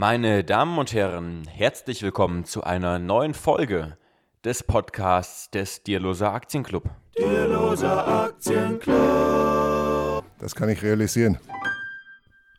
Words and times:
Meine 0.00 0.44
Damen 0.44 0.78
und 0.78 0.94
Herren, 0.94 1.46
herzlich 1.46 2.02
willkommen 2.02 2.46
zu 2.46 2.64
einer 2.64 2.98
neuen 2.98 3.34
Folge 3.34 3.98
des 4.42 4.62
Podcasts 4.62 5.50
des 5.50 5.82
Dierloser 5.82 6.32
Aktienclub. 6.32 6.88
Dierloser 7.18 8.08
Aktienclub. 8.08 10.24
Das 10.38 10.54
kann 10.54 10.70
ich 10.70 10.82
realisieren. 10.82 11.38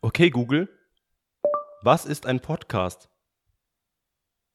Okay, 0.03 0.29
Google. 0.29 0.69
Was 1.81 2.05
ist 2.05 2.27
ein 2.27 2.41
Podcast? 2.41 3.09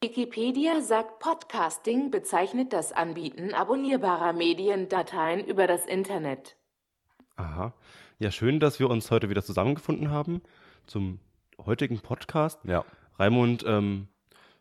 Wikipedia 0.00 0.80
sagt, 0.80 1.18
Podcasting 1.18 2.12
bezeichnet 2.12 2.72
das 2.72 2.92
Anbieten 2.92 3.52
abonnierbarer 3.52 4.32
Mediendateien 4.32 5.44
über 5.44 5.66
das 5.66 5.86
Internet. 5.86 6.56
Aha. 7.34 7.74
Ja, 8.20 8.30
schön, 8.30 8.60
dass 8.60 8.78
wir 8.78 8.88
uns 8.88 9.10
heute 9.10 9.28
wieder 9.28 9.42
zusammengefunden 9.42 10.12
haben 10.12 10.40
zum 10.86 11.18
heutigen 11.66 11.98
Podcast. 11.98 12.58
Ja. 12.64 12.84
Raimund 13.18 13.64
ähm, 13.66 14.08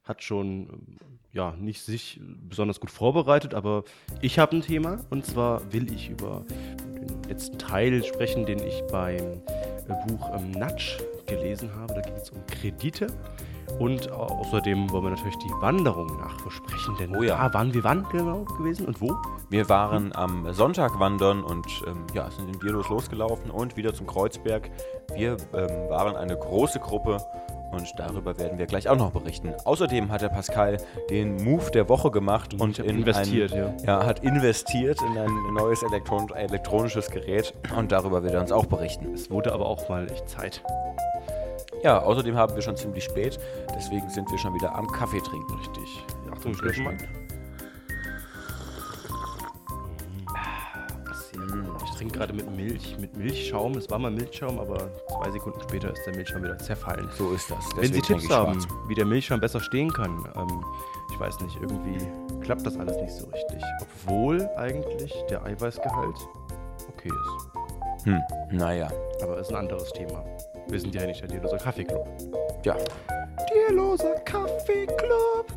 hat 0.03 0.23
schon 0.23 0.97
ja 1.31 1.53
nicht 1.57 1.81
sich 1.81 2.19
besonders 2.49 2.79
gut 2.79 2.91
vorbereitet, 2.91 3.53
aber 3.53 3.83
ich 4.21 4.39
habe 4.39 4.55
ein 4.55 4.61
Thema 4.61 4.99
und 5.09 5.25
zwar 5.25 5.71
will 5.73 5.91
ich 5.93 6.09
über 6.09 6.45
den 6.49 7.23
letzten 7.29 7.59
Teil 7.59 8.03
sprechen, 8.03 8.45
den 8.45 8.59
ich 8.59 8.81
beim 8.91 9.41
Buch 10.07 10.31
ähm, 10.33 10.51
Natsch 10.51 10.97
gelesen 11.25 11.73
habe. 11.75 11.93
Da 11.93 12.01
geht 12.01 12.15
es 12.15 12.29
um 12.29 12.45
Kredite. 12.47 13.07
Und 13.79 14.09
außerdem 14.11 14.89
wollen 14.91 15.03
wir 15.03 15.09
natürlich 15.11 15.37
die 15.37 15.51
Wanderung 15.59 16.07
nachbesprechen, 16.17 16.95
denn 16.99 17.15
Oh 17.15 17.23
ja. 17.23 17.47
da 17.47 17.53
waren 17.53 17.73
wir 17.73 17.83
wann 17.83 18.07
genau 18.09 18.43
gewesen 18.43 18.85
und 18.85 19.01
wo? 19.01 19.15
Wir 19.49 19.67
waren 19.69 20.15
am 20.15 20.51
Sonntag 20.53 20.99
wandern 20.99 21.43
und 21.43 21.65
ähm, 21.87 22.05
ja, 22.13 22.29
sind 22.31 22.53
in 22.53 22.59
Dierlos 22.59 22.89
losgelaufen 22.89 23.51
und 23.51 23.75
wieder 23.75 23.93
zum 23.93 24.07
Kreuzberg. 24.07 24.69
Wir 25.13 25.37
ähm, 25.53 25.89
waren 25.89 26.15
eine 26.15 26.37
große 26.37 26.79
Gruppe 26.79 27.17
und 27.71 27.93
darüber 27.97 28.37
werden 28.37 28.57
wir 28.57 28.65
gleich 28.65 28.87
auch 28.87 28.95
noch 28.95 29.11
berichten. 29.11 29.53
Außerdem 29.65 30.11
hat 30.11 30.21
der 30.21 30.29
Pascal 30.29 30.77
den 31.09 31.43
Move 31.43 31.71
der 31.71 31.89
Woche 31.89 32.11
gemacht 32.11 32.53
und 32.53 32.79
in 32.79 32.99
investiert, 32.99 33.53
ein, 33.53 33.77
ja. 33.85 34.05
hat 34.05 34.23
investiert 34.23 34.99
in 35.01 35.17
ein 35.17 35.53
neues 35.53 35.83
Elektron 35.83 36.29
elektronisches 36.33 37.09
Gerät 37.09 37.53
und 37.77 37.91
darüber 37.91 38.23
wird 38.23 38.33
er 38.33 38.41
uns 38.41 38.51
auch 38.51 38.65
berichten. 38.65 39.13
Es 39.13 39.29
wurde 39.29 39.53
aber 39.53 39.65
auch 39.65 39.89
mal 39.89 40.09
echt 40.09 40.29
Zeit. 40.29 40.63
Ja, 41.85 41.99
außerdem 41.99 42.35
haben 42.35 42.55
wir 42.55 42.63
schon 42.63 42.75
ziemlich 42.75 43.03
spät, 43.03 43.37
deswegen 43.75 44.09
sind 44.09 44.27
wir 44.31 44.39
schon 44.39 44.55
wieder 44.55 44.73
am 44.73 44.87
Kaffee 44.87 45.21
trinken. 45.21 45.53
Richtig. 45.53 46.03
Achtung, 46.33 46.53
ich 46.53 46.61
lösche 46.61 46.81
mal. 46.81 46.97
Ich 51.83 51.91
trinke 51.91 52.17
gerade 52.17 52.33
mit 52.33 52.49
Milch, 52.55 52.97
mit 52.99 53.15
Milchschaum. 53.15 53.77
Es 53.77 53.87
war 53.91 53.99
mal 53.99 54.09
Milchschaum, 54.09 54.57
aber 54.57 54.89
zwei 55.07 55.29
Sekunden 55.29 55.61
später 55.61 55.93
ist 55.93 56.03
der 56.07 56.15
Milchschaum 56.15 56.41
wieder 56.41 56.57
zerfallen. 56.57 57.07
So 57.19 57.31
ist 57.33 57.51
das. 57.51 57.63
Wenn 57.75 57.93
Sie 57.93 58.01
Deswegen 58.01 58.19
Tipps 58.19 58.33
haben, 58.33 58.59
schwarz. 58.61 58.73
wie 58.87 58.95
der 58.95 59.05
Milchschaum 59.05 59.39
besser 59.39 59.59
stehen 59.59 59.93
kann, 59.93 60.27
ähm, 60.35 60.65
ich 61.13 61.19
weiß 61.19 61.39
nicht, 61.41 61.55
irgendwie 61.61 61.99
klappt 62.41 62.65
das 62.65 62.77
alles 62.79 62.97
nicht 62.97 63.13
so 63.13 63.27
richtig. 63.27 63.61
Obwohl 63.81 64.49
eigentlich 64.57 65.13
der 65.29 65.45
Eiweißgehalt 65.45 66.17
okay 66.89 67.09
ist. 67.09 68.05
Hm, 68.05 68.21
naja. 68.51 68.87
Aber 69.21 69.37
ist 69.37 69.51
ein 69.51 69.57
anderes 69.57 69.93
Thema. 69.93 70.23
Wir 70.67 70.79
sind 70.79 70.95
ja 70.95 71.05
nicht 71.05 71.21
der 71.21 71.27
Dierloser 71.27 71.57
Kaffeeclub. 71.57 72.07
Ja, 72.65 72.75
Dierloser 73.53 74.15
Kaffeeclub. 74.25 75.47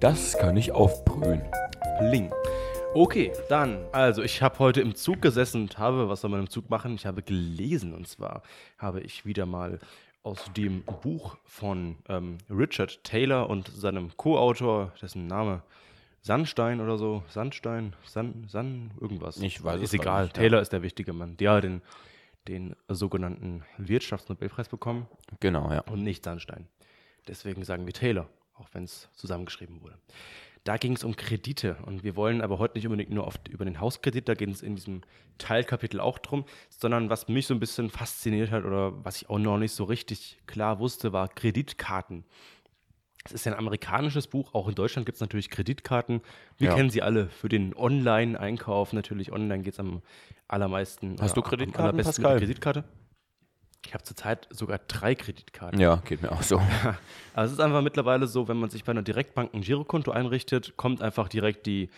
das 0.00 0.36
kann 0.36 0.56
ich 0.56 0.72
aufbrühen. 0.72 1.42
Bling. 1.98 2.30
Okay, 2.94 3.32
dann, 3.48 3.84
also 3.92 4.22
ich 4.22 4.42
habe 4.42 4.58
heute 4.58 4.80
im 4.80 4.94
Zug 4.94 5.22
gesessen 5.22 5.62
und 5.62 5.78
habe, 5.78 6.08
was 6.08 6.20
soll 6.22 6.30
man 6.30 6.40
im 6.40 6.50
Zug 6.50 6.68
machen? 6.70 6.94
Ich 6.94 7.06
habe 7.06 7.22
gelesen 7.22 7.94
und 7.94 8.08
zwar 8.08 8.42
habe 8.78 9.00
ich 9.00 9.24
wieder 9.24 9.46
mal 9.46 9.78
aus 10.22 10.50
dem 10.56 10.82
Buch 11.02 11.38
von 11.44 11.96
ähm, 12.08 12.38
Richard 12.50 13.02
Taylor 13.04 13.48
und 13.48 13.68
seinem 13.68 14.14
Co-Autor, 14.16 14.92
dessen 15.00 15.26
Name 15.26 15.62
Sandstein 16.20 16.80
oder 16.80 16.98
so, 16.98 17.22
Sandstein, 17.28 17.94
San, 18.04 18.44
San, 18.46 18.90
irgendwas. 19.00 19.38
Ich 19.38 19.64
weiß 19.64 19.76
es 19.76 19.84
Ist 19.84 19.92
grad 19.92 20.02
egal, 20.02 20.22
nicht, 20.24 20.36
ja. 20.36 20.42
Taylor 20.42 20.60
ist 20.60 20.72
der 20.72 20.82
wichtige 20.82 21.12
Mann. 21.14 21.36
Der 21.38 21.52
hat 21.52 21.64
den, 21.64 21.80
den 22.48 22.74
sogenannten 22.88 23.64
Wirtschaftsnobelpreis 23.78 24.68
bekommen 24.68 25.06
Genau, 25.40 25.70
ja. 25.70 25.80
und 25.82 26.02
nicht 26.02 26.24
Sandstein. 26.24 26.66
Deswegen 27.28 27.64
sagen 27.64 27.86
wir 27.86 27.92
Taylor, 27.92 28.28
auch 28.54 28.68
wenn 28.72 28.84
es 28.84 29.08
zusammengeschrieben 29.14 29.82
wurde. 29.82 29.98
Da 30.64 30.76
ging 30.76 30.92
es 30.92 31.04
um 31.04 31.16
Kredite 31.16 31.76
und 31.86 32.04
wir 32.04 32.16
wollen 32.16 32.42
aber 32.42 32.58
heute 32.58 32.76
nicht 32.76 32.86
unbedingt 32.86 33.10
nur 33.10 33.26
oft 33.26 33.48
über 33.48 33.64
den 33.64 33.80
Hauskredit, 33.80 34.28
da 34.28 34.34
geht 34.34 34.50
es 34.50 34.60
in 34.62 34.76
diesem 34.76 35.00
Teilkapitel 35.38 36.00
auch 36.00 36.18
drum, 36.18 36.44
sondern 36.68 37.08
was 37.08 37.28
mich 37.28 37.46
so 37.46 37.54
ein 37.54 37.60
bisschen 37.60 37.88
fasziniert 37.88 38.50
hat 38.50 38.64
oder 38.64 39.02
was 39.04 39.22
ich 39.22 39.30
auch 39.30 39.38
noch 39.38 39.56
nicht 39.56 39.72
so 39.72 39.84
richtig 39.84 40.38
klar 40.46 40.78
wusste, 40.78 41.14
war 41.14 41.28
Kreditkarten. 41.28 42.24
Es 43.24 43.32
ist 43.32 43.44
ja 43.44 43.52
ein 43.52 43.58
amerikanisches 43.58 44.26
Buch, 44.26 44.54
auch 44.54 44.68
in 44.68 44.74
Deutschland 44.74 45.04
gibt 45.06 45.16
es 45.16 45.20
natürlich 45.20 45.50
Kreditkarten. 45.50 46.22
Wir 46.56 46.68
Ja. 46.68 46.74
kennen 46.74 46.90
sie 46.90 47.02
alle 47.02 47.28
für 47.28 47.48
den 47.48 47.74
Online-Einkauf. 47.76 48.92
Natürlich, 48.92 49.30
online 49.32 49.62
geht 49.62 49.74
es 49.74 49.80
am 49.80 50.02
allermeisten. 50.48 51.16
Hast 51.20 51.36
du 51.36 51.42
am 51.42 51.48
Kreditkarten, 51.48 51.80
allerbesten 51.82 52.22
mit 52.22 52.28
Pascal? 52.28 52.38
Kreditkarte? 52.38 52.84
Ich 53.86 53.94
habe 53.94 54.04
zurzeit 54.04 54.46
sogar 54.50 54.78
drei 54.78 55.14
Kreditkarten. 55.14 55.80
Ja, 55.80 55.96
geht 56.04 56.22
mir 56.22 56.32
auch 56.32 56.42
so. 56.42 56.60
Also 57.34 57.52
es 57.52 57.58
ist 57.58 57.60
einfach 57.64 57.80
mittlerweile 57.82 58.26
so, 58.26 58.48
wenn 58.48 58.56
man 58.56 58.70
sich 58.70 58.84
bei 58.84 58.90
einer 58.90 59.02
Direktbank 59.02 59.54
ein 59.54 59.60
Girokonto 59.62 60.10
einrichtet, 60.10 60.76
kommt 60.76 61.00
einfach 61.00 61.28
direkt 61.28 61.64
die, 61.66 61.88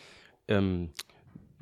ähm, 0.48 0.90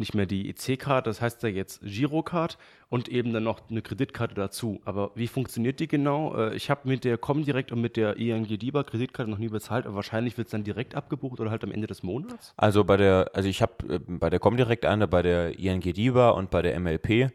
nicht 0.01 0.15
mehr 0.15 0.27
die 0.27 0.49
EC-Karte, 0.51 1.09
das 1.09 1.21
heißt 1.21 1.43
ja 1.45 1.49
jetzt 1.49 1.81
Girocard 1.83 2.59
und 2.89 3.09
eben 3.09 3.33
dann 3.33 3.45
noch 3.45 3.61
eine 3.71 3.83
Kreditkarte 3.83 4.35
dazu. 4.35 4.81
Aber 4.85 5.13
wie 5.15 5.29
funktioniert 5.29 5.79
die 5.79 5.87
genau? 5.87 6.35
Äh, 6.35 6.57
ich 6.57 6.71
habe 6.71 6.89
mit 6.89 7.05
der 7.05 7.19
Comdirect 7.19 7.71
und 7.71 7.81
mit 7.81 7.97
der 7.97 8.17
ING 8.17 8.47
DIBA 8.47 8.83
Kreditkarte 8.83 9.31
noch 9.31 9.39
nie 9.39 9.49
bezahlt, 9.49 9.87
aber 9.87 9.95
wahrscheinlich 9.97 10.37
wird 10.37 10.49
es 10.49 10.53
dann 10.53 10.65
direkt 10.65 10.97
abgebucht 10.97 11.39
oder 11.39 11.51
halt 11.51 11.63
am 11.63 11.71
Ende 11.71 11.87
des 11.87 12.03
Monats. 12.03 12.53
Also 12.57 12.83
bei 12.83 12.97
der, 12.97 13.31
also 13.35 13.49
ich 13.49 13.63
habe 13.63 13.73
äh, 13.89 14.01
bei 14.07 14.29
der 14.31 14.41
Comdirect 14.41 14.85
eine, 14.87 15.07
bei 15.07 15.23
der 15.23 15.59
ING 15.59 15.81
DIBA 15.81 16.31
und 16.31 16.51
bei 16.51 16.63
der 16.63 16.79
MLP. 16.81 17.31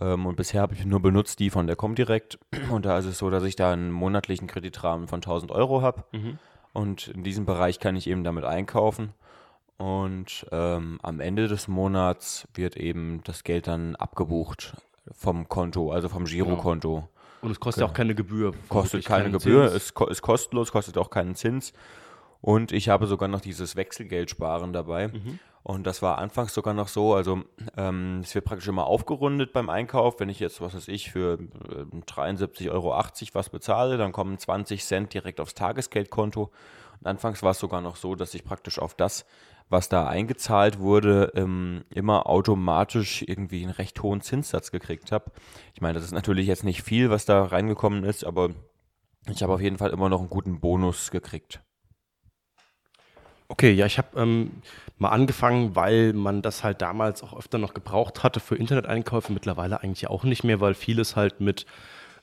Ähm, 0.00 0.26
und 0.26 0.36
bisher 0.36 0.60
habe 0.60 0.74
ich 0.74 0.84
nur 0.84 1.00
benutzt 1.00 1.40
die 1.40 1.50
von 1.50 1.66
der 1.66 1.74
Comdirect. 1.74 2.38
Und 2.70 2.84
da 2.84 2.98
ist 2.98 3.06
es 3.06 3.18
so, 3.18 3.30
dass 3.30 3.42
ich 3.44 3.56
da 3.56 3.72
einen 3.72 3.90
monatlichen 3.90 4.46
Kreditrahmen 4.46 5.08
von 5.08 5.18
1000 5.18 5.50
Euro 5.50 5.82
habe. 5.82 6.04
Und 6.72 7.08
in 7.08 7.24
diesem 7.24 7.46
Bereich 7.46 7.80
kann 7.80 7.96
ich 7.96 8.06
eben 8.06 8.22
damit 8.22 8.44
einkaufen. 8.44 9.14
Und 9.80 10.44
ähm, 10.52 10.98
am 11.02 11.20
Ende 11.20 11.48
des 11.48 11.66
Monats 11.66 12.46
wird 12.52 12.76
eben 12.76 13.22
das 13.24 13.44
Geld 13.44 13.66
dann 13.66 13.96
abgebucht 13.96 14.76
vom 15.10 15.48
Konto, 15.48 15.90
also 15.90 16.10
vom 16.10 16.26
Girokonto. 16.26 17.08
Und 17.40 17.50
es 17.50 17.60
kostet 17.60 17.80
ja 17.80 17.88
auch 17.88 17.94
keine 17.94 18.14
Gebühr. 18.14 18.52
kostet 18.68 19.06
keine 19.06 19.30
Gebühr, 19.30 19.72
ist, 19.72 19.98
ist 19.98 20.20
kostenlos, 20.20 20.70
kostet 20.70 20.98
auch 20.98 21.08
keinen 21.08 21.34
Zins. 21.34 21.72
Und 22.42 22.72
ich 22.72 22.90
habe 22.90 23.06
sogar 23.06 23.30
noch 23.30 23.40
dieses 23.40 23.74
Wechselgeldsparen 23.74 24.74
dabei. 24.74 25.08
Mhm. 25.08 25.38
Und 25.62 25.86
das 25.86 26.02
war 26.02 26.18
anfangs 26.18 26.52
sogar 26.52 26.74
noch 26.74 26.88
so, 26.88 27.14
also 27.14 27.42
ähm, 27.78 28.20
es 28.22 28.34
wird 28.34 28.44
praktisch 28.44 28.68
immer 28.68 28.86
aufgerundet 28.86 29.54
beim 29.54 29.70
Einkauf. 29.70 30.20
Wenn 30.20 30.28
ich 30.28 30.40
jetzt, 30.40 30.60
was 30.60 30.74
weiß 30.74 30.88
ich, 30.88 31.10
für 31.10 31.38
äh, 31.70 31.96
73,80 32.06 32.70
Euro 32.70 32.94
was 33.32 33.48
bezahle, 33.48 33.96
dann 33.96 34.12
kommen 34.12 34.36
20 34.36 34.84
Cent 34.84 35.14
direkt 35.14 35.40
aufs 35.40 35.54
Tagesgeldkonto. 35.54 36.50
Und 37.00 37.06
anfangs 37.06 37.42
war 37.42 37.52
es 37.52 37.58
sogar 37.58 37.80
noch 37.80 37.96
so, 37.96 38.14
dass 38.14 38.34
ich 38.34 38.44
praktisch 38.44 38.78
auf 38.78 38.94
das, 38.94 39.24
was 39.70 39.88
da 39.88 40.06
eingezahlt 40.06 40.80
wurde, 40.80 41.32
ähm, 41.36 41.84
immer 41.90 42.26
automatisch 42.26 43.22
irgendwie 43.26 43.62
einen 43.62 43.72
recht 43.72 44.02
hohen 44.02 44.20
Zinssatz 44.20 44.72
gekriegt 44.72 45.12
habe. 45.12 45.30
Ich 45.74 45.80
meine, 45.80 45.94
das 45.94 46.04
ist 46.04 46.12
natürlich 46.12 46.48
jetzt 46.48 46.64
nicht 46.64 46.82
viel, 46.82 47.08
was 47.08 47.24
da 47.24 47.44
reingekommen 47.44 48.04
ist, 48.04 48.24
aber 48.24 48.50
ich 49.28 49.42
habe 49.42 49.54
auf 49.54 49.60
jeden 49.60 49.78
Fall 49.78 49.90
immer 49.90 50.08
noch 50.08 50.20
einen 50.20 50.28
guten 50.28 50.60
Bonus 50.60 51.10
gekriegt. 51.10 51.62
Okay, 53.46 53.72
ja, 53.72 53.86
ich 53.86 53.98
habe 53.98 54.20
ähm, 54.20 54.62
mal 54.98 55.08
angefangen, 55.08 55.74
weil 55.74 56.12
man 56.12 56.42
das 56.42 56.62
halt 56.62 56.82
damals 56.82 57.22
auch 57.22 57.36
öfter 57.36 57.58
noch 57.58 57.74
gebraucht 57.74 58.22
hatte 58.22 58.38
für 58.38 58.56
Interneteinkäufe, 58.56 59.32
mittlerweile 59.32 59.82
eigentlich 59.82 60.08
auch 60.08 60.24
nicht 60.24 60.44
mehr, 60.44 60.60
weil 60.60 60.74
vieles 60.74 61.16
halt 61.16 61.40
mit 61.40 61.66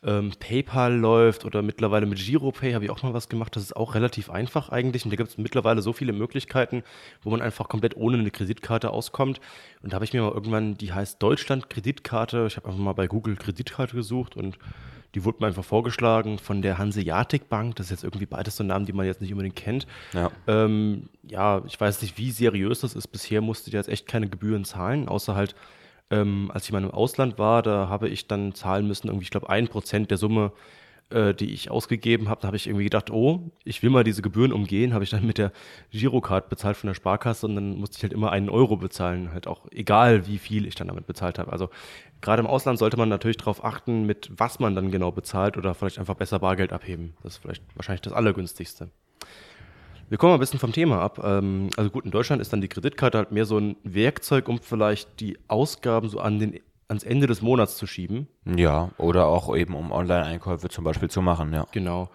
ähm, 0.08 0.32
PayPal 0.40 0.96
läuft 0.96 1.44
oder 1.44 1.62
mittlerweile 1.62 2.06
mit 2.06 2.18
GiroPay 2.18 2.74
habe 2.74 2.86
ich 2.86 2.92
auch 2.92 3.04
mal 3.04 3.14
was 3.14 3.28
gemacht. 3.28 3.56
Das 3.56 3.64
ist 3.64 3.76
auch 3.76 3.94
relativ 3.94 4.30
einfach 4.30 4.70
eigentlich 4.70 5.04
und 5.04 5.12
da 5.12 5.18
gibt 5.18 5.30
es 5.30 5.38
mittlerweile 5.38 5.82
so 5.82 5.92
viele 5.92 6.14
Möglichkeiten, 6.14 6.84
wo 7.22 7.30
man 7.30 7.42
einfach 7.42 7.68
komplett 7.68 7.98
ohne 7.98 8.18
eine 8.18 8.32
Kreditkarte 8.32 8.90
auskommt. 8.90 9.42
Und 9.84 9.92
da 9.92 9.96
habe 9.96 10.06
ich 10.06 10.14
mir 10.14 10.22
mal 10.22 10.32
irgendwann, 10.32 10.76
die 10.76 10.94
heißt 10.94 11.22
Deutschland 11.22 11.70
Kreditkarte, 11.70 12.46
ich 12.48 12.56
habe 12.56 12.70
einfach 12.70 12.80
mal 12.80 12.94
bei 12.94 13.08
Google 13.08 13.36
Kreditkarte 13.36 13.96
gesucht 13.96 14.38
und 14.38 14.58
die 15.14 15.26
wurde 15.26 15.40
mir 15.42 15.48
einfach 15.48 15.66
vorgeschlagen 15.66 16.38
von 16.38 16.62
der 16.62 16.78
Hanseatic 16.78 17.50
Bank. 17.50 17.76
Das 17.76 17.88
ist 17.88 17.92
jetzt 17.92 18.04
irgendwie 18.04 18.26
beides 18.26 18.56
so 18.56 18.64
Namen, 18.64 18.86
die 18.86 18.94
man 18.94 19.06
jetzt 19.06 19.22
nicht 19.22 19.32
unbedingt 19.32 19.56
kennt. 19.56 19.88
Ja. 20.14 20.32
Ähm, 20.48 21.10
ja, 21.24 21.62
ich 21.66 21.80
weiß 21.80 22.02
nicht, 22.02 22.18
wie 22.18 22.32
seriös 22.32 22.82
das 22.82 22.96
ist. 22.96 23.08
Bisher 23.08 23.42
musste 23.42 23.70
ich 23.70 23.74
jetzt 23.74 23.90
echt 23.90 24.08
keine 24.08 24.30
Gebühren 24.30 24.64
zahlen, 24.64 25.08
außer 25.08 25.36
halt, 25.36 25.56
ähm, 26.10 26.52
als 26.54 26.66
ich 26.66 26.72
mal 26.72 26.84
im 26.84 26.92
Ausland 26.92 27.38
war, 27.38 27.62
da 27.62 27.90
habe 27.90 28.10
ich 28.10 28.28
dann 28.28 28.54
zahlen 28.54 28.88
müssen, 28.88 29.08
irgendwie, 29.08 29.24
ich 29.24 29.32
glaube, 29.32 29.50
ein 29.50 29.68
Prozent 29.68 30.12
der 30.12 30.18
Summe 30.18 30.52
äh, 31.10 31.34
die 31.34 31.54
ich 31.54 31.72
ausgegeben 31.72 32.30
habe, 32.30 32.42
da 32.42 32.48
habe 32.48 32.58
ich 32.58 32.68
irgendwie 32.68 32.84
gedacht, 32.84 33.12
oh, 33.12 33.52
ich 33.64 33.82
will 33.82 33.90
mal 33.90 34.04
diese 34.04 34.22
Gebühren 34.22 34.52
umgehen, 34.52 34.94
habe 34.94 35.04
ich 35.04 35.10
dann 35.10 35.26
mit 35.26 35.38
der 35.38 35.52
Girocard 35.92 36.50
bezahlt 36.50 36.78
von 36.78 36.88
der 36.88 36.96
Sparkasse 36.96 37.46
und 37.46 37.56
dann 37.56 37.78
musste 37.78 37.98
ich 37.98 38.04
halt 38.04 38.14
immer 38.14 38.32
einen 38.32 38.50
Euro 38.50 38.78
bezahlen, 38.78 39.32
halt 39.32 39.48
auch 39.48 39.68
egal, 39.72 40.28
wie 40.28 40.38
viel 40.38 40.66
ich 40.66 40.76
dann 40.76 40.88
damit 40.88 41.08
bezahlt 41.08 41.40
habe. 41.40 41.52
Also 41.52 41.70
gerade 42.22 42.42
im 42.42 42.48
Ausland 42.48 42.80
sollte 42.80 42.98
man 42.98 43.10
natürlich 43.10 43.38
darauf 43.38 43.64
achten, 43.64 44.06
mit 44.06 44.32
was 44.36 44.60
man 44.60 44.76
dann 44.76 44.92
genau 44.92 45.12
bezahlt 45.12 45.58
oder 45.58 45.74
vielleicht 45.74 46.00
einfach 46.00 46.16
besser 46.16 46.40
Bargeld 46.40 46.74
abheben. 46.74 47.14
Das 47.24 47.34
ist 47.34 47.42
vielleicht 47.42 47.64
wahrscheinlich 47.76 48.02
das 48.02 48.14
Allergünstigste. 48.14 48.90
Wir 50.10 50.18
kommen 50.18 50.32
mal 50.32 50.38
ein 50.38 50.40
bisschen 50.40 50.60
vom 50.60 50.72
Thema 50.72 51.02
ab. 51.02 51.22
Ähm, 51.24 51.70
also 51.76 51.90
gut, 51.90 52.06
in 52.06 52.12
Deutschland 52.12 52.42
ist 52.42 52.54
dann 52.54 52.62
die 52.62 52.70
Kreditkarte 52.70 53.18
halt 53.18 53.32
mehr 53.32 53.46
so 53.46 53.58
ein 53.58 53.76
Werkzeug, 53.84 54.48
um 54.48 54.60
vielleicht 54.60 55.20
die 55.20 55.38
Ausgaben 55.48 56.10
so 56.10 56.20
an 56.20 56.40
den 56.40 56.60
ans 56.88 57.04
Ende 57.04 57.28
des 57.28 57.42
Monats 57.42 57.78
zu 57.78 57.86
schieben. 57.86 58.28
Ja, 58.46 58.92
oder 58.98 59.26
auch 59.26 59.54
eben 59.56 59.76
um 59.76 59.92
Online-Einkäufe 59.92 60.70
zum 60.70 60.86
Beispiel 60.86 61.10
zu 61.10 61.22
machen, 61.22 61.54
ja. 61.54 61.68
Genau. 61.72 62.10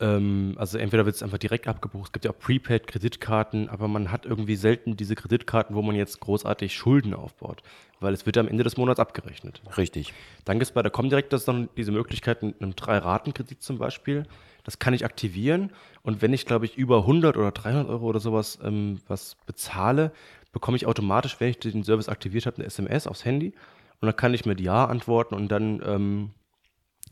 Ähm, 0.00 0.54
also 0.56 0.78
entweder 0.78 1.04
wird 1.04 1.16
es 1.16 1.22
einfach 1.22 1.38
direkt 1.38 1.68
abgebucht, 1.68 2.06
es 2.06 2.12
gibt 2.12 2.24
ja 2.24 2.32
auch 2.32 2.38
Prepaid-Kreditkarten, 2.38 3.68
aber 3.68 3.86
man 3.86 4.10
hat 4.10 4.26
irgendwie 4.26 4.56
selten 4.56 4.96
diese 4.96 5.14
Kreditkarten, 5.14 5.76
wo 5.76 5.82
man 5.82 5.94
jetzt 5.94 6.20
großartig 6.20 6.74
Schulden 6.74 7.14
aufbaut, 7.14 7.62
weil 8.00 8.12
es 8.12 8.26
wird 8.26 8.38
am 8.38 8.48
Ende 8.48 8.64
des 8.64 8.76
Monats 8.76 8.98
abgerechnet. 8.98 9.62
Richtig. 9.76 10.12
Dann 10.44 10.58
gibt 10.58 10.68
es 10.68 10.72
bei 10.72 10.82
der 10.82 10.90
Comdirect 10.90 11.32
das 11.32 11.44
dann 11.44 11.68
diese 11.76 11.92
Möglichkeit 11.92 12.42
mit 12.42 12.60
einem 12.60 12.74
Drei-Raten-Kredit 12.74 13.62
zum 13.62 13.78
Beispiel. 13.78 14.24
Das 14.64 14.78
kann 14.78 14.94
ich 14.94 15.04
aktivieren 15.04 15.70
und 16.02 16.22
wenn 16.22 16.32
ich, 16.32 16.46
glaube 16.46 16.64
ich, 16.64 16.76
über 16.76 16.98
100 16.98 17.36
oder 17.36 17.52
300 17.52 17.88
Euro 17.88 18.06
oder 18.06 18.20
sowas 18.20 18.58
ähm, 18.62 18.98
was 19.06 19.36
bezahle, 19.46 20.12
bekomme 20.52 20.76
ich 20.76 20.86
automatisch, 20.86 21.38
wenn 21.38 21.50
ich 21.50 21.58
den 21.58 21.84
Service 21.84 22.08
aktiviert 22.08 22.46
habe, 22.46 22.56
eine 22.56 22.66
SMS 22.66 23.06
aufs 23.06 23.24
Handy 23.24 23.52
und 24.00 24.06
dann 24.06 24.16
kann 24.16 24.34
ich 24.34 24.46
mit 24.46 24.60
Ja 24.60 24.86
antworten 24.86 25.34
und 25.34 25.48
dann 25.48 25.82
ähm, 25.84 26.30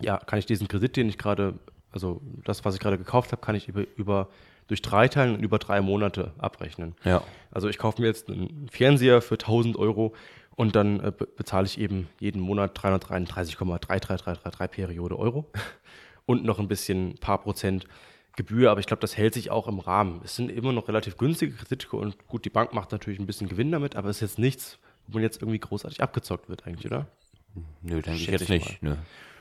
ja, 0.00 0.16
kann 0.16 0.38
ich 0.38 0.46
diesen 0.46 0.68
Kredit, 0.68 0.96
den 0.96 1.08
ich 1.08 1.18
gerade, 1.18 1.54
also 1.90 2.20
das, 2.44 2.64
was 2.64 2.74
ich 2.74 2.80
gerade 2.80 2.98
gekauft 2.98 3.32
habe, 3.32 3.42
kann 3.42 3.54
ich 3.54 3.68
über, 3.68 3.84
über 3.96 4.28
durch 4.68 4.80
drei 4.80 5.08
teilen 5.08 5.34
und 5.34 5.42
über 5.42 5.58
drei 5.58 5.80
Monate 5.80 6.32
abrechnen. 6.38 6.94
Ja. 7.04 7.22
Also 7.50 7.68
ich 7.68 7.78
kaufe 7.78 8.00
mir 8.00 8.08
jetzt 8.08 8.30
einen 8.30 8.68
Fernseher 8.70 9.20
für 9.20 9.34
1000 9.34 9.76
Euro 9.76 10.14
und 10.54 10.76
dann 10.76 11.00
äh, 11.00 11.12
bezahle 11.12 11.66
ich 11.66 11.78
eben 11.78 12.08
jeden 12.20 12.40
Monat 12.40 12.78
333,33333 12.78 14.68
Periode 14.68 15.18
Euro 15.18 15.50
und 16.26 16.44
noch 16.44 16.58
ein 16.58 16.68
bisschen, 16.68 17.16
paar 17.20 17.38
Prozent 17.38 17.86
Gebühr, 18.34 18.70
aber 18.70 18.80
ich 18.80 18.86
glaube, 18.86 19.00
das 19.00 19.16
hält 19.16 19.34
sich 19.34 19.50
auch 19.50 19.68
im 19.68 19.78
Rahmen. 19.78 20.22
Es 20.24 20.36
sind 20.36 20.50
immer 20.50 20.72
noch 20.72 20.88
relativ 20.88 21.18
günstige 21.18 21.54
Kredite 21.54 21.94
und 21.96 22.26
gut, 22.28 22.46
die 22.46 22.50
Bank 22.50 22.72
macht 22.72 22.90
natürlich 22.90 23.20
ein 23.20 23.26
bisschen 23.26 23.48
Gewinn 23.48 23.70
damit, 23.70 23.94
aber 23.94 24.08
es 24.08 24.16
ist 24.16 24.20
jetzt 24.22 24.38
nichts, 24.38 24.78
wo 25.06 25.14
man 25.14 25.22
jetzt 25.22 25.42
irgendwie 25.42 25.58
großartig 25.58 26.02
abgezockt 26.02 26.48
wird 26.48 26.66
eigentlich, 26.66 26.86
oder? 26.86 27.06
Nö, 27.82 28.00
denke 28.00 28.12
ich 28.12 28.26
jetzt 28.28 28.48
nicht. 28.48 28.82
Nö. 28.82 28.96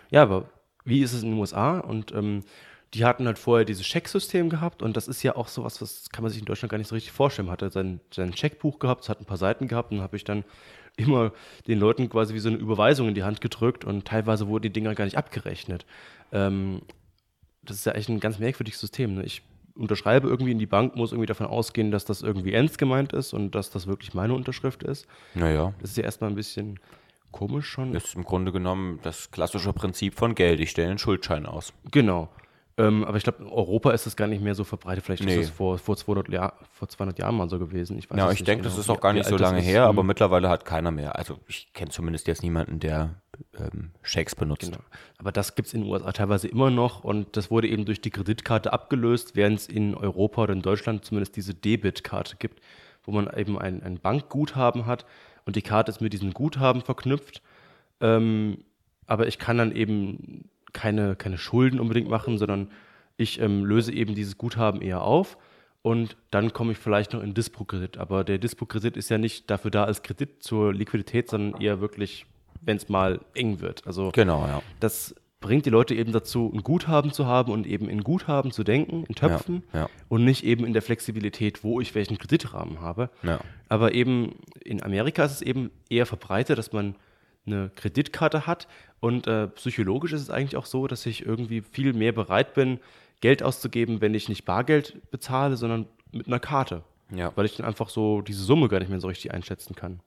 Ja, 0.09 0.23
aber 0.23 0.49
wie 0.83 1.01
ist 1.01 1.13
es 1.13 1.23
in 1.23 1.31
den 1.31 1.39
USA? 1.39 1.79
Und 1.79 2.11
ähm, 2.11 2.43
die 2.93 3.05
hatten 3.05 3.25
halt 3.25 3.39
vorher 3.39 3.63
dieses 3.63 3.87
Schecksystem 3.87 4.49
gehabt 4.49 4.81
und 4.81 4.97
das 4.97 5.07
ist 5.07 5.23
ja 5.23 5.37
auch 5.37 5.47
sowas, 5.47 5.81
was 5.81 6.09
kann 6.09 6.23
man 6.23 6.31
sich 6.31 6.41
in 6.41 6.45
Deutschland 6.45 6.71
gar 6.71 6.77
nicht 6.77 6.87
so 6.87 6.95
richtig 6.95 7.13
vorstellen. 7.13 7.45
Man 7.45 7.53
hatte 7.53 7.69
sein, 7.69 8.01
sein 8.13 8.35
Scheckbuch 8.35 8.79
gehabt, 8.79 9.03
es 9.03 9.09
hat 9.09 9.21
ein 9.21 9.25
paar 9.25 9.37
Seiten 9.37 9.69
gehabt 9.69 9.91
und 9.93 10.01
habe 10.01 10.17
ich 10.17 10.25
dann 10.25 10.43
immer 10.97 11.31
den 11.67 11.79
Leuten 11.79 12.09
quasi 12.09 12.33
wie 12.33 12.39
so 12.39 12.49
eine 12.49 12.57
Überweisung 12.57 13.07
in 13.07 13.15
die 13.15 13.23
Hand 13.23 13.41
gedrückt 13.41 13.85
und 13.85 14.05
teilweise 14.05 14.47
wurden 14.47 14.63
die 14.63 14.73
Dinger 14.73 14.95
gar 14.95 15.05
nicht 15.05 15.17
abgerechnet. 15.17 15.85
Ähm, 16.31 16.81
das 17.63 17.77
ist 17.77 17.85
ja 17.85 17.93
echt 17.93 18.09
ein 18.09 18.19
ganz 18.19 18.39
merkwürdiges 18.39 18.79
System. 18.79 19.15
Ne? 19.15 19.23
Ich 19.23 19.43
unterschreibe 19.75 20.27
irgendwie 20.27 20.51
in 20.51 20.59
die 20.59 20.65
Bank, 20.65 20.95
muss 20.95 21.11
irgendwie 21.11 21.27
davon 21.27 21.47
ausgehen, 21.47 21.91
dass 21.91 22.05
das 22.05 22.21
irgendwie 22.21 22.53
ernst 22.53 22.77
gemeint 22.77 23.13
ist 23.13 23.33
und 23.33 23.55
dass 23.55 23.69
das 23.69 23.87
wirklich 23.87 24.13
meine 24.13 24.33
Unterschrift 24.33 24.83
ist. 24.83 25.07
Naja. 25.33 25.73
Das 25.79 25.91
ist 25.91 25.97
ja 25.97 26.03
erstmal 26.03 26.29
ein 26.29 26.35
bisschen 26.35 26.79
komisch 27.31 27.67
schon. 27.67 27.93
Ist 27.93 28.15
im 28.15 28.23
Grunde 28.23 28.51
genommen 28.51 28.99
das 29.03 29.31
klassische 29.31 29.73
Prinzip 29.73 30.15
von 30.15 30.35
Geld. 30.35 30.59
Ich 30.59 30.71
stelle 30.71 30.89
einen 30.89 30.97
Schuldschein 30.97 31.45
aus. 31.45 31.73
Genau. 31.91 32.29
Ähm, 32.81 33.03
aber 33.03 33.17
ich 33.17 33.23
glaube, 33.23 33.43
in 33.43 33.49
Europa 33.49 33.91
ist 33.91 34.05
das 34.05 34.15
gar 34.15 34.27
nicht 34.27 34.41
mehr 34.41 34.55
so 34.55 34.63
verbreitet. 34.63 35.03
Vielleicht 35.05 35.23
Nee. 35.23 35.35
ist 35.35 35.49
das 35.49 35.55
vor, 35.55 35.77
vor, 35.77 35.97
200 35.97 36.29
Jahr, 36.29 36.53
vor 36.71 36.87
200 36.89 37.19
Jahren 37.19 37.35
mal 37.35 37.47
so 37.49 37.59
gewesen. 37.59 37.97
Ich 37.99 38.09
weiß 38.09 38.17
Ja, 38.17 38.31
ich 38.31 38.43
denke, 38.43 38.63
genau, 38.63 38.73
das 38.73 38.79
ist 38.79 38.89
auch 38.89 38.99
gar 39.01 39.13
nicht 39.13 39.27
so 39.27 39.37
lange 39.37 39.59
her, 39.61 39.83
aber 39.83 39.99
Hm. 40.01 40.07
mittlerweile 40.07 40.49
hat 40.49 40.65
keiner 40.65 40.89
mehr. 40.89 41.15
Also 41.15 41.37
ich 41.47 41.71
kenne 41.73 41.91
zumindest 41.91 42.27
jetzt 42.27 42.41
niemanden, 42.41 42.79
der 42.79 43.15
ähm, 43.57 43.91
Schecks 44.01 44.35
benutzt. 44.35 44.71
Genau. 44.71 44.83
Aber 45.19 45.31
das 45.31 45.55
gibt 45.55 45.67
es 45.67 45.73
in 45.73 45.81
den 45.81 45.91
USA 45.91 46.11
teilweise 46.11 46.47
immer 46.47 46.71
noch 46.71 47.03
und 47.03 47.37
das 47.37 47.51
wurde 47.51 47.67
eben 47.67 47.85
durch 47.85 48.01
die 48.01 48.09
Kreditkarte 48.09 48.73
abgelöst, 48.73 49.35
während 49.35 49.59
es 49.59 49.67
in 49.67 49.93
Europa 49.95 50.43
oder 50.43 50.53
in 50.53 50.61
Deutschland 50.61 51.05
zumindest 51.05 51.35
diese 51.35 51.53
Debitkarte 51.53 52.37
gibt, 52.37 52.61
wo 53.03 53.11
man 53.11 53.29
eben 53.35 53.59
ein, 53.59 53.83
ein 53.83 53.99
Bankguthaben 53.99 54.85
hat 54.85 55.05
und 55.45 55.55
die 55.55 55.61
Karte 55.61 55.91
ist 55.91 56.01
mit 56.01 56.13
diesem 56.13 56.33
Guthaben 56.33 56.81
verknüpft. 56.81 57.41
Ähm, 57.99 58.63
aber 59.07 59.27
ich 59.27 59.37
kann 59.39 59.57
dann 59.57 59.71
eben 59.75 60.49
keine, 60.73 61.15
keine 61.15 61.37
Schulden 61.37 61.79
unbedingt 61.79 62.09
machen, 62.09 62.37
sondern 62.37 62.69
ich 63.17 63.39
ähm, 63.39 63.65
löse 63.65 63.93
eben 63.93 64.15
dieses 64.15 64.37
Guthaben 64.37 64.81
eher 64.81 65.01
auf 65.01 65.37
und 65.81 66.15
dann 66.29 66.53
komme 66.53 66.73
ich 66.73 66.77
vielleicht 66.77 67.13
noch 67.13 67.23
in 67.23 67.33
Dispo-Kredit. 67.33 67.97
Aber 67.97 68.23
der 68.23 68.37
Dispo-Kredit 68.37 68.97
ist 68.97 69.09
ja 69.09 69.17
nicht 69.17 69.49
dafür 69.49 69.71
da 69.71 69.83
als 69.85 70.03
Kredit 70.03 70.43
zur 70.43 70.73
Liquidität, 70.73 71.29
sondern 71.29 71.59
eher 71.59 71.81
wirklich, 71.81 72.25
wenn 72.61 72.77
es 72.77 72.89
mal 72.89 73.19
eng 73.33 73.61
wird. 73.61 73.85
Also 73.87 74.11
Genau, 74.13 74.45
ja. 74.45 74.61
das 74.79 75.15
bringt 75.39 75.65
die 75.65 75.71
Leute 75.71 75.95
eben 75.95 76.11
dazu, 76.11 76.51
ein 76.53 76.61
Guthaben 76.61 77.11
zu 77.11 77.25
haben 77.25 77.51
und 77.51 77.65
eben 77.65 77.89
in 77.89 78.03
Guthaben 78.03 78.51
zu 78.51 78.63
denken, 78.63 79.05
in 79.07 79.15
Töpfen 79.15 79.63
Ja, 79.73 79.79
ja. 79.81 79.89
und 80.07 80.23
nicht 80.23 80.43
eben 80.43 80.65
in 80.65 80.73
der 80.73 80.83
Flexibilität, 80.83 81.63
wo 81.63 81.81
ich 81.81 81.95
welchen 81.95 82.19
Kreditrahmen 82.19 82.79
habe. 82.79 83.09
Ja. 83.23 83.39
Aber 83.67 83.95
eben 83.95 84.35
in 84.63 84.83
Amerika 84.83 85.25
ist 85.25 85.31
es 85.31 85.41
eben 85.41 85.71
eher 85.89 86.05
verbreitet, 86.05 86.59
dass 86.59 86.71
man 86.73 86.95
eine 87.45 87.71
Kreditkarte 87.75 88.45
hat 88.47 88.67
und 88.99 89.27
äh, 89.27 89.47
psychologisch 89.47 90.13
ist 90.13 90.21
es 90.21 90.29
eigentlich 90.29 90.57
auch 90.57 90.65
so, 90.65 90.87
dass 90.87 91.05
ich 91.05 91.25
irgendwie 91.25 91.61
viel 91.61 91.93
mehr 91.93 92.11
bereit 92.11 92.53
bin, 92.53 92.79
Geld 93.19 93.43
auszugeben, 93.43 94.01
wenn 94.01 94.13
ich 94.13 94.29
nicht 94.29 94.45
Bargeld 94.45 94.99
bezahle, 95.11 95.57
sondern 95.57 95.87
mit 96.11 96.27
einer 96.27 96.39
Karte. 96.39 96.83
Ja. 97.13 97.31
Weil 97.35 97.45
ich 97.45 97.57
dann 97.57 97.65
einfach 97.65 97.89
so 97.89 98.21
diese 98.21 98.43
Summe 98.43 98.67
gar 98.67 98.79
nicht 98.79 98.89
mehr 98.89 98.99
so 98.99 99.07
richtig 99.07 99.33
einschätzen 99.33 99.75
kann. 99.75 99.99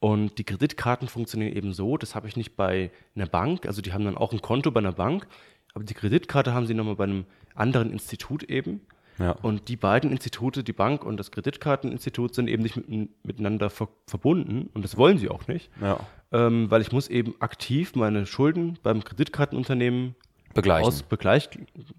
Und 0.00 0.38
die 0.38 0.44
Kreditkarten 0.44 1.08
funktionieren 1.08 1.54
eben 1.54 1.72
so, 1.72 1.96
das 1.96 2.14
habe 2.14 2.26
ich 2.26 2.36
nicht 2.36 2.56
bei 2.56 2.90
einer 3.14 3.26
Bank, 3.26 3.66
also 3.66 3.82
die 3.82 3.92
haben 3.92 4.04
dann 4.04 4.16
auch 4.16 4.32
ein 4.32 4.40
Konto 4.40 4.70
bei 4.70 4.80
einer 4.80 4.92
Bank, 4.92 5.26
aber 5.74 5.84
die 5.84 5.94
Kreditkarte 5.94 6.54
haben 6.54 6.66
sie 6.66 6.74
nochmal 6.74 6.96
bei 6.96 7.04
einem 7.04 7.26
anderen 7.54 7.92
Institut 7.92 8.44
eben. 8.44 8.80
Ja. 9.18 9.32
Und 9.32 9.68
die 9.68 9.76
beiden 9.76 10.10
Institute, 10.10 10.64
die 10.64 10.72
Bank 10.72 11.04
und 11.04 11.18
das 11.18 11.30
Kreditkarteninstitut, 11.30 12.34
sind 12.34 12.48
eben 12.48 12.62
nicht 12.62 12.76
mit, 12.76 13.10
miteinander 13.24 13.68
ver 13.68 13.88
verbunden 14.06 14.70
und 14.72 14.82
das 14.82 14.96
wollen 14.96 15.18
sie 15.18 15.28
auch 15.28 15.46
nicht, 15.46 15.70
Ja. 15.80 16.00
Ähm, 16.32 16.70
weil 16.70 16.80
ich 16.82 16.92
muss 16.92 17.08
eben 17.08 17.34
aktiv 17.40 17.94
meine 17.94 18.26
Schulden 18.26 18.78
beim 18.82 19.04
Kreditkartenunternehmen 19.04 20.14
Begleichen. 20.54 20.86
aus 20.86 21.02
begleich, 21.02 21.48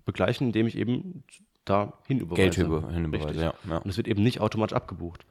begleichen, 0.06 0.48
indem 0.48 0.68
ich 0.68 0.78
eben 0.78 1.24
da 1.66 1.94
hinüberweise. 2.07 2.42
Geld 2.42 2.57
über, 2.57 2.92
hinüberweise, 2.92 3.39
ja, 3.39 3.54
ja. 3.69 3.78
Und 3.78 3.89
es 3.89 3.98
wird 3.98 4.07
eben 4.07 4.24
nicht 4.24 4.42
automatisch 4.42 4.75
abgebucht. 4.75 5.25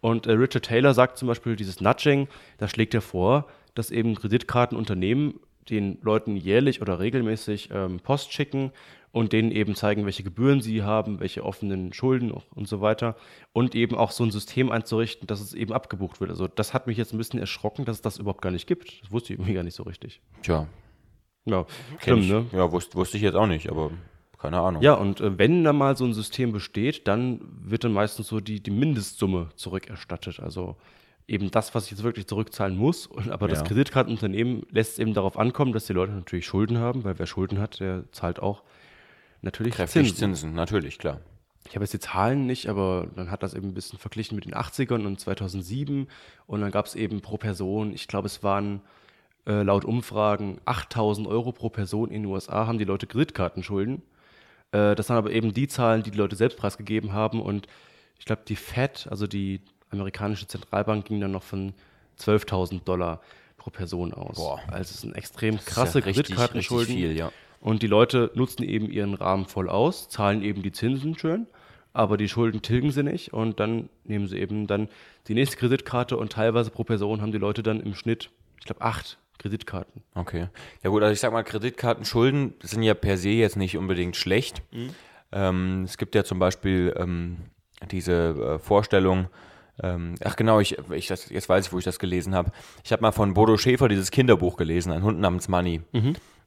Und 0.00 0.26
äh, 0.26 0.32
Richard 0.32 0.64
Taylor 0.64 0.94
sagt 0.94 1.18
zum 1.18 1.28
Beispiel, 1.28 1.56
dieses 1.56 1.80
Nudging, 1.80 2.28
da 2.58 2.68
schlägt 2.68 2.94
er 2.94 3.02
vor, 3.02 3.46
dass 3.74 3.90
eben 3.90 4.14
Kreditkartenunternehmen 4.14 5.40
den 5.68 5.98
Leuten 6.02 6.36
jährlich 6.36 6.80
oder 6.82 6.98
regelmäßig 6.98 7.70
ähm, 7.72 8.00
Post 8.00 8.32
schicken 8.32 8.72
und 9.12 9.32
denen 9.32 9.50
eben 9.50 9.74
zeigen, 9.74 10.04
welche 10.04 10.22
Gebühren 10.22 10.60
sie 10.60 10.82
haben, 10.82 11.18
welche 11.20 11.44
offenen 11.44 11.92
Schulden 11.92 12.30
und 12.30 12.68
so 12.68 12.80
weiter. 12.80 13.16
Und 13.52 13.74
eben 13.74 13.96
auch 13.96 14.12
so 14.12 14.24
ein 14.24 14.30
System 14.30 14.70
einzurichten, 14.70 15.26
dass 15.26 15.40
es 15.40 15.52
eben 15.52 15.72
abgebucht 15.72 16.20
wird. 16.20 16.30
Also 16.30 16.46
das 16.46 16.72
hat 16.74 16.86
mich 16.86 16.96
jetzt 16.96 17.12
ein 17.12 17.18
bisschen 17.18 17.40
erschrocken, 17.40 17.84
dass 17.84 17.96
es 17.96 18.02
das 18.02 18.18
überhaupt 18.18 18.42
gar 18.42 18.52
nicht 18.52 18.66
gibt. 18.66 19.02
Das 19.02 19.10
wusste 19.10 19.32
ich 19.32 19.38
irgendwie 19.38 19.54
gar 19.54 19.64
nicht 19.64 19.74
so 19.74 19.82
richtig. 19.82 20.20
Tja, 20.42 20.66
Ja, 21.44 21.66
ich. 22.06 22.28
ne? 22.28 22.46
Ja, 22.52 22.70
wusste, 22.70 22.94
wusste 22.94 23.16
ich 23.16 23.22
jetzt 23.24 23.34
auch 23.34 23.46
nicht, 23.48 23.68
aber 23.68 23.90
keine 24.38 24.60
Ahnung. 24.60 24.80
Ja, 24.82 24.94
und 24.94 25.20
äh, 25.20 25.36
wenn 25.38 25.64
da 25.64 25.72
mal 25.72 25.96
so 25.96 26.04
ein 26.04 26.14
System 26.14 26.52
besteht, 26.52 27.08
dann 27.08 27.40
wird 27.62 27.84
dann 27.84 27.92
meistens 27.92 28.28
so 28.28 28.40
die, 28.40 28.62
die 28.62 28.70
Mindestsumme 28.70 29.48
zurückerstattet. 29.56 30.40
Also 30.40 30.76
eben 31.26 31.50
das, 31.50 31.74
was 31.74 31.84
ich 31.86 31.90
jetzt 31.92 32.02
wirklich 32.02 32.26
zurückzahlen 32.26 32.76
muss. 32.76 33.06
Und, 33.06 33.30
aber 33.30 33.48
das 33.48 33.58
Ja. 33.60 33.64
Kreditkartenunternehmen 33.66 34.62
lässt 34.70 34.92
es 34.94 34.98
eben 34.98 35.14
darauf 35.14 35.38
ankommen, 35.38 35.72
dass 35.72 35.86
die 35.86 35.92
Leute 35.92 36.12
natürlich 36.12 36.46
Schulden 36.46 36.78
haben, 36.78 37.04
weil 37.04 37.18
wer 37.18 37.26
Schulden 37.26 37.58
hat, 37.58 37.80
der 37.80 38.04
zahlt 38.12 38.40
auch 38.40 38.62
natürlich 39.42 39.74
Kräftig 39.74 40.06
Zinsen. 40.08 40.34
Zinsen. 40.34 40.54
natürlich, 40.54 40.98
klar. 40.98 41.20
Ich 41.68 41.74
habe 41.76 41.84
jetzt 41.84 41.92
die 41.92 42.00
Zahlen 42.00 42.46
nicht, 42.46 42.68
aber 42.68 43.08
dann 43.14 43.30
hat 43.30 43.42
das 43.42 43.54
eben 43.54 43.68
ein 43.68 43.74
bisschen 43.74 43.98
verglichen 43.98 44.34
mit 44.34 44.44
den 44.44 44.54
80ern 44.54 45.06
und 45.06 45.20
2007. 45.20 46.08
Und 46.46 46.60
dann 46.60 46.70
gab 46.70 46.86
es 46.86 46.94
eben 46.94 47.20
pro 47.20 47.36
Person, 47.36 47.92
ich 47.92 48.08
glaube, 48.08 48.26
es 48.26 48.42
waren 48.42 48.80
äh, 49.46 49.62
laut 49.62 49.84
Umfragen 49.84 50.60
8000 50.64 51.28
Euro 51.28 51.52
pro 51.52 51.68
Person 51.68 52.10
in 52.10 52.22
den 52.22 52.32
USA, 52.32 52.66
haben 52.66 52.78
die 52.78 52.84
Leute 52.84 53.06
Kreditkartenschulden. 53.06 54.02
Äh, 54.72 54.94
das 54.94 55.08
waren 55.08 55.18
aber 55.18 55.30
eben 55.30 55.52
die 55.52 55.68
Zahlen, 55.68 56.02
die 56.02 56.10
die 56.10 56.18
Leute 56.18 56.36
selbst 56.36 56.58
preisgegeben 56.58 57.12
haben. 57.12 57.40
Und 57.40 57.66
ich 58.18 58.24
glaube, 58.24 58.42
die 58.46 58.56
Fed, 58.56 59.06
also 59.10 59.26
die 59.26 59.60
amerikanische 59.90 60.46
Zentralbank, 60.46 61.06
ging 61.06 61.20
dann 61.20 61.32
noch 61.32 61.42
von 61.42 61.72
12.000 62.18 62.84
Dollar 62.84 63.20
pro 63.56 63.70
Person 63.70 64.12
aus. 64.12 64.36
Boah. 64.36 64.60
Also 64.68 64.92
es 64.92 65.00
sind 65.02 65.14
extrem 65.14 65.58
krasse 65.58 66.00
ja 66.00 66.04
richtig, 66.06 66.26
Kreditkartenschulden. 66.26 66.94
richtig 66.94 67.10
viel, 67.10 67.16
ja. 67.18 67.32
Und 67.60 67.82
die 67.82 67.86
Leute 67.86 68.30
nutzen 68.34 68.62
eben 68.62 68.90
ihren 68.90 69.14
Rahmen 69.14 69.44
voll 69.44 69.68
aus, 69.68 70.08
zahlen 70.08 70.42
eben 70.42 70.62
die 70.62 70.72
Zinsen 70.72 71.16
schön, 71.18 71.46
aber 71.92 72.16
die 72.16 72.28
Schulden 72.28 72.62
tilgen 72.62 72.90
sie 72.90 73.02
nicht 73.02 73.32
und 73.32 73.60
dann 73.60 73.90
nehmen 74.04 74.26
sie 74.26 74.38
eben 74.38 74.66
dann 74.66 74.88
die 75.28 75.34
nächste 75.34 75.56
Kreditkarte 75.56 76.16
und 76.16 76.32
teilweise 76.32 76.70
pro 76.70 76.84
Person 76.84 77.20
haben 77.20 77.32
die 77.32 77.38
Leute 77.38 77.62
dann 77.62 77.80
im 77.80 77.94
Schnitt, 77.94 78.30
ich 78.58 78.64
glaube, 78.64 78.80
acht 78.80 79.18
Kreditkarten. 79.38 80.02
Okay. 80.14 80.48
Ja 80.82 80.90
gut, 80.90 81.02
also 81.02 81.12
ich 81.12 81.20
sag 81.20 81.32
mal, 81.32 81.42
Kreditkartenschulden 81.42 82.54
sind 82.62 82.82
ja 82.82 82.94
per 82.94 83.16
se 83.16 83.30
jetzt 83.30 83.56
nicht 83.56 83.76
unbedingt 83.76 84.16
schlecht. 84.16 84.62
Ähm, 85.32 85.84
es 85.84 85.98
gibt 85.98 86.14
ja 86.14 86.24
zum 86.24 86.38
Beispiel 86.38 86.94
ähm, 86.96 87.38
diese 87.90 88.12
äh, 88.12 88.58
Vorstellung, 88.58 89.28
ähm, 89.82 90.14
ach 90.22 90.36
genau, 90.36 90.60
ich, 90.60 90.76
ich 90.90 91.06
das, 91.06 91.30
jetzt 91.30 91.48
weiß 91.48 91.66
ich, 91.66 91.72
wo 91.72 91.78
ich 91.78 91.84
das 91.84 91.98
gelesen 91.98 92.34
habe. 92.34 92.52
Ich 92.84 92.92
habe 92.92 93.02
mal 93.02 93.12
von 93.12 93.32
Bodo 93.32 93.56
Schäfer 93.56 93.88
dieses 93.88 94.10
Kinderbuch 94.10 94.56
gelesen, 94.56 94.92
ein 94.92 95.02
Hund 95.02 95.20
namens 95.20 95.48
Money. 95.48 95.80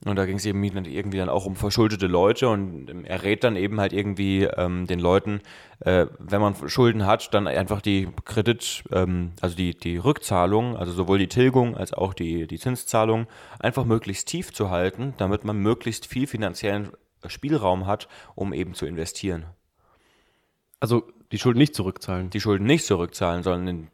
Und 0.06 0.18
da 0.18 0.26
ging 0.26 0.36
es 0.36 0.46
eben 0.46 0.62
irgendwie 0.64 1.18
dann 1.18 1.30
auch 1.30 1.46
um 1.46 1.56
verschuldete 1.56 2.08
Leute 2.08 2.50
und 2.50 2.90
ähm, 2.90 3.06
er 3.06 3.24
rät 3.24 3.44
dann 3.44 3.56
eben 3.56 3.80
halt 3.80 3.94
irgendwie 3.94 4.44
ähm, 4.44 4.86
den 4.86 5.00
Leuten, 5.00 5.40
äh, 5.80 6.08
wenn 6.20 6.42
man 6.42 6.56
Schulden 6.68 7.06
hat, 7.06 7.34
dann 7.34 7.48
einfach 7.48 7.82
die 7.82 8.10
Kredit, 8.26 8.84
ähm, 8.92 9.32
also 9.40 9.56
die, 9.56 9.74
die 9.74 9.98
Rückzahlung, 9.98 10.76
also 10.76 10.92
sowohl 10.92 11.20
die 11.20 11.30
Tilgung 11.30 11.78
als 11.78 11.94
auch 11.94 12.14
die, 12.14 12.48
die 12.48 12.60
Zinszahlung, 12.60 13.28
einfach 13.60 13.86
möglichst 13.86 14.28
tief 14.28 14.52
zu 14.52 14.70
halten, 14.70 15.14
damit 15.18 15.46
man 15.46 15.58
möglichst 15.58 16.06
viel 16.06 16.28
finanziellen 16.28 16.92
Spielraum 17.26 17.88
hat, 17.88 18.10
um 18.36 18.52
eben 18.52 18.74
zu 18.74 18.86
investieren. 18.86 19.46
Also 20.82 21.04
die 21.32 21.40
Schulden 21.40 21.60
nicht 21.60 21.76
zurückzahlen. 21.76 22.30
Die 22.30 22.42
Schulden 22.42 22.66
nicht 22.66 22.86
zurückzahlen, 22.86 23.42
sondern 23.42 23.88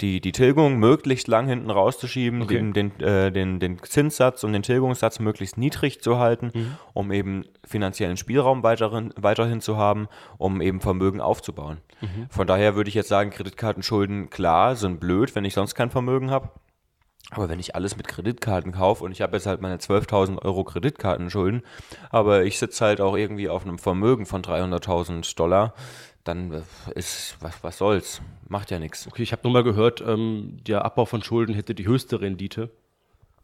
die, 0.00 0.20
die 0.20 0.32
Tilgung 0.32 0.76
möglichst 0.78 1.26
lang 1.28 1.46
hinten 1.48 1.70
rauszuschieben, 1.70 2.42
Okay. 2.42 2.56
den, 2.56 2.72
den, 2.72 3.00
äh, 3.00 3.32
den, 3.32 3.60
den 3.60 3.82
Zinssatz 3.82 4.44
und 4.44 4.52
den 4.52 4.62
Tilgungssatz 4.62 5.18
möglichst 5.20 5.56
niedrig 5.58 6.00
zu 6.02 6.18
halten, 6.18 6.76
um 6.92 7.10
eben 7.12 7.44
finanziellen 7.64 8.16
Spielraum 8.16 8.62
weiterhin, 8.62 9.12
weiterhin 9.16 9.60
zu 9.60 9.76
haben, 9.76 10.08
um 10.38 10.60
eben 10.60 10.80
Vermögen 10.80 11.20
aufzubauen. 11.20 11.78
Von 12.28 12.46
daher 12.46 12.76
würde 12.76 12.88
ich 12.88 12.94
jetzt 12.94 13.08
sagen, 13.08 13.30
Kreditkartenschulden, 13.30 14.28
klar, 14.30 14.76
sind 14.76 15.00
blöd, 15.00 15.34
wenn 15.34 15.44
ich 15.46 15.54
sonst 15.54 15.74
kein 15.74 15.90
Vermögen 15.90 16.30
habe. 16.30 16.50
Aber 17.30 17.48
wenn 17.48 17.58
ich 17.58 17.74
alles 17.74 17.96
mit 17.96 18.06
Kreditkarten 18.06 18.70
kaufe 18.72 19.02
und 19.02 19.10
ich 19.10 19.20
habe 19.20 19.36
jetzt 19.36 19.46
halt 19.46 19.60
meine 19.60 19.78
12.000 19.78 20.42
Euro 20.44 20.62
Kreditkartenschulden, 20.62 21.62
aber 22.10 22.44
ich 22.44 22.58
sitze 22.58 22.84
halt 22.84 23.00
auch 23.00 23.16
irgendwie 23.16 23.48
auf 23.48 23.64
einem 23.64 23.78
Vermögen 23.78 24.26
von 24.26 24.42
300.000 24.42 25.34
Dollar, 25.36 25.74
dann 26.28 26.52
äh, 26.52 26.60
ist, 26.94 27.36
was, 27.40 27.62
was 27.62 27.78
soll's, 27.78 28.20
macht 28.48 28.70
ja 28.70 28.78
nichts. 28.78 29.06
Okay, 29.06 29.22
ich 29.22 29.32
habe 29.32 29.42
nur 29.44 29.52
mal 29.52 29.62
gehört, 29.64 30.00
ähm, 30.00 30.58
der 30.66 30.84
Abbau 30.84 31.04
von 31.06 31.22
Schulden 31.22 31.54
hätte 31.54 31.74
die 31.74 31.86
höchste 31.86 32.20
Rendite, 32.20 32.70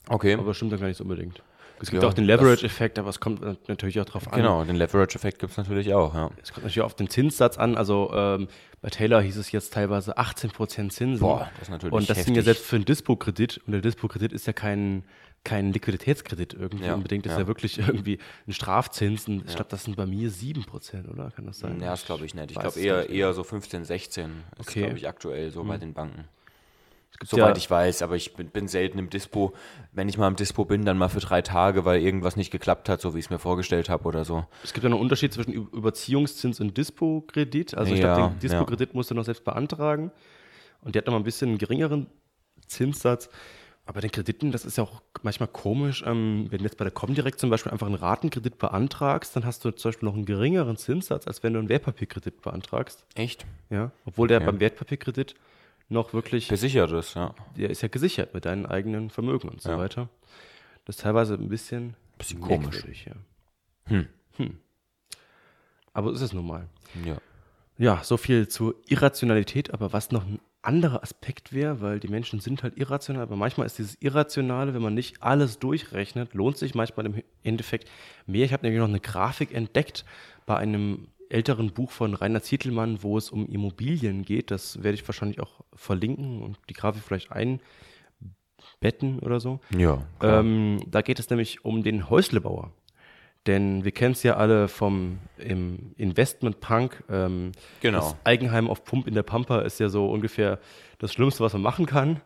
Okay, 0.09 0.35
aber 0.35 0.53
stimmt 0.55 0.73
dann 0.73 0.81
gar 0.81 0.89
nicht 0.89 0.97
so 0.97 1.05
unbedingt. 1.05 1.43
Es 1.81 1.91
gibt 1.91 2.03
Ja, 2.03 2.09
auch 2.09 2.15
den 2.15 2.25
Leverage-Effekt, 2.25 2.99
aber 2.99 3.09
es 3.09 3.19
kommt 3.19 3.41
natürlich 3.69 3.99
auch 4.01 4.05
drauf 4.05 4.29
an. 4.33 4.37
genau, 4.37 4.63
den 4.65 4.77
Leverage-Effekt 4.77 5.41
gibt 5.41 5.51
es 5.53 5.59
natürlich 5.59 5.93
auch, 5.95 6.15
ja. 6.15 6.31
Es 6.41 6.53
kommt 6.53 6.65
natürlich 6.65 6.83
auf 6.83 6.95
den 6.95 7.09
Zinssatz 7.09 7.59
an. 7.59 7.77
Also 7.77 8.13
ähm, 8.15 8.47
bei 8.81 8.89
Taylor 8.91 9.21
hieß 9.21 9.37
es 9.37 9.51
jetzt 9.51 9.73
teilweise 9.73 10.17
18% 10.17 10.91
Zinsen. 10.91 11.19
Boah, 11.19 11.51
das 11.55 11.63
ist 11.69 11.71
natürlich 11.71 11.93
Und 11.93 12.09
das 12.09 12.19
sind 12.25 12.35
ja 12.35 12.41
heftig. 12.41 12.45
selbst 12.45 12.67
für 12.67 12.77
einen 12.77 12.85
Dispo-Kredit. 12.85 13.61
Und 13.67 13.73
der 13.73 13.81
Dispo-Kredit 13.81 14.33
ist 14.33 14.47
ja 14.47 14.53
kein, 14.53 15.03
kein 15.45 15.73
Liquiditätskredit 15.73 16.55
irgendwie 16.55 16.85
Ja, 16.87 16.95
unbedingt. 16.95 17.27
Das 17.27 17.33
ist 17.33 17.37
ja. 17.39 17.43
ja 17.43 17.47
wirklich 17.49 17.79
irgendwie 17.79 18.19
ein 18.47 18.53
Strafzins. 18.53 19.27
Und 19.29 19.45
ich 19.49 19.55
glaube, 19.57 19.71
das 19.71 19.85
sind 19.85 19.97
bei 19.97 20.07
mir 20.07 20.31
7%, 20.31 21.09
oder? 21.09 21.31
Kann 21.31 21.47
das 21.47 21.59
sein? 21.59 21.81
Ja, 21.81 21.91
das 21.91 22.05
glaube 22.05 22.25
ich 22.25 22.35
nicht. 22.35 22.51
Ich 22.53 22.59
glaube 22.59 22.79
eher, 22.79 23.01
nicht. 23.03 23.11
eher 23.11 23.33
so 23.33 23.43
15, 23.43 23.85
16 23.85 24.31
ist, 24.59 24.69
Okay. 24.69 24.81
glaube 24.83 24.99
ich, 24.99 25.09
aktuell 25.09 25.51
so 25.51 25.65
bei 25.65 25.79
den 25.79 25.93
Banken. 25.95 26.25
Soweit 27.25 27.57
ja- 27.57 27.57
ich 27.57 27.71
weiß, 27.71 28.03
aber 28.03 28.17
ich 28.17 28.35
bin, 28.35 28.49
bin 28.49 28.67
selten 28.69 28.99
im 28.99 29.11
Dispo. 29.11 29.53
Wenn 29.93 30.09
ich 30.09 30.17
mal 30.17 30.27
im 30.29 30.35
Dispo 30.35 30.65
bin, 30.65 30.85
dann 30.85 30.97
mal 30.99 31.09
für 31.09 31.21
drei 31.21 31.43
Tage, 31.43 31.85
weil 31.85 32.01
irgendwas 32.01 32.37
nicht 32.37 32.51
geklappt 32.51 32.89
hat, 32.89 33.01
so 33.01 33.15
wie 33.15 33.19
ich 33.19 33.27
es 33.27 33.31
mir 33.31 33.39
vorgestellt 33.39 33.89
habe 33.91 34.05
oder 34.09 34.25
so. 34.25 34.45
Es 34.65 34.73
gibt 34.73 34.83
ja 34.83 34.91
einen 34.91 34.99
Unterschied 34.99 35.33
zwischen 35.33 35.53
Überziehungszins 35.53 36.59
und 36.61 36.77
Dispo-Kredit. 36.77 37.75
Also 37.77 37.93
ich 37.93 38.01
Ja, 38.01 38.15
glaube, 38.15 38.31
den 38.33 38.39
Dispo-Kredit 38.41 38.95
musst 38.95 39.11
du 39.11 39.15
noch 39.15 39.25
selbst 39.25 39.45
beantragen. 39.45 40.11
Und 40.81 40.95
der 40.95 41.01
hat 41.03 41.07
noch 41.07 41.13
mal 41.13 41.21
ein 41.21 41.25
bisschen 41.25 41.51
einen 41.51 41.59
geringeren 41.59 42.07
Zinssatz. 42.67 43.29
Aber 43.85 44.01
den 44.01 44.13
Krediten, 44.13 44.53
das 44.53 44.65
ist 44.65 44.79
ja 44.79 44.85
auch 44.85 45.03
manchmal 45.23 45.49
komisch. 45.49 46.05
Ähm, 46.07 46.47
wenn 46.51 46.59
du 46.59 46.65
jetzt 46.65 46.77
bei 46.77 46.85
der 46.85 46.93
Comdirect 46.93 47.41
zum 47.41 47.51
Beispiel 47.51 47.73
einfach 47.73 47.87
einen 47.89 47.97
Ratenkredit 47.97 48.59
beantragst, 48.59 49.35
dann 49.35 49.45
hast 49.45 49.65
du 49.65 49.73
zum 49.73 49.91
Beispiel 49.91 50.07
noch 50.09 50.15
einen 50.15 50.25
geringeren 50.25 50.77
Zinssatz, 50.77 51.27
als 51.27 51.43
wenn 51.43 51.53
du 51.55 51.59
einen 51.59 51.69
Wertpapierkredit 51.69 52.43
beantragst. 52.43 53.05
Echt? 53.17 53.45
Ja. 53.71 53.91
Obwohl 54.05 54.29
der 54.29 54.39
Okay. 54.39 54.47
beim 54.47 54.61
Wertpapierkredit 54.61 55.35
noch 55.89 56.13
wirklich, 56.15 56.49
Besichert 56.49 56.93
ist, 56.93 57.15
ja. 57.15 57.35
der 57.57 57.71
ist 57.71 57.83
ja 57.83 57.89
gesichert 57.89 58.33
mit 58.35 58.45
deinen 58.45 58.67
eigenen 58.67 59.11
Vermögen 59.11 59.49
und 59.49 59.61
so 59.61 59.71
Ja. 59.71 59.79
weiter. 59.79 60.09
Das 60.85 60.97
ist 60.97 61.03
teilweise 61.03 61.35
ein 61.35 61.49
bisschen, 61.49 61.95
Bisschen 62.19 62.41
komisch. 62.41 62.85
ja. 63.05 63.13
Hm. 63.87 64.07
Hm. 64.37 64.59
Aber 65.93 66.09
so 66.11 66.15
ist 66.15 66.23
es 66.23 66.33
nun 66.33 66.47
mal. 66.47 66.69
Ja. 67.05 67.17
Ja, 67.79 68.01
so 68.05 68.17
viel 68.17 68.47
zur 68.49 68.77
Irrationalität, 68.87 69.75
aber 69.75 69.93
was 69.93 70.13
noch 70.13 70.25
ein 70.25 70.39
anderer 70.63 71.03
Aspekt 71.03 71.53
wäre, 71.53 71.81
weil 71.81 72.01
die 72.01 72.09
Menschen 72.09 72.41
sind 72.41 72.63
halt 72.63 72.77
irrational, 72.77 73.23
aber 73.23 73.37
manchmal 73.37 73.67
ist 73.67 73.79
dieses 73.79 74.01
Irrationale, 74.01 74.75
wenn 74.75 74.83
man 74.83 74.95
nicht 74.95 75.23
alles 75.23 75.59
durchrechnet, 75.59 76.35
lohnt 76.35 76.57
sich 76.57 76.75
manchmal 76.75 77.07
im 77.07 77.23
Endeffekt 77.43 77.91
mehr. 78.27 78.45
Ich 78.45 78.53
habe 78.53 78.63
nämlich 78.65 78.81
noch 78.81 78.89
eine 78.89 79.01
Grafik 79.01 79.53
entdeckt 79.53 80.05
bei 80.47 80.57
einem 80.57 81.09
älteren 81.29 81.73
Buch 81.73 81.91
von 81.91 82.15
Rainer 82.15 82.43
Zietelmann, 82.43 83.03
wo 83.03 83.19
es 83.19 83.31
um 83.31 83.47
Immobilien 83.49 84.23
geht. 84.25 84.51
Das 84.51 84.83
werde 84.83 84.95
ich 84.95 85.09
wahrscheinlich 85.09 85.41
auch 85.41 85.63
verlinken 85.75 86.43
und 86.43 86.59
die 86.69 86.75
Grafik 86.75 87.03
vielleicht 87.03 87.33
einbetten 87.33 89.19
oder 89.21 89.41
so. 89.41 89.61
Ja. 89.77 90.03
Ähm, 90.21 90.81
da 90.87 91.03
geht 91.03 91.19
es 91.19 91.31
nämlich 91.31 91.65
um 91.65 91.83
den 91.83 92.09
Häuslebauer. 92.09 92.71
Denn 93.47 93.85
wir 93.85 93.91
kennen 93.91 94.13
es 94.13 94.23
ja 94.23 94.37
alle 94.37 94.69
vom 94.69 95.19
im 95.37 95.95
Investment 95.97 96.61
Punk. 96.61 97.03
Ähm, 97.11 97.53
Genau. 97.81 97.99
Das 97.99 98.17
Eigenheim 98.25 98.71
auf 98.71 98.85
Pump 98.85 99.09
in 99.09 99.15
der 99.15 99.25
Pampa 99.25 99.61
ist 99.63 99.81
ja 99.81 99.89
so 99.89 100.09
ungefähr 100.11 100.59
das 100.99 101.13
Schlimmste, 101.13 101.43
was 101.43 101.53
man 101.53 101.63
machen 101.63 101.87
kann. 101.87 102.21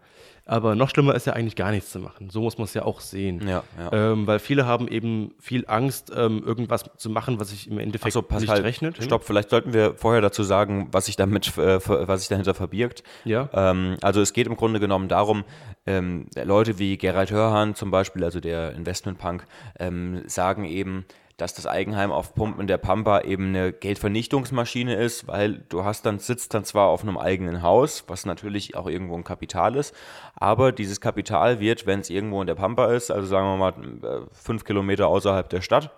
Aber 0.49 0.76
noch 0.76 0.91
schlimmer 0.91 1.15
ist 1.17 1.26
ja 1.26 1.33
eigentlich 1.33 1.57
gar 1.57 1.73
nichts 1.73 1.91
zu 1.91 1.99
machen. 1.99 2.31
So 2.31 2.41
muss 2.41 2.57
man 2.57 2.67
es 2.67 2.75
ja 2.75 2.85
auch 2.85 3.00
sehen. 3.00 3.47
Ja, 3.47 3.65
ja. 3.79 4.12
Ähm, 4.12 4.29
weil 4.29 4.38
viele 4.38 4.65
haben 4.65 4.87
eben 4.87 5.35
viel 5.41 5.65
Angst, 5.67 6.12
ähm, 6.17 6.45
irgendwas 6.45 6.85
zu 6.97 7.11
machen, 7.11 7.41
was 7.41 7.50
sich 7.50 7.69
im 7.69 7.81
Endeffekt 7.81 8.29
pass 8.29 8.41
nicht 8.41 8.50
halt. 8.50 8.62
rechnet. 8.62 9.03
Stopp, 9.03 9.25
vielleicht 9.25 9.50
sollten 9.50 9.73
wir 9.73 9.95
vorher 9.97 10.21
dazu 10.21 10.45
sagen, 10.45 10.87
was 10.93 11.07
sich 11.07 11.17
damit, 11.17 11.59
äh, 11.59 11.81
was 11.85 12.21
sich 12.21 12.29
dahinter 12.29 12.55
verbirgt. 12.55 13.03
Ja. 13.25 13.50
Ähm, 13.53 13.97
also 14.03 14.21
es 14.21 14.33
geht 14.33 14.47
im 14.47 14.57
Grunde 14.57 14.79
genommen 14.79 15.09
darum, 15.09 15.45
ähm, 15.85 16.26
Leute 16.41 16.79
wie 16.79 16.97
Gerald 16.97 17.33
Hörhan 17.33 17.75
zum 17.75 17.91
Beispiel, 17.91 18.23
also 18.23 18.38
der 18.38 18.73
Investmentpunk, 18.73 19.45
ähm, 19.81 20.23
sagen 20.26 20.65
eben, 20.65 21.07
dass 21.37 21.55
das 21.55 21.66
Eigenheim 21.66 22.12
auf 22.12 22.35
Pumpen 22.35 22.66
der 22.66 22.78
Pampa 22.78 23.21
eben 23.21 23.49
eine 23.49 23.73
Geldvernichtungsmaschine 23.73 24.95
ist, 24.95 25.28
weil 25.28 25.64
du 25.69 25.85
hast 25.85 26.07
dann, 26.07 26.19
sitzt 26.19 26.55
dann 26.55 26.64
zwar 26.64 26.88
auf 26.88 27.02
einem 27.02 27.19
eigenen 27.19 27.62
Haus, 27.62 28.05
was 28.09 28.25
natürlich 28.25 28.75
auch 28.75 28.87
irgendwo 28.87 29.16
ein 29.16 29.25
Kapital 29.25 29.76
ist, 29.76 29.95
aber 30.35 30.73
dieses 30.73 31.00
Kapital 31.00 31.61
wird, 31.61 31.87
wenn 31.87 32.00
es 32.00 32.11
irgendwo 32.11 32.40
in 32.40 32.47
der 32.47 32.55
Pampa 32.55 32.93
ist, 32.93 33.11
also 33.11 33.26
sagen 33.26 33.47
wir 33.47 33.57
mal 33.57 33.73
äh, 34.02 34.26
fünf 34.33 34.64
Kilometer 34.64 35.09
außerhalb 35.09 35.49
der 35.49 35.61
Stadt, 35.61 35.90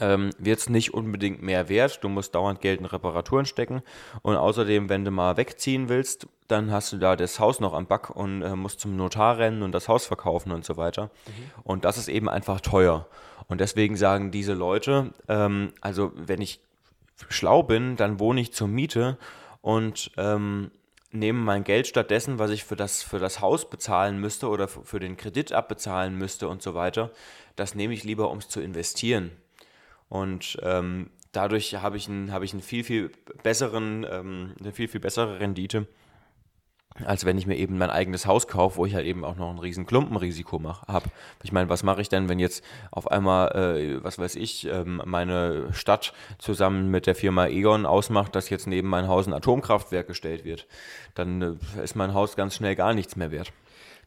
ähm, 0.00 0.30
wird 0.38 0.58
es 0.58 0.68
nicht 0.68 0.94
unbedingt 0.94 1.42
mehr 1.42 1.68
wert. 1.68 2.02
Du 2.02 2.08
musst 2.08 2.34
dauernd 2.34 2.60
Geld 2.60 2.80
in 2.80 2.86
Reparaturen 2.86 3.46
stecken. 3.46 3.82
Und 4.22 4.36
außerdem, 4.36 4.88
wenn 4.88 5.04
du 5.04 5.10
mal 5.10 5.36
wegziehen 5.36 5.88
willst, 5.88 6.26
dann 6.48 6.70
hast 6.70 6.92
du 6.92 6.98
da 6.98 7.16
das 7.16 7.38
Haus 7.38 7.60
noch 7.60 7.72
am 7.72 7.86
Back 7.86 8.10
und 8.10 8.42
äh, 8.42 8.56
musst 8.56 8.80
zum 8.80 8.96
Notar 8.96 9.38
rennen 9.38 9.62
und 9.62 9.72
das 9.72 9.88
Haus 9.88 10.06
verkaufen 10.06 10.52
und 10.52 10.64
so 10.64 10.76
weiter. 10.76 11.10
Und 11.62 11.84
das 11.84 11.98
ist 11.98 12.08
eben 12.08 12.28
einfach 12.28 12.60
teuer. 12.60 13.06
Und 13.48 13.60
deswegen 13.60 13.96
sagen 13.96 14.30
diese 14.30 14.54
Leute, 14.54 15.12
ähm, 15.28 15.72
also 15.80 16.12
wenn 16.14 16.40
ich 16.40 16.60
schlau 17.28 17.62
bin, 17.62 17.96
dann 17.96 18.18
wohne 18.18 18.40
ich 18.40 18.52
zur 18.52 18.68
Miete 18.68 19.18
und 19.60 20.10
ähm, 20.16 20.70
nehme 21.12 21.38
mein 21.38 21.64
Geld 21.64 21.86
stattdessen, 21.86 22.38
was 22.38 22.50
ich 22.50 22.64
für 22.64 22.76
das, 22.76 23.02
für 23.02 23.18
das 23.18 23.40
Haus 23.40 23.70
bezahlen 23.70 24.18
müsste 24.18 24.48
oder 24.48 24.66
für 24.66 24.98
den 24.98 25.16
Kredit 25.16 25.52
abbezahlen 25.52 26.16
müsste 26.16 26.48
und 26.48 26.60
so 26.60 26.74
weiter, 26.74 27.10
das 27.56 27.74
nehme 27.74 27.94
ich 27.94 28.02
lieber, 28.02 28.30
um 28.30 28.38
es 28.38 28.48
zu 28.48 28.60
investieren. 28.60 29.30
Und 30.08 30.58
ähm, 30.62 31.10
dadurch 31.32 31.74
habe 31.76 31.96
ich, 31.96 32.08
einen, 32.08 32.32
habe 32.32 32.44
ich 32.44 32.52
einen 32.52 32.62
viel, 32.62 32.84
viel 32.84 33.10
besseren, 33.42 34.06
ähm, 34.08 34.54
eine 34.60 34.72
viel, 34.72 34.88
viel 34.88 35.00
bessere 35.00 35.40
Rendite, 35.40 35.86
als 37.04 37.24
wenn 37.24 37.36
ich 37.36 37.46
mir 37.46 37.56
eben 37.56 37.76
mein 37.76 37.90
eigenes 37.90 38.26
Haus 38.26 38.46
kaufe, 38.46 38.76
wo 38.76 38.86
ich 38.86 38.94
halt 38.94 39.06
eben 39.06 39.24
auch 39.24 39.34
noch 39.34 39.50
ein 39.50 39.58
riesen 39.58 39.84
Klumpenrisiko 39.84 40.62
habe. 40.86 41.10
Ich 41.42 41.50
meine, 41.50 41.68
was 41.68 41.82
mache 41.82 42.00
ich 42.00 42.08
denn, 42.08 42.28
wenn 42.28 42.38
jetzt 42.38 42.64
auf 42.92 43.10
einmal, 43.10 43.48
äh, 43.50 44.04
was 44.04 44.18
weiß 44.18 44.36
ich, 44.36 44.66
ähm, 44.66 45.02
meine 45.04 45.72
Stadt 45.72 46.12
zusammen 46.38 46.90
mit 46.90 47.06
der 47.06 47.16
Firma 47.16 47.48
Egon 47.48 47.84
ausmacht, 47.84 48.36
dass 48.36 48.48
jetzt 48.48 48.68
neben 48.68 48.88
mein 48.88 49.08
Haus 49.08 49.26
ein 49.26 49.32
Atomkraftwerk 49.32 50.06
gestellt 50.06 50.44
wird? 50.44 50.68
Dann 51.14 51.42
äh, 51.42 51.82
ist 51.82 51.96
mein 51.96 52.14
Haus 52.14 52.36
ganz 52.36 52.54
schnell 52.54 52.76
gar 52.76 52.94
nichts 52.94 53.16
mehr 53.16 53.32
wert. 53.32 53.52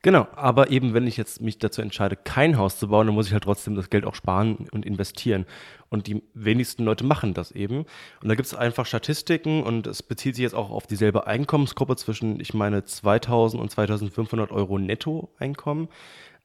Genau, 0.01 0.27
aber 0.35 0.69
eben 0.69 0.93
wenn 0.93 1.07
ich 1.07 1.17
jetzt 1.17 1.41
mich 1.41 1.57
dazu 1.57 1.81
entscheide, 1.81 2.15
kein 2.15 2.57
Haus 2.57 2.77
zu 2.79 2.89
bauen, 2.89 3.07
dann 3.07 3.15
muss 3.15 3.27
ich 3.27 3.33
halt 3.33 3.43
trotzdem 3.43 3.75
das 3.75 3.89
Geld 3.89 4.05
auch 4.05 4.15
sparen 4.15 4.67
und 4.71 4.85
investieren. 4.85 5.45
Und 5.89 6.07
die 6.07 6.21
wenigsten 6.33 6.83
Leute 6.83 7.03
machen 7.03 7.33
das 7.33 7.51
eben. 7.51 7.85
Und 8.21 8.29
da 8.29 8.35
gibt 8.35 8.47
es 8.47 8.53
einfach 8.53 8.85
Statistiken 8.85 9.63
und 9.63 9.87
es 9.87 10.03
bezieht 10.03 10.35
sich 10.35 10.43
jetzt 10.43 10.55
auch 10.55 10.69
auf 10.69 10.85
dieselbe 10.85 11.27
Einkommensgruppe 11.27 11.95
zwischen, 11.95 12.39
ich 12.39 12.53
meine, 12.53 12.83
2000 12.83 13.61
und 13.61 13.69
2500 13.71 14.51
Euro 14.51 14.77
Nettoeinkommen. 14.77 15.87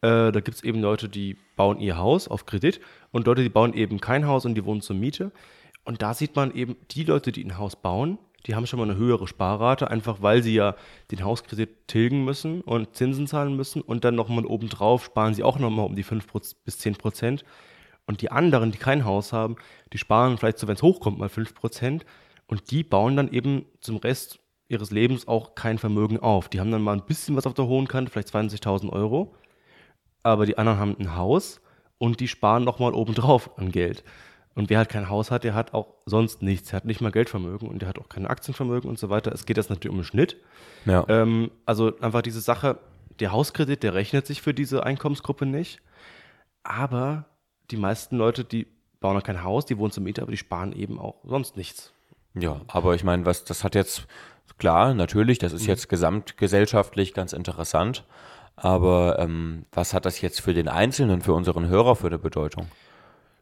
Äh, 0.00 0.32
da 0.32 0.40
gibt 0.40 0.56
es 0.56 0.64
eben 0.64 0.80
Leute, 0.80 1.08
die 1.08 1.36
bauen 1.56 1.80
ihr 1.80 1.96
Haus 1.96 2.28
auf 2.28 2.46
Kredit 2.46 2.80
und 3.10 3.26
Leute, 3.26 3.42
die 3.42 3.48
bauen 3.48 3.74
eben 3.74 4.00
kein 4.00 4.26
Haus 4.26 4.44
und 4.44 4.54
die 4.54 4.64
wohnen 4.64 4.80
zur 4.80 4.96
Miete. 4.96 5.32
Und 5.84 6.02
da 6.02 6.14
sieht 6.14 6.36
man 6.36 6.54
eben, 6.54 6.76
die 6.92 7.04
Leute, 7.04 7.32
die 7.32 7.44
ein 7.44 7.58
Haus 7.58 7.76
bauen, 7.76 8.18
die 8.46 8.54
haben 8.54 8.66
schon 8.66 8.78
mal 8.78 8.90
eine 8.90 8.98
höhere 8.98 9.26
Sparrate, 9.26 9.90
einfach 9.90 10.20
weil 10.20 10.42
sie 10.42 10.54
ja 10.54 10.74
den 11.10 11.24
Hauskredit 11.24 11.88
tilgen 11.88 12.24
müssen 12.24 12.60
und 12.60 12.96
Zinsen 12.96 13.26
zahlen 13.26 13.56
müssen 13.56 13.82
und 13.82 14.04
dann 14.04 14.14
nochmal 14.14 14.46
obendrauf 14.46 15.04
sparen 15.04 15.34
sie 15.34 15.42
auch 15.42 15.58
nochmal 15.58 15.86
um 15.86 15.94
die 15.94 16.02
5 16.02 16.26
bis 16.64 16.78
10 16.78 16.96
Prozent. 16.96 17.44
Und 18.04 18.20
die 18.20 18.32
anderen, 18.32 18.72
die 18.72 18.78
kein 18.78 19.04
Haus 19.04 19.32
haben, 19.32 19.56
die 19.92 19.98
sparen 19.98 20.36
vielleicht 20.36 20.58
so, 20.58 20.66
wenn 20.66 20.74
es 20.74 20.82
hochkommt, 20.82 21.18
mal 21.18 21.28
5 21.28 21.54
Prozent 21.54 22.04
und 22.46 22.70
die 22.70 22.82
bauen 22.82 23.16
dann 23.16 23.32
eben 23.32 23.64
zum 23.80 23.96
Rest 23.98 24.40
ihres 24.68 24.90
Lebens 24.90 25.28
auch 25.28 25.54
kein 25.54 25.78
Vermögen 25.78 26.18
auf. 26.18 26.48
Die 26.48 26.58
haben 26.58 26.72
dann 26.72 26.82
mal 26.82 26.94
ein 26.94 27.06
bisschen 27.06 27.36
was 27.36 27.46
auf 27.46 27.54
der 27.54 27.66
hohen 27.66 27.86
Kante, 27.86 28.10
vielleicht 28.10 28.34
20.000 28.34 28.90
Euro, 28.90 29.34
aber 30.22 30.46
die 30.46 30.58
anderen 30.58 30.78
haben 30.78 30.96
ein 30.98 31.14
Haus 31.14 31.60
und 31.98 32.18
die 32.18 32.28
sparen 32.28 32.64
nochmal 32.64 32.94
obendrauf 32.94 33.56
an 33.58 33.70
Geld. 33.70 34.02
Und 34.54 34.68
wer 34.68 34.78
halt 34.78 34.88
kein 34.90 35.08
Haus 35.08 35.30
hat, 35.30 35.44
der 35.44 35.54
hat 35.54 35.72
auch 35.72 35.94
sonst 36.04 36.42
nichts. 36.42 36.72
Er 36.72 36.76
hat 36.76 36.84
nicht 36.84 37.00
mal 37.00 37.10
Geldvermögen 37.10 37.68
und 37.68 37.80
der 37.80 37.88
hat 37.88 37.98
auch 37.98 38.08
kein 38.08 38.26
Aktienvermögen 38.26 38.88
und 38.88 38.98
so 38.98 39.08
weiter. 39.08 39.32
Es 39.32 39.46
geht 39.46 39.56
jetzt 39.56 39.70
natürlich 39.70 39.92
um 39.92 39.98
den 39.98 40.04
Schnitt. 40.04 40.36
Ja. 40.84 41.04
Ähm, 41.08 41.50
also 41.64 41.98
einfach 42.00 42.22
diese 42.22 42.40
Sache, 42.40 42.78
der 43.20 43.32
Hauskredit, 43.32 43.82
der 43.82 43.94
rechnet 43.94 44.26
sich 44.26 44.42
für 44.42 44.52
diese 44.52 44.84
Einkommensgruppe 44.84 45.46
nicht. 45.46 45.80
Aber 46.64 47.26
die 47.70 47.76
meisten 47.76 48.16
Leute, 48.16 48.44
die 48.44 48.66
bauen 49.00 49.16
noch 49.16 49.22
kein 49.22 49.42
Haus, 49.42 49.64
die 49.64 49.78
wohnen 49.78 49.90
zur 49.90 50.02
Miete, 50.02 50.22
aber 50.22 50.30
die 50.30 50.36
sparen 50.36 50.72
eben 50.72 50.98
auch 50.98 51.16
sonst 51.24 51.56
nichts. 51.56 51.92
Ja, 52.34 52.60
aber 52.68 52.94
ich 52.94 53.04
meine, 53.04 53.26
was 53.26 53.44
das 53.44 53.64
hat 53.64 53.74
jetzt 53.74 54.06
klar, 54.58 54.94
natürlich, 54.94 55.38
das 55.38 55.52
ist 55.52 55.66
jetzt 55.66 55.88
gesamtgesellschaftlich 55.88 57.14
ganz 57.14 57.32
interessant. 57.32 58.04
Aber 58.54 59.18
ähm, 59.18 59.64
was 59.72 59.94
hat 59.94 60.04
das 60.06 60.20
jetzt 60.20 60.40
für 60.40 60.54
den 60.54 60.68
Einzelnen, 60.68 61.22
für 61.22 61.32
unseren 61.32 61.68
Hörer 61.68 61.96
für 61.96 62.06
eine 62.06 62.18
Bedeutung? 62.18 62.68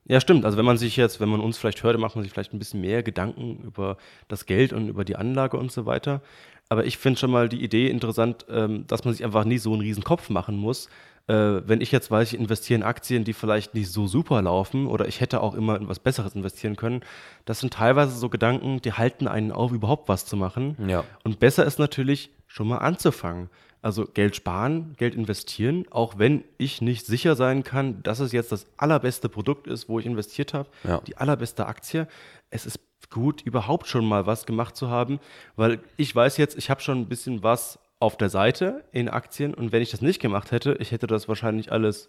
Ja, 0.07 0.21
stimmt. 0.21 0.45
Also 0.45 0.59
wenn 0.59 0.65
man 0.65 0.79
sich 0.79 0.97
jetzt, 0.97 1.21
wenn 1.21 1.29
man 1.29 1.41
uns 1.41 1.59
vielleicht 1.59 1.83
hört, 1.83 1.99
macht 1.99 2.17
man 2.17 2.25
sich 2.25 2.33
vielleicht 2.33 2.53
ein 2.53 2.59
bisschen 2.59 2.81
mehr 2.81 3.03
Gedanken 3.03 3.63
über 3.63 3.97
das 4.29 4.47
Geld 4.47 4.73
und 4.73 4.89
über 4.89 5.05
die 5.05 5.17
Anlage 5.17 5.57
und 5.57 5.71
so 5.71 5.87
weiter. 5.87 6.21
Aber 6.69 6.85
ich 6.85 6.99
finde 6.99 7.19
schon 7.19 7.31
mal 7.31 7.49
die 7.49 7.63
Idee 7.63 7.89
interessant, 7.89 8.47
ähm, 8.49 8.87
dass 8.87 9.05
man 9.05 9.13
sich 9.13 9.25
einfach 9.25 9.45
nie 9.45 9.59
so 9.59 9.73
einen 9.73 9.83
riesen 9.83 10.05
Kopf 10.05 10.31
machen 10.31 10.57
muss. 10.57 10.89
Äh, 11.27 11.63
wenn 11.69 11.81
ich 11.81 11.93
jetzt 11.93 12.11
weiß, 12.11 12.33
ich 12.33 12.39
investiere 12.39 12.79
in 12.79 12.83
Aktien, 12.85 13.25
die 13.25 13.33
vielleicht 13.33 13.75
nicht 13.75 13.91
so 13.91 14.07
super 14.07 14.41
laufen 14.43 14.87
oder 14.87 15.07
ich 15.07 15.21
hätte 15.21 15.43
auch 15.43 15.55
immer 15.55 15.77
in 15.77 15.89
was 15.89 15.99
Besseres 15.99 16.35
investieren 16.35 16.77
können, 16.77 17.03
das 17.45 17.61
sind 17.61 17.75
teilweise 17.75 18.17
so 18.17 18.29
Gedanken, 18.29 18.81
die 18.83 18.93
halten 18.93 19.29
einen 19.29 19.53
auf, 19.53 19.73
überhaupt 19.73 20.09
was 20.09 20.27
zu 20.27 20.37
machen. 20.37 20.77
Ja. 20.89 21.05
Und 21.25 21.39
besser 21.39 21.65
ist 21.65 21.79
natürlich 21.79 22.31
schon 22.47 22.69
mal 22.69 22.79
anzufangen. 22.79 23.49
Also 23.83 24.05
Geld 24.05 24.37
sparen, 24.37 24.95
Geld 24.99 25.15
investieren, 25.15 25.87
auch 25.91 26.19
wenn 26.19 26.45
ich 26.59 26.83
nicht 26.83 27.07
sicher 27.07 27.35
sein 27.35 27.63
kann, 27.65 28.03
dass 28.03 28.21
es 28.21 28.33
jetzt 28.33 28.53
das 28.53 28.67
allerbeste 28.77 29.29
Produkt 29.31 29.67
ist, 29.67 29.89
wo 29.89 29.99
ich 29.99 30.05
investiert 30.07 30.53
habe, 30.53 30.69
Ja. 30.85 31.01
die 31.07 31.17
allerbeste 31.17 31.67
Aktie. 31.67 32.07
Es 32.51 32.67
ist 32.67 32.79
gut, 33.09 33.41
überhaupt 33.43 33.87
schon 33.87 34.05
mal 34.05 34.27
was 34.27 34.45
gemacht 34.45 34.77
zu 34.77 34.89
haben, 34.91 35.19
weil 35.57 35.81
ich 35.97 36.15
weiß 36.15 36.37
jetzt, 36.37 36.59
ich 36.59 36.69
habe 36.69 36.81
schon 36.83 36.99
ein 37.01 37.07
bisschen 37.09 37.43
was 37.43 37.79
auf 37.99 38.17
der 38.17 38.29
Seite 38.29 38.85
in 38.93 39.09
Aktien 39.09 39.55
und 39.55 39.73
wenn 39.73 39.83
ich 39.83 39.91
das 39.91 40.03
nicht 40.03 40.21
gemacht 40.21 40.53
hätte, 40.53 40.77
ich 40.79 40.93
hätte 40.93 41.07
das 41.07 41.27
wahrscheinlich 41.29 41.73
alles 41.73 42.09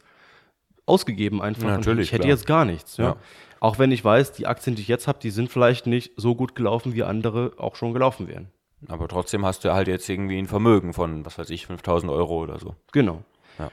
ausgegeben 0.86 1.42
einfach. 1.42 1.64
Ja, 1.64 1.70
und 1.76 1.80
natürlich, 1.80 2.08
ich 2.08 2.12
hätte 2.12 2.24
klar. 2.24 2.32
jetzt 2.36 2.48
gar 2.48 2.66
nichts. 2.66 2.98
Ja. 2.98 3.04
Ja. 3.06 3.16
Auch 3.60 3.78
wenn 3.80 3.92
ich 3.92 4.04
weiß, 4.04 4.34
die 4.34 4.48
Aktien, 4.48 4.76
die 4.76 4.82
ich 4.82 4.88
jetzt 4.88 5.08
habe, 5.08 5.20
die 5.20 5.30
sind 5.30 5.50
vielleicht 5.50 5.86
nicht 5.88 6.14
so 6.18 6.36
gut 6.36 6.56
gelaufen, 6.56 6.94
wie 6.94 7.04
andere 7.04 7.54
auch 7.58 7.76
schon 7.76 7.94
gelaufen 7.94 8.28
wären. 8.28 8.48
Aber 8.88 9.08
trotzdem 9.08 9.46
hast 9.46 9.64
du 9.64 9.74
halt 9.74 9.88
jetzt 9.88 10.10
irgendwie 10.10 10.38
ein 10.38 10.48
Vermögen 10.48 10.94
von, 10.94 11.26
was 11.26 11.38
weiß 11.38 11.50
ich, 11.50 11.68
5000 11.68 12.12
Euro 12.12 12.42
oder 12.42 12.60
so. 12.60 12.76
Genau. 12.92 13.24
Ja. 13.60 13.72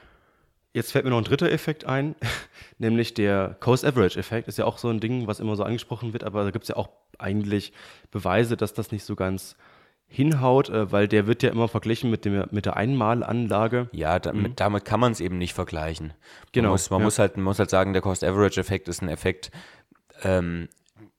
Jetzt 0.73 0.91
fällt 0.91 1.05
mir 1.05 1.11
noch 1.11 1.17
ein 1.17 1.23
dritter 1.23 1.51
Effekt 1.51 1.85
ein, 1.85 2.15
nämlich 2.77 3.13
der 3.13 3.57
Cost-Average-Effekt. 3.59 4.47
Ist 4.47 4.57
ja 4.57 4.65
auch 4.65 4.77
so 4.77 4.89
ein 4.89 4.99
Ding, 4.99 5.27
was 5.27 5.39
immer 5.39 5.55
so 5.55 5.63
angesprochen 5.63 6.13
wird, 6.13 6.23
aber 6.23 6.43
da 6.43 6.51
gibt 6.51 6.63
es 6.63 6.69
ja 6.69 6.77
auch 6.77 6.89
eigentlich 7.17 7.73
Beweise, 8.11 8.55
dass 8.55 8.73
das 8.73 8.91
nicht 8.91 9.03
so 9.03 9.15
ganz 9.15 9.55
hinhaut, 10.07 10.69
äh, 10.69 10.91
weil 10.91 11.07
der 11.07 11.27
wird 11.27 11.43
ja 11.43 11.49
immer 11.49 11.67
verglichen 11.67 12.09
mit, 12.09 12.25
dem, 12.25 12.45
mit 12.51 12.65
der 12.65 12.77
Einmalanlage. 12.77 13.89
Ja, 13.91 14.19
damit, 14.19 14.59
damit 14.59 14.83
kann 14.83 14.99
man 14.99 15.11
es 15.11 15.21
eben 15.21 15.37
nicht 15.37 15.53
vergleichen. 15.53 16.13
Genau, 16.51 16.69
Man, 16.69 16.73
muss, 16.73 16.89
man 16.89 16.99
ja. 16.99 17.05
muss, 17.05 17.19
halt, 17.19 17.37
man 17.37 17.45
muss 17.45 17.59
halt 17.59 17.69
sagen, 17.69 17.93
der 17.93 18.01
Cost-Average-Effekt 18.01 18.87
ist 18.87 19.01
ein 19.01 19.09
Effekt, 19.09 19.51
ähm, 20.23 20.67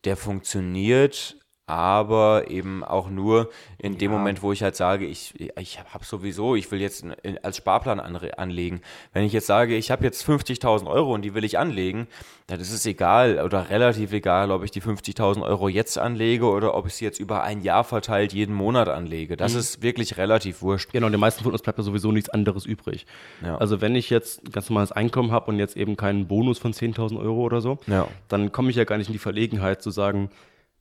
der 0.05 0.17
funktioniert, 0.17 1.37
aber 1.71 2.51
eben 2.51 2.83
auch 2.83 3.09
nur 3.09 3.49
in 3.79 3.97
dem 3.97 4.11
Moment, 4.11 4.43
wo 4.43 4.51
ich 4.53 4.63
halt 4.63 4.75
sage, 4.75 5.07
ich, 5.07 5.33
ich 5.57 5.79
habe 5.95 6.05
sowieso, 6.05 6.57
ich 6.57 6.71
will 6.73 6.81
jetzt 6.81 7.05
als 7.43 7.57
Sparplan 7.57 8.01
anlegen. 8.01 8.81
Wenn 9.13 9.25
ich 9.25 9.33
jetzt 9.33 9.47
sage, 9.47 9.77
ich 9.77 9.93
habe 9.93 10.03
jetzt 10.05 10.29
50.000 10.29 10.87
Euro 10.89 11.15
und 11.15 11.23
die 11.23 11.33
will 11.33 11.45
ich 11.45 11.59
anlegen, 11.59 12.09
dann 12.49 12.59
ist 12.61 12.73
es 12.73 12.85
egal 12.87 13.41
oder 13.45 13.71
relativ 13.71 14.13
egal, 14.13 14.51
ob 14.51 14.65
ich 14.65 14.73
die 14.73 14.83
50.000 14.83 15.43
Euro 15.43 15.69
jetzt 15.69 15.97
anlege 15.97 16.47
oder 16.47 16.75
ob 16.75 16.87
ich 16.89 16.95
sie 16.95 17.05
jetzt 17.05 17.21
über 17.21 17.45
ein 17.45 17.63
Jahr 17.63 17.85
verteilt 17.85 18.33
jeden 18.33 18.55
Monat 18.55 18.89
anlege. 18.89 19.35
Mhm. 19.35 19.39
Das 19.39 19.55
ist 19.55 19.81
wirklich 19.81 20.17
relativ 20.17 20.61
wurscht. 20.63 20.91
Genau, 20.93 21.09
den 21.09 21.21
meisten 21.21 21.45
von 21.45 21.53
uns 21.53 21.63
bleibt 21.63 21.79
ja 21.79 21.85
sowieso 21.85 22.11
nichts 22.11 22.29
anderes 22.31 22.67
übrig. 22.67 23.07
Ja. 23.45 23.57
Also 23.59 23.81
wenn 23.81 23.95
ich 23.95 24.11
jetzt 24.11 24.45
ein 24.45 24.51
ganz 24.51 24.69
normales 24.69 24.91
Einkommen 24.91 25.31
habe 25.31 25.49
und 25.53 25.59
jetzt 25.61 25.77
eben 25.77 25.97
keinen 25.97 26.27
Bonus 26.27 26.59
von 26.59 26.73
10.000 26.73 27.21
Euro 27.21 27.41
oder 27.43 27.61
so, 27.61 27.79
Ja. 27.87 28.09
dann 28.27 28.51
komme 28.51 28.71
ich 28.71 28.77
ja 28.77 28.83
gar 28.85 28.99
nicht 28.99 29.07
in 29.07 29.13
die 29.13 29.21
Verlegenheit 29.21 29.81
zu 29.81 29.91
sagen, 29.91 30.31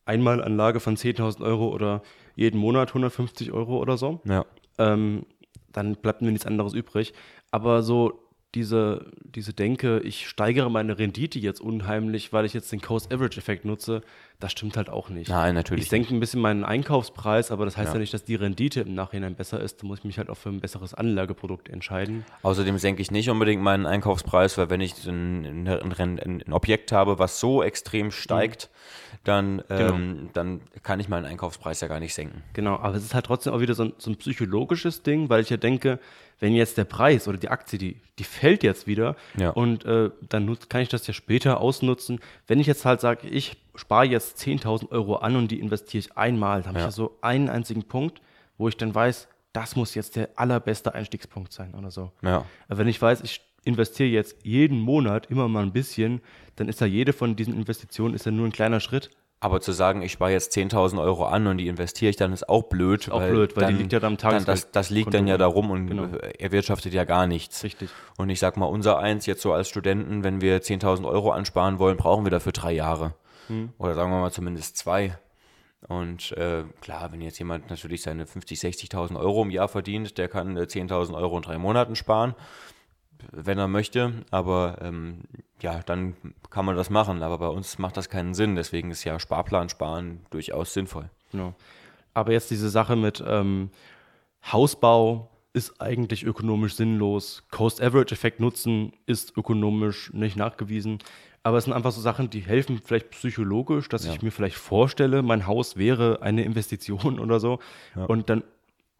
Einmalanlage 0.06 0.80
von 0.80 0.96
10.000 0.98 1.44
Euro 1.44 1.70
oder 1.70 2.02
jeden 2.36 2.60
Monat 2.60 2.90
150 2.90 3.52
Euro 3.52 3.78
oder 3.78 3.98
so. 3.98 4.22
Ja. 4.26 4.46
ähm, 4.78 5.26
dann 5.72 5.96
bleibt 5.96 6.22
mir 6.22 6.32
nichts 6.32 6.48
anderes 6.48 6.74
übrig. 6.74 7.14
Aber 7.52 7.84
so 7.84 8.30
diese, 8.56 9.06
diese 9.24 9.54
Denke, 9.54 10.00
ich 10.00 10.28
steigere 10.28 10.72
meine 10.72 10.98
Rendite 10.98 11.38
jetzt 11.38 11.62
unheimlich, 11.62 12.34
weil 12.34 12.46
ich 12.46 12.54
jetzt 12.54 12.72
den 12.72 12.82
Cost-Average-Effekt 12.82 13.64
nutze, 13.64 14.02
das 14.40 14.54
stimmt 14.54 14.76
halt 14.76 14.90
auch 14.90 15.10
nicht. 15.10 15.30
Nein, 15.30 15.54
natürlich 15.54 15.84
Ich 15.84 15.90
senke 15.90 16.16
ein 16.16 16.20
bisschen 16.20 16.42
meinen 16.42 16.64
Einkaufspreis, 16.64 17.52
aber 17.52 17.66
das 17.66 17.78
heißt 17.78 17.90
ja. 17.90 17.94
Ja. 17.96 18.00
nicht, 18.00 18.14
dass 18.14 18.24
die 18.24 18.36
Rendite 18.36 18.82
im 18.82 18.96
Nachhinein 18.96 19.36
besser 19.36 19.60
ist. 19.60 19.84
Da 19.84 19.88
muss 19.88 20.00
ich 20.00 20.06
mich 20.06 20.18
halt 20.18 20.32
auch 20.32 20.38
für 20.38 20.50
ein 20.50 20.62
besseres 20.62 20.96
Anlageprodukt 20.96 21.70
entscheiden. 21.70 22.26
Außerdem 22.42 22.80
senke 22.80 23.04
ich 23.04 23.12
nicht 23.12 23.30
unbedingt 23.30 23.62
meinen 23.62 23.86
Einkaufspreis, 23.86 24.58
weil 24.58 24.72
wenn 24.72 24.82
ich 24.82 25.06
ein, 25.06 25.68
ein, 25.68 25.94
ein, 25.94 26.44
ein 26.48 26.54
Objekt 26.54 26.92
habe, 26.92 27.20
was 27.20 27.40
so 27.40 27.62
extrem 27.62 28.10
steigt, 28.10 28.70
dann, 29.24 29.62
ähm, 29.70 30.30
dann 30.34 30.62
kann 30.82 31.00
ich 31.00 31.10
meinen 31.10 31.26
Einkaufspreis 31.26 31.82
ja 31.82 31.88
gar 31.88 32.00
nicht 32.00 32.14
senken. 32.14 32.42
Genau, 32.54 32.78
aber 32.78 32.96
es 32.96 33.04
ist 33.04 33.14
halt 33.14 33.26
trotzdem 33.26 33.54
auch 33.54 33.60
wieder 33.60 33.74
so 33.76 33.84
ein, 33.84 33.94
so 33.98 34.10
ein 34.12 34.16
psychologisches 34.16 35.04
Ding, 35.04 35.30
weil 35.30 35.42
ich 35.42 35.50
ja 35.50 35.58
denke, 35.58 36.00
wenn 36.40 36.54
jetzt 36.54 36.78
der 36.78 36.86
Preis 36.86 37.28
oder 37.28 37.38
die 37.38 37.50
Aktie, 37.50 37.78
die, 37.78 37.98
die 38.18 38.24
fällt 38.24 38.64
jetzt 38.64 38.88
wieder 38.88 39.16
Ja. 39.38 39.50
und 39.50 39.84
äh, 39.86 40.10
dann 40.30 40.46
nutz, 40.46 40.70
kann 40.70 40.82
ich 40.82 40.90
das 40.90 41.06
ja 41.06 41.14
später 41.14 41.60
ausnutzen. 41.60 42.20
Wenn 42.48 42.60
ich 42.60 42.68
jetzt 42.68 42.86
halt 42.86 43.02
sage, 43.02 43.28
ich 43.28 43.58
spare 43.76 44.06
jetzt 44.06 44.40
10.000 44.42 44.92
Euro 44.92 45.18
an 45.18 45.36
und 45.36 45.52
die 45.52 45.60
investiere 45.60 46.00
ich 46.00 46.18
einmal, 46.18 46.62
dann 46.62 46.70
habe 46.70 46.78
ich 46.78 46.84
Ja. 46.84 46.88
ja 46.88 46.92
so 46.92 47.18
einen 47.22 47.50
einzigen 47.50 47.84
Punkt, 47.84 48.22
wo 48.58 48.70
ich 48.70 48.78
dann 48.78 48.96
weiß, 48.96 49.28
das 49.52 49.76
muss 49.76 49.96
jetzt 49.96 50.16
der 50.16 50.30
allerbeste 50.36 50.94
Einstiegspunkt 50.94 51.52
sein 51.52 51.74
oder 51.76 51.92
so. 51.92 52.12
Ja. 52.22 52.46
Aber 52.70 52.78
wenn 52.80 52.88
ich 52.88 53.02
weiß, 53.02 53.22
ich 53.22 53.42
investiere 53.70 54.10
jetzt 54.10 54.36
jeden 54.44 54.80
Monat 54.80 55.28
immer 55.32 55.48
mal 55.48 55.64
ein 55.64 55.72
bisschen, 55.72 56.22
dann 56.56 56.68
ist 56.68 56.82
ja 56.82 56.88
jede 56.88 57.14
von 57.14 57.36
diesen 57.36 57.54
Investitionen 57.54 58.14
ist 58.14 58.26
ja 58.26 58.32
nur 58.32 58.46
ein 58.46 58.52
kleiner 58.52 58.80
Schritt. 58.80 59.10
Aber 59.42 59.62
zu 59.62 59.72
sagen, 59.72 60.02
ich 60.02 60.12
spare 60.12 60.32
jetzt 60.32 60.54
10.000 60.58 61.02
Euro 61.02 61.26
an 61.26 61.48
und 61.48 61.60
die 61.60 61.70
investiere 61.70 62.10
ich 62.10 62.18
dann, 62.18 62.34
ist 62.34 62.50
auch 62.50 62.64
blöd. 62.64 63.10
auch 63.10 63.26
blöd, 63.26 63.56
weil 63.56 63.68
die 63.72 63.80
liegt 63.80 63.94
ja 63.94 64.02
dann 64.02 64.14
am 64.14 64.18
dann 64.18 64.44
das, 64.44 64.70
das 64.72 64.90
liegt 64.90 65.14
dann 65.14 65.28
ja 65.28 65.38
darum 65.38 65.72
und 65.72 65.88
Genau. 65.88 66.08
erwirtschaftet 66.38 66.94
ja 66.94 67.06
gar 67.06 67.26
nichts. 67.26 67.64
Richtig. 67.64 67.90
Und 68.18 68.30
ich 68.30 68.40
sag 68.40 68.58
mal, 68.58 68.66
unser 68.66 69.00
eins 69.00 69.26
jetzt 69.28 69.42
so 69.42 69.54
als 69.54 69.70
Studenten, 69.70 70.26
wenn 70.26 70.42
wir 70.42 70.62
10.000 70.62 71.08
Euro 71.08 71.32
ansparen 71.32 71.80
wollen, 71.80 71.96
brauchen 71.96 72.26
wir 72.26 72.32
dafür 72.32 72.52
drei 72.52 72.74
Jahre. 72.74 73.14
Hm. 73.48 73.70
Oder 73.78 73.96
sagen 73.96 74.12
wir 74.12 74.20
mal 74.20 74.32
zumindest 74.32 74.76
zwei. 74.76 75.18
Und 75.88 76.34
äh, 76.34 76.66
klar, 76.82 77.14
wenn 77.14 77.22
jetzt 77.22 77.40
jemand 77.40 77.70
natürlich 77.70 78.02
seine 78.02 78.26
50.000, 78.26 78.92
60.000 78.92 79.18
Euro 79.18 79.44
im 79.44 79.50
Jahr 79.52 79.70
verdient, 79.70 80.18
der 80.18 80.28
kann 80.28 80.58
äh, 80.58 80.64
10.000 80.64 81.16
Euro 81.16 81.38
in 81.38 81.44
drei 81.44 81.58
Monaten 81.58 81.96
sparen, 81.96 82.36
wenn 83.32 83.58
er 83.58 83.68
möchte. 83.68 84.14
Aber 84.32 84.78
ähm, 84.82 85.22
ja, 85.62 85.82
dann 85.86 86.16
kann 86.50 86.66
man 86.66 86.76
das 86.76 86.90
machen. 86.90 87.22
Aber 87.24 87.38
bei 87.38 87.48
uns 87.48 87.78
macht 87.80 87.98
das 87.98 88.10
keinen 88.10 88.34
Sinn. 88.34 88.56
Deswegen 88.56 88.92
ist 88.92 89.04
ja 89.04 89.20
Sparplan 89.20 89.70
sparen 89.70 90.22
durchaus 90.30 90.74
sinnvoll. 90.74 91.10
Genau. 91.32 91.54
Aber 92.14 92.32
jetzt 92.32 92.50
diese 92.52 92.70
Sache 92.70 92.96
mit 92.96 93.24
ähm, 93.26 93.70
Hausbau 94.52 95.30
ist 95.54 95.82
eigentlich 95.82 96.24
ökonomisch 96.26 96.76
sinnlos. 96.76 97.44
Cost-Average-Effekt 97.52 98.40
nutzen 98.40 98.94
ist 99.06 99.36
ökonomisch 99.36 100.14
nicht 100.14 100.36
nachgewiesen. 100.38 101.00
Aber 101.42 101.58
es 101.58 101.64
sind 101.64 101.74
einfach 101.74 101.92
so 101.92 102.02
Sachen, 102.02 102.30
die 102.30 102.42
helfen 102.42 102.82
vielleicht 102.84 103.12
psychologisch, 103.12 103.90
dass 103.90 104.06
Ja. 104.06 104.14
ich 104.14 104.22
mir 104.22 104.32
vielleicht 104.32 104.58
vorstelle, 104.58 105.22
mein 105.24 105.48
Haus 105.48 105.78
wäre 105.78 106.22
eine 106.22 106.44
Investition 106.44 107.20
oder 107.20 107.40
so. 107.40 107.60
Und 108.08 108.30
dann 108.30 108.44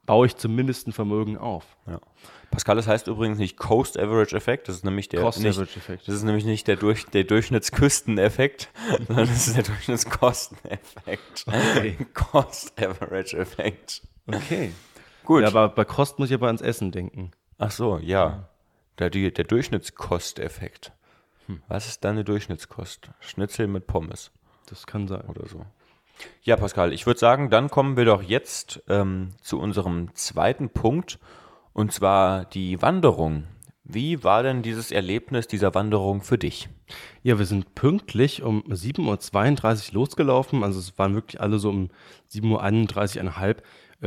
baue 0.10 0.26
ich 0.26 0.36
zumindest 0.38 0.88
ein 0.88 0.92
Vermögen 0.92 1.38
auf. 1.38 1.78
Ja. 1.86 2.02
Pascal, 2.50 2.76
das 2.76 2.88
heißt 2.88 3.06
übrigens 3.06 3.38
nicht 3.38 3.58
Coast 3.58 3.96
Average 3.96 4.36
Effekt, 4.36 4.68
das 4.68 4.78
ist 4.78 4.84
nämlich 4.84 5.08
der 5.08 5.22
Cost 5.22 5.40
nicht, 5.40 5.56
Average 5.56 5.78
Effekt. 5.78 6.08
Das 6.08 6.16
ist 6.16 6.24
nämlich 6.24 6.46
nicht 6.46 6.68
der, 6.68 6.78
durch, 6.78 7.06
der 7.06 7.26
Durchschnittsküsteneffekt, 7.26 8.70
sondern 9.08 9.28
das 9.28 9.46
ist 9.46 9.56
der 9.56 9.64
Durchschnittskosteneffekt. 9.66 11.46
Okay. 11.46 11.98
Cost 12.16 12.74
Average 12.82 13.38
Effekt. 13.38 14.02
Okay. 14.26 14.72
Gut. 15.26 15.44
Ja, 15.44 15.50
aber 15.50 15.70
bei 15.70 15.86
Kost 15.86 16.18
muss 16.18 16.30
ich 16.30 16.34
aber 16.34 16.48
ans 16.48 16.62
Essen 16.62 16.92
denken. 16.92 17.30
Ach 17.60 17.70
so, 17.70 18.00
ja. 18.00 18.50
Der, 18.98 19.12
der 19.12 19.46
Durchschnittskosteffekt. 19.46 20.92
Hm. 21.46 21.62
Was 21.68 21.88
ist 21.88 22.04
deine 22.04 22.24
Durchschnittskost? 22.24 23.12
Schnitzel 23.20 23.68
mit 23.68 23.86
Pommes 23.86 24.32
Das 24.66 24.88
kann 24.88 25.08
sein. 25.08 25.28
oder 25.28 25.48
so. 25.48 25.68
Ja, 26.42 26.56
Pascal, 26.56 26.94
ich 26.94 27.06
würde 27.06 27.20
sagen, 27.20 27.50
dann 27.50 27.70
kommen 27.70 27.98
wir 27.98 28.06
doch 28.06 28.24
jetzt 28.24 28.84
ähm, 28.88 29.30
zu 29.42 29.60
unserem 29.60 30.14
zweiten 30.16 30.70
Punkt, 30.70 31.20
und 31.74 31.94
zwar 31.94 32.46
die 32.46 32.82
Wanderung. 32.82 33.46
Wie 33.92 34.24
war 34.24 34.44
denn 34.44 34.62
dieses 34.62 34.92
Erlebnis 34.92 35.48
dieser 35.48 35.74
Wanderung 35.74 36.22
für 36.22 36.38
dich? 36.38 36.70
Ja, 37.24 37.40
wir 37.40 37.46
sind 37.46 37.74
pünktlich 37.74 38.44
um 38.44 38.62
7.32 38.64 39.90
Uhr 39.90 39.94
losgelaufen. 39.96 40.64
Also 40.64 40.80
es 40.80 40.98
waren 41.00 41.16
wirklich 41.16 41.42
alle 41.42 41.58
so 41.58 41.70
um 41.70 41.90
7.31 42.32 43.24
Uhr, 43.24 43.56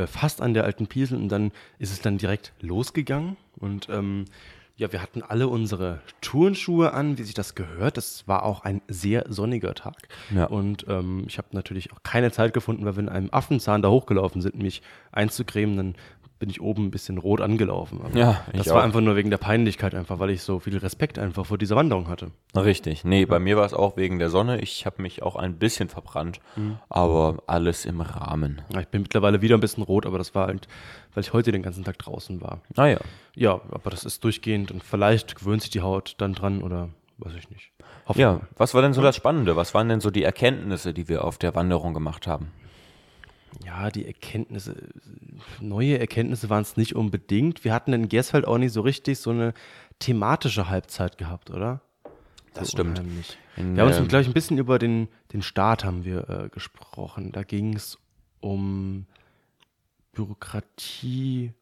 äh, 0.00 0.06
fast 0.06 0.40
an 0.40 0.54
der 0.54 0.64
alten 0.64 0.86
Piesel. 0.86 1.18
Und 1.18 1.30
dann 1.30 1.50
ist 1.78 1.92
es 1.92 2.00
dann 2.00 2.16
direkt 2.16 2.52
losgegangen. 2.60 3.36
Und 3.58 3.88
ähm, 3.88 4.26
ja, 4.76 4.90
wir 4.92 5.02
hatten 5.02 5.22
alle 5.22 5.48
unsere 5.48 6.00
Turnschuhe 6.20 6.92
an, 6.92 7.18
wie 7.18 7.22
sich 7.22 7.34
das 7.34 7.54
gehört. 7.54 7.96
Das 7.96 8.26
war 8.26 8.42
auch 8.44 8.62
ein 8.62 8.80
sehr 8.88 9.26
sonniger 9.28 9.74
Tag. 9.74 10.08
Ja. 10.34 10.46
Und 10.46 10.86
ähm, 10.88 11.24
ich 11.28 11.38
habe 11.38 11.48
natürlich 11.52 11.92
auch 11.92 12.02
keine 12.02 12.32
Zeit 12.32 12.54
gefunden, 12.54 12.84
weil 12.84 12.96
wir 12.96 13.02
in 13.02 13.08
einem 13.08 13.28
Affenzahn 13.30 13.82
da 13.82 13.90
hochgelaufen 13.90 14.40
sind, 14.40 14.56
mich 14.56 14.82
einzucremen. 15.12 15.76
Dann 15.76 15.94
bin 16.42 16.50
ich 16.50 16.60
oben 16.60 16.86
ein 16.86 16.90
bisschen 16.90 17.18
rot 17.18 17.40
angelaufen. 17.40 18.00
Aber 18.02 18.18
Ja, 18.18 18.44
ich 18.52 18.58
das 18.58 18.70
war 18.70 18.78
auch. 18.80 18.82
einfach 18.84 19.00
nur 19.00 19.14
wegen 19.14 19.30
der 19.30 19.38
Peinlichkeit, 19.38 19.94
einfach 19.94 20.18
weil 20.18 20.30
ich 20.30 20.42
so 20.42 20.58
viel 20.58 20.76
Respekt 20.76 21.16
einfach 21.16 21.46
vor 21.46 21.56
dieser 21.56 21.76
Wanderung 21.76 22.08
hatte. 22.08 22.32
Richtig. 22.56 23.04
Nee, 23.04 23.26
bei 23.26 23.38
mir 23.38 23.56
war 23.56 23.64
es 23.64 23.72
auch 23.74 23.96
wegen 23.96 24.18
der 24.18 24.28
Sonne. 24.28 24.60
Ich 24.60 24.84
habe 24.84 25.00
mich 25.02 25.22
auch 25.22 25.36
ein 25.36 25.56
bisschen 25.60 25.88
verbrannt, 25.88 26.40
aber 26.88 27.36
alles 27.46 27.84
im 27.84 28.00
Rahmen. 28.00 28.60
Ja, 28.74 28.80
Ich 28.80 28.88
bin 28.88 29.02
mittlerweile 29.02 29.40
wieder 29.40 29.56
ein 29.56 29.60
bisschen 29.60 29.84
rot, 29.84 30.04
aber 30.04 30.18
das 30.18 30.34
war 30.34 30.48
halt, 30.48 30.66
weil 31.14 31.22
ich 31.22 31.32
heute 31.32 31.52
den 31.52 31.62
ganzen 31.62 31.84
Tag 31.84 31.96
draußen 31.98 32.40
war. 32.40 32.60
Naja. 32.74 32.98
Ja, 33.36 33.60
aber 33.70 33.90
das 33.90 34.04
ist 34.04 34.24
durchgehend 34.24 34.72
und 34.72 34.82
vielleicht 34.82 35.36
gewöhnt 35.36 35.62
sich 35.62 35.70
die 35.70 35.80
Haut 35.82 36.16
dann 36.18 36.32
dran 36.32 36.60
oder 36.60 36.88
weiß 37.18 37.34
ich 37.38 37.50
nicht. 37.50 37.70
Hoffe 38.08 38.20
Ja, 38.20 38.40
was 38.56 38.74
war 38.74 38.82
denn 38.82 38.94
so 38.94 39.00
das 39.00 39.14
Spannende? 39.14 39.54
Was 39.54 39.74
waren 39.74 39.88
denn 39.88 40.00
so 40.00 40.10
die 40.10 40.24
Erkenntnisse, 40.24 40.92
die 40.92 41.08
wir 41.08 41.22
auf 41.24 41.38
der 41.38 41.54
Wanderung 41.54 41.94
gemacht 41.94 42.26
haben? 42.26 42.48
Ja, 43.64 43.90
die 43.90 44.06
Erkenntnisse, 44.06 44.88
neue 45.60 45.98
Erkenntnisse 45.98 46.48
waren 46.50 46.62
es 46.62 46.76
nicht 46.76 46.94
unbedingt. 46.94 47.64
Wir 47.64 47.74
hatten 47.74 47.92
in 47.92 48.08
Gersfeld 48.08 48.46
auch 48.46 48.58
nicht 48.58 48.72
so 48.72 48.80
richtig 48.80 49.18
so 49.18 49.30
eine 49.30 49.52
thematische 49.98 50.68
Halbzeit 50.68 51.18
gehabt, 51.18 51.50
oder? 51.50 51.82
Das 52.54 52.68
So 52.68 52.78
stimmt. 52.78 52.98
In, 53.56 53.76
Wir 53.76 53.82
haben 53.82 53.88
uns, 53.88 53.98
ähm, 53.98 54.08
glaube 54.08 54.22
ich, 54.22 54.28
ein 54.28 54.34
bisschen 54.34 54.58
über 54.58 54.78
den, 54.78 55.08
den 55.32 55.42
Staat 55.42 55.84
haben 55.84 56.04
wir 56.04 56.28
äh, 56.28 56.48
gesprochen. 56.48 57.32
Da 57.32 57.42
ging 57.42 57.74
es 57.74 57.98
um 58.40 59.06
Bürokratie, 60.12 61.52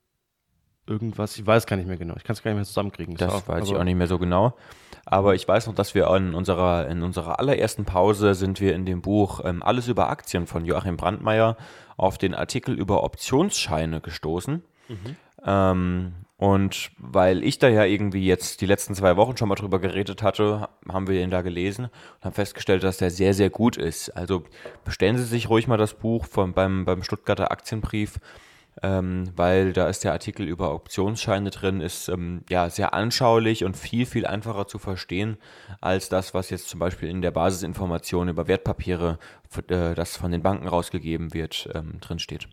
irgendwas. 0.91 1.37
Ich 1.39 1.47
weiß 1.47 1.67
gar 1.67 1.77
nicht 1.77 1.87
mehr 1.87 1.97
genau. 1.97 2.15
Ich 2.17 2.25
kann 2.25 2.35
es 2.35 2.43
gar 2.43 2.51
nicht 2.51 2.57
mehr 2.57 2.65
zusammenkriegen. 2.67 3.15
Das 3.17 3.33
war- 3.33 3.57
weiß 3.57 3.65
ich 3.65 3.71
aber- 3.71 3.81
auch 3.81 3.85
nicht 3.85 3.97
mehr 3.97 4.07
so 4.09 4.19
genau. 4.19 4.55
Aber 5.07 5.35
ich 5.35 5.47
weiß 5.49 5.67
noch, 5.67 5.75
dass 5.75 5.95
wir 5.95 6.09
in 6.15 6.35
unserer, 6.35 6.89
in 6.89 7.03
unserer 7.03 7.39
allerersten 7.39 7.85
Pause 7.85 8.35
sind 8.35 8.61
wir 8.61 8.75
in 8.75 8.85
dem 8.85 9.01
Buch 9.01 9.41
ähm, 9.45 9.63
Alles 9.63 9.89
über 9.89 10.09
Aktien 10.11 10.47
von 10.47 10.65
Joachim 10.65 10.97
Brandmeier 10.97 11.57
auf 11.97 12.19
den 12.19 12.35
Artikel 12.35 12.75
über 12.79 13.03
Optionsscheine 13.03 14.01
gestoßen. 14.01 14.63
Ähm, 15.47 16.13
und 16.37 16.91
weil 16.99 17.43
ich 17.45 17.59
da 17.59 17.69
ja 17.69 17.85
irgendwie 17.85 18.25
jetzt 18.27 18.61
die 18.63 18.67
letzten 18.67 18.95
zwei 18.95 19.17
Wochen 19.17 19.37
schon 19.37 19.49
mal 19.49 19.55
drüber 19.57 19.79
geredet 19.79 20.23
hatte, 20.23 20.69
haben 20.89 21.07
wir 21.07 21.23
ihn 21.23 21.31
da 21.31 21.43
gelesen 21.43 21.85
und 21.87 22.25
haben 22.25 22.33
festgestellt, 22.35 22.83
dass 22.83 22.97
der 22.99 23.11
sehr, 23.11 23.35
sehr 23.35 23.51
gut 23.51 23.77
ist. 23.77 24.09
Also 24.17 24.45
bestellen 24.85 25.19
Sie 25.19 25.25
sich 25.25 25.51
ruhig 25.51 25.67
mal 25.69 25.77
das 25.77 25.95
Buch 25.95 26.25
von, 26.27 26.53
beim, 26.55 26.85
beim 26.87 27.03
Stuttgarter 27.03 27.51
Aktienbrief 27.51 28.19
ähm, 28.83 29.31
weil 29.37 29.73
da 29.73 29.89
ist 29.89 30.05
der 30.05 30.13
Artikel 30.13 30.47
über 30.49 30.75
Optionsscheine 30.75 31.51
drin, 31.51 31.81
ist 31.81 32.09
ähm, 32.09 32.45
ja 32.49 32.71
sehr 32.71 32.95
anschaulich 32.95 33.65
und 33.65 33.77
viel, 33.77 34.07
viel 34.07 34.27
einfacher 34.27 34.67
zu 34.67 34.79
verstehen 34.79 35.37
als 35.81 36.09
das, 36.09 36.35
was 36.35 36.51
jetzt 36.51 36.69
zum 36.69 36.81
Beispiel 36.81 37.09
in 37.09 37.23
der 37.23 37.31
Basisinformation 37.31 38.29
über 38.29 38.49
Wertpapiere, 38.49 39.19
äh, 39.69 39.95
das 39.95 40.17
von 40.17 40.31
den 40.31 40.43
Banken 40.43 40.69
rausgegeben 40.69 41.35
wird, 41.35 41.69
ähm, 41.75 42.01
drin 42.01 42.19
steht. 42.19 42.49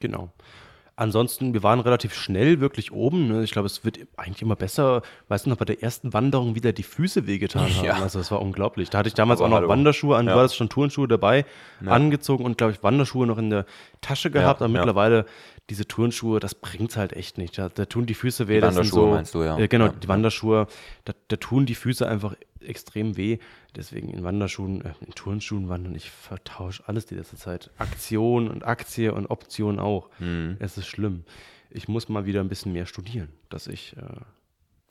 Genau. 0.00 0.32
Ansonsten, 0.96 1.54
wir 1.54 1.64
waren 1.64 1.80
relativ 1.80 2.14
schnell 2.14 2.60
wirklich 2.60 2.92
oben. 2.92 3.26
Ne? 3.26 3.42
Ich 3.42 3.50
glaube, 3.50 3.66
es 3.66 3.84
wird 3.84 3.98
eigentlich 4.16 4.42
immer 4.42 4.54
besser. 4.54 5.02
Weißt 5.28 5.44
du 5.46 5.50
noch, 5.50 5.56
bei 5.56 5.64
der 5.64 5.82
ersten 5.82 6.12
Wanderung 6.12 6.54
wieder 6.54 6.72
die 6.72 6.84
Füße 6.84 7.26
wehgetan 7.26 7.62
haben. 7.76 7.84
Ja. 7.84 7.94
Also 7.94 8.20
das 8.20 8.30
war 8.30 8.40
unglaublich. 8.40 8.90
Da 8.90 8.98
hatte 8.98 9.08
ich 9.08 9.14
damals 9.14 9.40
Aber 9.40 9.46
auch 9.46 9.50
noch 9.50 9.56
hallo. 9.58 9.68
Wanderschuhe 9.68 10.16
an, 10.16 10.26
Ja. 10.28 10.34
du 10.34 10.38
hattest 10.38 10.56
schon 10.56 10.68
Turnschuhe 10.68 11.08
dabei, 11.08 11.44
angezogen 11.84 12.44
und, 12.44 12.56
glaube 12.58 12.72
ich, 12.72 12.82
Wanderschuhe 12.84 13.26
noch 13.26 13.38
in 13.38 13.50
der 13.50 13.66
Tasche 14.00 14.30
gehabt. 14.30 14.62
aber 14.62 14.72
ja. 14.72 14.78
mittlerweile, 14.78 15.26
diese 15.70 15.86
Turnschuhe, 15.88 16.38
das 16.40 16.54
bringt's 16.54 16.96
halt 16.96 17.12
echt 17.14 17.38
nicht. 17.38 17.58
Da, 17.58 17.68
da 17.70 17.86
tun 17.86 18.06
die 18.06 18.14
Füße 18.14 18.46
weh. 18.48 18.60
das 18.60 18.74
sind 18.74 18.84
Wanderschuhe 18.84 19.00
so, 19.00 19.14
meinst 19.14 19.34
du, 19.34 19.42
ja. 19.42 19.58
Äh, 19.58 19.66
genau, 19.68 19.86
Ja, 19.86 19.92
die 19.92 20.06
ja. 20.06 20.08
Wanderschuhe, 20.08 20.66
da, 21.04 21.12
da 21.28 21.36
tun 21.36 21.66
die 21.66 21.74
Füße 21.74 22.06
einfach 22.06 22.34
extrem 22.60 23.16
weh. 23.16 23.38
Deswegen 23.76 24.10
in 24.10 24.22
Wanderschuhen, 24.22 24.84
äh, 24.84 24.92
in 25.06 25.14
Turnschuhen 25.14 25.68
wandern, 25.68 25.94
ich 25.94 26.10
vertausche 26.10 26.82
alles 26.86 27.06
die 27.06 27.14
letzte 27.16 27.36
Zeit. 27.36 27.70
Aktion 27.78 28.48
und 28.48 28.64
Aktie 28.64 29.12
und 29.12 29.26
Option 29.26 29.78
auch. 29.78 30.10
Mhm. 30.18 30.56
Es 30.60 30.78
ist 30.78 30.86
schlimm. 30.86 31.24
Ich 31.70 31.88
muss 31.88 32.08
mal 32.08 32.24
wieder 32.24 32.40
ein 32.40 32.48
bisschen 32.48 32.72
mehr 32.72 32.86
studieren, 32.86 33.30
dass 33.50 33.66
ich 33.66 33.96
äh, 33.96 34.02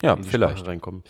Ja, 0.02 0.14
in 0.14 0.22
die 0.22 0.28
vielleicht. 0.28 0.58
Sprache 0.58 0.70
reinkomme. 0.70 1.02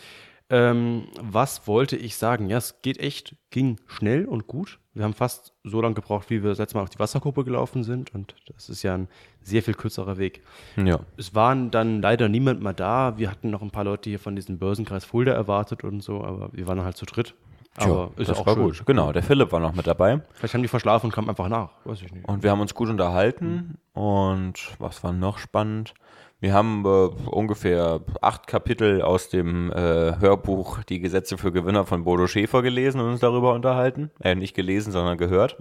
Ähm, 0.50 1.08
was 1.20 1.66
wollte 1.66 1.96
ich 1.96 2.16
sagen? 2.16 2.50
Ja, 2.50 2.58
es 2.58 2.82
geht 2.82 2.98
echt, 2.98 3.34
ging 3.50 3.80
schnell 3.86 4.26
und 4.26 4.46
gut. 4.46 4.78
Wir 4.92 5.02
haben 5.02 5.14
fast 5.14 5.52
so 5.64 5.80
lange 5.80 5.94
gebraucht, 5.94 6.28
wie 6.28 6.42
wir 6.42 6.50
das 6.50 6.58
letzte 6.58 6.76
Mal 6.76 6.82
auf 6.82 6.90
die 6.90 6.98
Wasserkuppe 6.98 7.44
gelaufen 7.44 7.82
sind. 7.82 8.14
Und 8.14 8.36
das 8.54 8.68
ist 8.68 8.82
ja 8.82 8.94
ein 8.94 9.08
sehr 9.40 9.62
viel 9.62 9.74
kürzerer 9.74 10.18
Weg. 10.18 10.42
Ja. 10.76 11.00
Es 11.16 11.34
waren 11.34 11.70
dann 11.70 12.02
leider 12.02 12.28
niemand 12.28 12.62
mehr 12.62 12.74
da. 12.74 13.16
Wir 13.16 13.30
hatten 13.30 13.50
noch 13.50 13.62
ein 13.62 13.70
paar 13.70 13.84
Leute 13.84 14.10
hier 14.10 14.18
von 14.20 14.36
diesem 14.36 14.58
Börsenkreis 14.58 15.04
Fulda 15.06 15.32
erwartet 15.32 15.82
und 15.82 16.02
so, 16.02 16.22
aber 16.22 16.50
wir 16.52 16.68
waren 16.68 16.82
halt 16.82 16.98
zu 16.98 17.06
dritt. 17.06 17.34
Aber 17.76 18.10
ist 18.16 18.30
das 18.30 18.38
auch 18.38 18.46
war 18.46 18.54
schön. 18.54 18.64
gut. 18.64 18.86
Genau, 18.86 19.12
der 19.12 19.22
Philipp 19.22 19.50
war 19.50 19.60
noch 19.60 19.74
mit 19.74 19.86
dabei. 19.86 20.20
Vielleicht 20.34 20.54
haben 20.54 20.62
die 20.62 20.68
verschlafen 20.68 21.06
und 21.06 21.12
kamen 21.12 21.28
einfach 21.28 21.48
nach. 21.48 21.70
Weiß 21.84 22.02
ich 22.02 22.12
nicht. 22.12 22.28
Und 22.28 22.42
wir 22.42 22.50
haben 22.50 22.60
uns 22.60 22.74
gut 22.74 22.88
unterhalten. 22.88 23.78
Und 23.92 24.76
was 24.78 25.02
war 25.02 25.12
noch 25.12 25.38
spannend? 25.38 25.94
Wir 26.40 26.52
haben 26.52 26.84
äh, 26.84 26.88
ungefähr 26.88 28.00
acht 28.20 28.46
Kapitel 28.46 29.02
aus 29.02 29.28
dem 29.28 29.72
äh, 29.72 30.18
Hörbuch 30.18 30.82
Die 30.84 31.00
Gesetze 31.00 31.38
für 31.38 31.52
Gewinner 31.52 31.84
von 31.84 32.04
Bodo 32.04 32.26
Schäfer 32.26 32.62
gelesen 32.62 33.00
und 33.00 33.10
uns 33.10 33.20
darüber 33.20 33.54
unterhalten. 33.54 34.10
Äh, 34.20 34.34
nicht 34.34 34.54
gelesen, 34.54 34.92
sondern 34.92 35.16
gehört. 35.18 35.56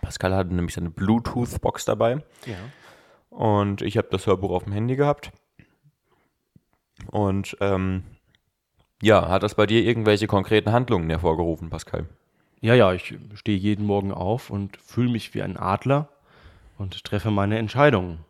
Pascal 0.00 0.34
hatte 0.34 0.54
nämlich 0.54 0.74
seine 0.74 0.90
Bluetooth-Box 0.90 1.84
dabei. 1.84 2.22
Ja. 2.46 2.56
Und 3.30 3.82
ich 3.82 3.96
habe 3.96 4.08
das 4.10 4.26
Hörbuch 4.26 4.50
auf 4.50 4.64
dem 4.64 4.72
Handy 4.72 4.96
gehabt. 4.96 5.32
Und 7.10 7.56
ähm, 7.60 8.04
ja, 9.02 9.28
hat 9.28 9.42
das 9.42 9.54
bei 9.54 9.66
dir 9.66 9.84
irgendwelche 9.84 10.26
konkreten 10.26 10.72
Handlungen 10.72 11.10
hervorgerufen, 11.10 11.68
Pascal? 11.68 12.06
Ja, 12.60 12.74
ja, 12.74 12.92
ich 12.92 13.14
stehe 13.34 13.58
jeden 13.58 13.84
Morgen 13.84 14.12
auf 14.12 14.48
und 14.48 14.76
fühle 14.76 15.10
mich 15.10 15.34
wie 15.34 15.42
ein 15.42 15.56
Adler 15.56 16.08
und 16.78 17.04
treffe 17.04 17.30
meine 17.30 17.58
Entscheidungen. 17.58 18.20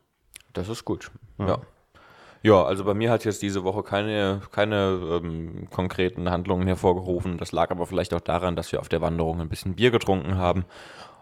Das 0.55 0.69
ist 0.69 0.85
gut. 0.85 1.11
Ja. 1.39 1.59
Ja, 2.43 2.65
also 2.65 2.85
bei 2.85 2.95
mir 2.95 3.11
hat 3.11 3.25
jetzt 3.25 3.43
diese 3.43 3.63
Woche 3.63 3.85
keine, 3.85 4.41
keine 4.51 5.21
ähm, 5.23 5.69
konkreten 5.71 6.29
Handlungen 6.29 6.67
hervorgerufen. 6.67 7.39
Das 7.39 7.53
lag 7.53 7.71
aber 7.71 7.87
vielleicht 7.87 8.13
auch 8.15 8.21
daran, 8.21 8.57
dass 8.57 8.73
wir 8.73 8.81
auf 8.81 8.89
der 8.89 9.01
Wanderung 9.01 9.41
ein 9.41 9.49
bisschen 9.49 9.75
Bier 9.77 9.93
getrunken 9.93 10.37
haben. 10.37 10.65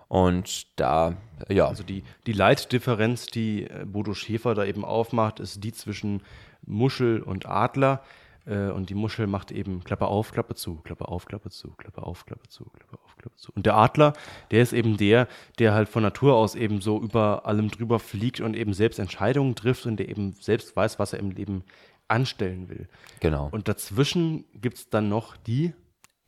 Und 0.09 0.67
da, 0.81 1.17
ja, 1.49 1.67
Also 1.67 1.83
die, 1.83 2.05
die 2.27 2.33
Leitdifferenz, 2.33 3.27
die 3.27 3.65
äh, 3.65 3.85
Bodo 3.85 4.15
Schäfer 4.15 4.55
da 4.55 4.65
eben 4.65 4.85
aufmacht, 4.85 5.41
ist 5.41 5.63
die 5.63 5.73
zwischen 5.73 6.23
Muschel 6.65 7.21
und 7.21 7.47
Adler. 7.47 8.03
Äh, 8.47 8.71
Und 8.71 8.91
die 8.91 8.95
Muschel 8.95 9.27
macht 9.27 9.53
eben 9.53 9.85
Klappe 9.85 10.07
auf, 10.07 10.33
Klappe 10.33 10.55
zu, 10.55 10.77
Klappe 10.77 11.09
auf, 11.09 11.27
Klappe 11.27 11.51
zu, 11.51 11.73
Klappe 11.73 12.03
auf, 12.03 12.25
Klappe 12.27 12.49
zu, 12.49 12.65
Klappe 12.65 12.99
auf, 13.05 13.17
Klappe 13.17 13.37
zu. 13.37 13.53
Und 13.55 13.67
der 13.67 13.77
Adler, 13.77 14.13
der 14.51 14.63
ist 14.63 14.73
eben 14.73 14.97
der, 14.97 15.29
der 15.59 15.75
halt 15.75 15.89
von 15.89 16.03
Natur 16.03 16.35
aus 16.35 16.55
eben 16.55 16.81
so 16.81 17.01
über 17.01 17.47
allem 17.47 17.69
drüber 17.71 17.99
fliegt 17.99 18.41
und 18.41 18.57
eben 18.57 18.73
selbst 18.73 18.99
Entscheidungen 18.99 19.55
trifft 19.55 19.87
und 19.87 19.99
der 19.99 20.09
eben 20.09 20.33
selbst 20.33 20.75
weiß, 20.75 20.99
was 20.99 21.13
er 21.13 21.19
im 21.19 21.31
Leben 21.31 21.65
anstellen 22.09 22.69
will. 22.69 22.89
genau. 23.21 23.49
Und 23.53 23.69
dazwischen 23.69 24.45
gibt 24.55 24.79
es 24.79 24.91
dann 24.91 25.09
noch 25.09 25.37
die 25.37 25.73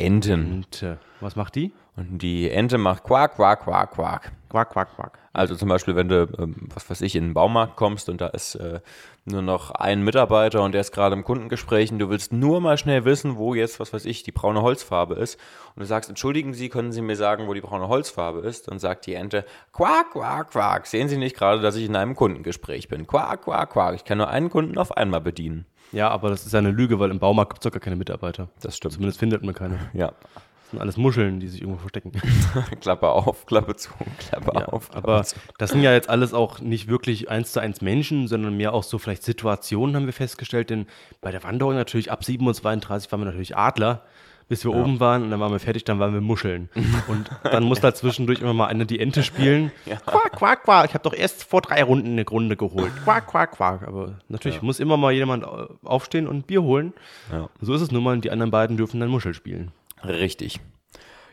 Enten. 0.03 0.65
Ente. 0.65 0.99
Was 1.21 1.37
macht 1.37 1.55
die? 1.55 1.73
Und 1.97 2.19
die 2.19 2.51
Ente 2.51 2.79
macht 2.79 3.05
Quack, 3.05 3.37
Quack, 3.37 3.65
Quack, 3.65 3.93
Quack. 3.93 4.33
Quack, 4.53 4.69
quack, 4.69 4.95
quack. 4.95 5.19
Also 5.33 5.57
zum 5.57 5.71
Beispiel, 5.71 5.97
wenn 5.97 6.09
du, 6.09 6.29
ähm, 6.39 6.69
was 6.75 6.91
weiß 6.91 7.01
ich, 7.01 7.17
in 7.17 7.25
den 7.25 7.35
Baumarkt 7.35 7.75
kommst 7.75 8.11
und 8.11 8.21
da 8.21 8.27
ist 8.27 8.55
äh, 8.57 8.81
nur 9.25 9.41
noch 9.41 9.71
ein 9.71 10.03
Mitarbeiter 10.03 10.63
und 10.63 10.73
der 10.73 10.83
ist 10.83 10.93
gerade 10.93 11.15
im 11.15 11.25
Kundengespräch 11.25 11.91
und 11.91 11.99
du 11.99 12.11
willst 12.11 12.35
nur 12.35 12.61
mal 12.61 12.77
schnell 12.77 13.07
wissen, 13.07 13.39
wo 13.39 13.55
jetzt, 13.55 13.81
was 13.81 13.95
weiß 13.95 14.05
ich, 14.05 14.25
die 14.25 14.33
braune 14.33 14.61
Holzfarbe 14.61 15.15
ist. 15.15 15.41
Und 15.75 15.81
du 15.81 15.87
sagst, 15.87 16.11
entschuldigen 16.11 16.53
Sie, 16.53 16.69
können 16.69 16.93
Sie 16.93 17.01
mir 17.01 17.17
sagen, 17.17 17.49
wo 17.49 17.55
die 17.55 17.63
braune 17.63 17.89
Holzfarbe 17.89 18.41
ist? 18.41 18.69
Dann 18.69 18.79
sagt 18.79 19.07
die 19.07 19.15
Ente, 19.15 19.47
Quack, 19.73 20.13
Quack, 20.13 20.51
Quack. 20.51 20.87
Sehen 20.87 21.09
Sie 21.09 21.17
nicht 21.17 21.35
gerade, 21.35 21.63
dass 21.63 21.77
ich 21.77 21.87
in 21.87 21.97
einem 21.97 22.15
Kundengespräch 22.15 22.89
bin? 22.89 23.07
Quack, 23.07 23.45
Quack, 23.45 23.71
Quack. 23.71 23.95
Ich 23.95 24.05
kann 24.05 24.19
nur 24.19 24.29
einen 24.29 24.51
Kunden 24.51 24.77
auf 24.77 24.95
einmal 24.99 25.23
bedienen. 25.23 25.65
Ja, 25.93 26.09
aber 26.09 26.31
das 26.31 26.47
ist 26.47 26.53
ja 26.53 26.59
eine 26.59 26.71
Lüge, 26.71 26.99
weil 26.99 27.11
im 27.11 27.19
Baumarkt 27.19 27.55
gibt 27.55 27.65
es 27.67 27.73
gar 27.73 27.81
keine 27.81 27.97
Mitarbeiter. 27.97 28.49
Das 28.61 28.77
stimmt. 28.77 28.95
Zumindest 28.95 29.19
findet 29.19 29.43
man 29.43 29.55
keine. 29.55 29.79
Ja. 29.93 30.09
Das 30.09 30.71
sind 30.71 30.81
alles 30.81 30.97
Muscheln, 30.97 31.39
die 31.39 31.49
sich 31.49 31.61
irgendwo 31.61 31.81
verstecken. 31.81 32.13
Klappe 32.81 33.11
auf, 33.11 33.45
Klappe 33.45 33.77
zu, 33.77 33.91
Klappe 34.19 34.53
Ja, 34.59 34.65
auf. 34.69 34.89
Klappe 34.91 35.07
aber 35.09 35.25
zu. 35.25 35.37
das 35.59 35.71
sind 35.71 35.83
ja 35.83 35.93
jetzt 35.93 36.09
alles 36.09 36.33
auch 36.33 36.61
nicht 36.61 36.89
wirklich 36.89 37.29
eins 37.31 37.53
zu 37.53 37.61
eins 37.61 37.83
Menschen, 37.83 38.27
sondern 38.27 38.57
mehr 38.57 38.73
auch 38.73 38.83
so 38.83 38.99
vielleicht 38.99 39.23
Situationen 39.23 39.95
haben 39.95 40.07
wir 40.07 40.15
festgestellt. 40.15 40.71
Denn 40.71 40.87
bei 41.21 41.31
der 41.31 41.43
Wanderung 41.43 41.75
natürlich 41.75 42.11
ab 42.11 42.23
7.32 42.23 42.41
Uhr 43.07 43.13
waren 43.13 43.21
wir 43.21 43.25
natürlich 43.27 43.57
Adler. 43.57 44.03
Bis 44.49 44.65
wir 44.65 44.75
oben 44.75 45.01
waren 45.01 45.23
und 45.23 45.31
dann 45.31 45.41
waren 45.41 45.53
wir 45.53 45.59
fertig, 45.61 45.85
dann 45.85 45.99
waren 45.99 46.13
wir 46.15 46.21
Muscheln. 46.21 46.69
und 47.09 47.31
dann 47.45 47.63
musste 47.65 47.85
halt 47.89 47.97
zwischendurch 47.97 48.41
immer 48.41 48.53
mal 48.55 48.67
eine 48.67 48.85
die 48.87 49.01
Ente 49.01 49.23
spielen. 49.23 49.73
Quack, 50.07 50.33
quack, 50.33 50.63
quack. 50.65 50.87
Ich 50.89 50.95
habe 50.95 51.05
doch 51.05 51.15
erst 51.15 51.45
vor 51.45 51.61
drei 51.63 51.83
Runden 51.83 52.13
eine 52.13 52.27
Runde 52.29 52.57
geholt. 52.57 52.93
Quack, 53.05 53.27
quack, 53.29 53.53
quack. 53.53 53.87
Aber 53.87 54.19
natürlich 54.29 54.61
muss 54.63 54.81
immer 54.81 54.97
mal 54.97 55.13
jemand 55.13 55.45
au- 55.45 55.69
aufstehen 55.85 56.27
und 56.27 56.37
ein 56.37 56.43
Bier 56.43 56.63
holen. 56.63 56.93
Ja. 57.31 57.49
So 57.61 57.75
ist 57.75 57.81
es 57.81 57.91
nun 57.91 58.03
mal. 58.03 58.13
und 58.15 58.25
Die 58.25 58.31
anderen 58.31 58.51
beiden 58.51 58.77
dürfen 58.77 59.01
dann 59.01 59.09
Muschel 59.09 59.35
spielen. 59.35 59.71
Richtig. 60.05 60.61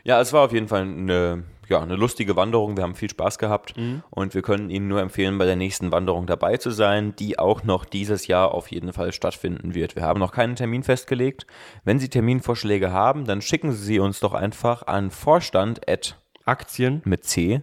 Ja, 0.04 0.20
es 0.20 0.32
war 0.32 0.44
auf 0.44 0.52
jeden 0.52 0.68
Fall 0.68 0.82
eine, 0.82 1.44
ja, 1.70 1.80
eine 1.80 1.96
lustige 1.96 2.36
Wanderung. 2.36 2.76
Wir 2.76 2.82
haben 2.82 2.94
viel 2.94 3.08
Spaß 3.08 3.38
gehabt 3.38 3.74
und 4.10 4.34
wir 4.34 4.42
können 4.42 4.70
Ihnen 4.70 4.88
nur 4.88 5.00
empfehlen, 5.00 5.38
bei 5.38 5.46
der 5.46 5.56
nächsten 5.56 5.92
Wanderung 5.92 6.26
dabei 6.26 6.56
zu 6.56 6.70
sein, 6.70 7.14
die 7.16 7.38
auch 7.38 7.62
noch 7.62 7.84
dieses 7.84 8.26
Jahr 8.26 8.52
auf 8.52 8.70
jeden 8.70 8.92
Fall 8.92 9.12
stattfinden 9.12 9.74
wird. 9.74 9.96
Wir 9.96 10.02
haben 10.02 10.20
noch 10.20 10.32
keinen 10.32 10.56
Termin 10.56 10.82
festgelegt. 10.82 11.46
Wenn 11.84 11.98
Sie 11.98 12.08
Terminvorschläge 12.08 12.92
haben, 12.92 13.24
dann 13.24 13.40
schicken 13.40 13.72
Sie 13.72 13.84
sie 13.84 14.00
uns 14.00 14.20
doch 14.20 14.34
einfach 14.34 14.86
an 14.86 15.10
vorstand@ 15.10 16.16
Aktien.net. 16.46 17.06
mit 17.06 17.24
C 17.24 17.62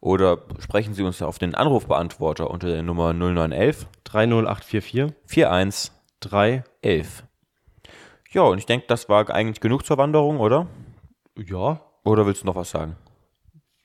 oder 0.00 0.38
sprechen 0.60 0.94
Sie 0.94 1.02
uns 1.02 1.20
auf 1.20 1.38
den 1.38 1.54
Anrufbeantworter 1.54 2.48
unter 2.48 2.68
der 2.68 2.82
Nummer 2.82 3.12
0911 3.12 3.86
30844 4.04 5.14
41 5.46 5.92
3. 6.20 6.64
11. 6.82 7.24
Ja, 8.30 8.42
und 8.42 8.58
ich 8.58 8.66
denke, 8.66 8.86
das 8.86 9.08
war 9.08 9.28
eigentlich 9.30 9.60
genug 9.60 9.84
zur 9.84 9.96
Wanderung, 9.96 10.38
oder? 10.38 10.68
Ja. 11.36 11.80
Oder 12.04 12.26
willst 12.26 12.42
du 12.42 12.46
noch 12.46 12.54
was 12.54 12.70
sagen? 12.70 12.96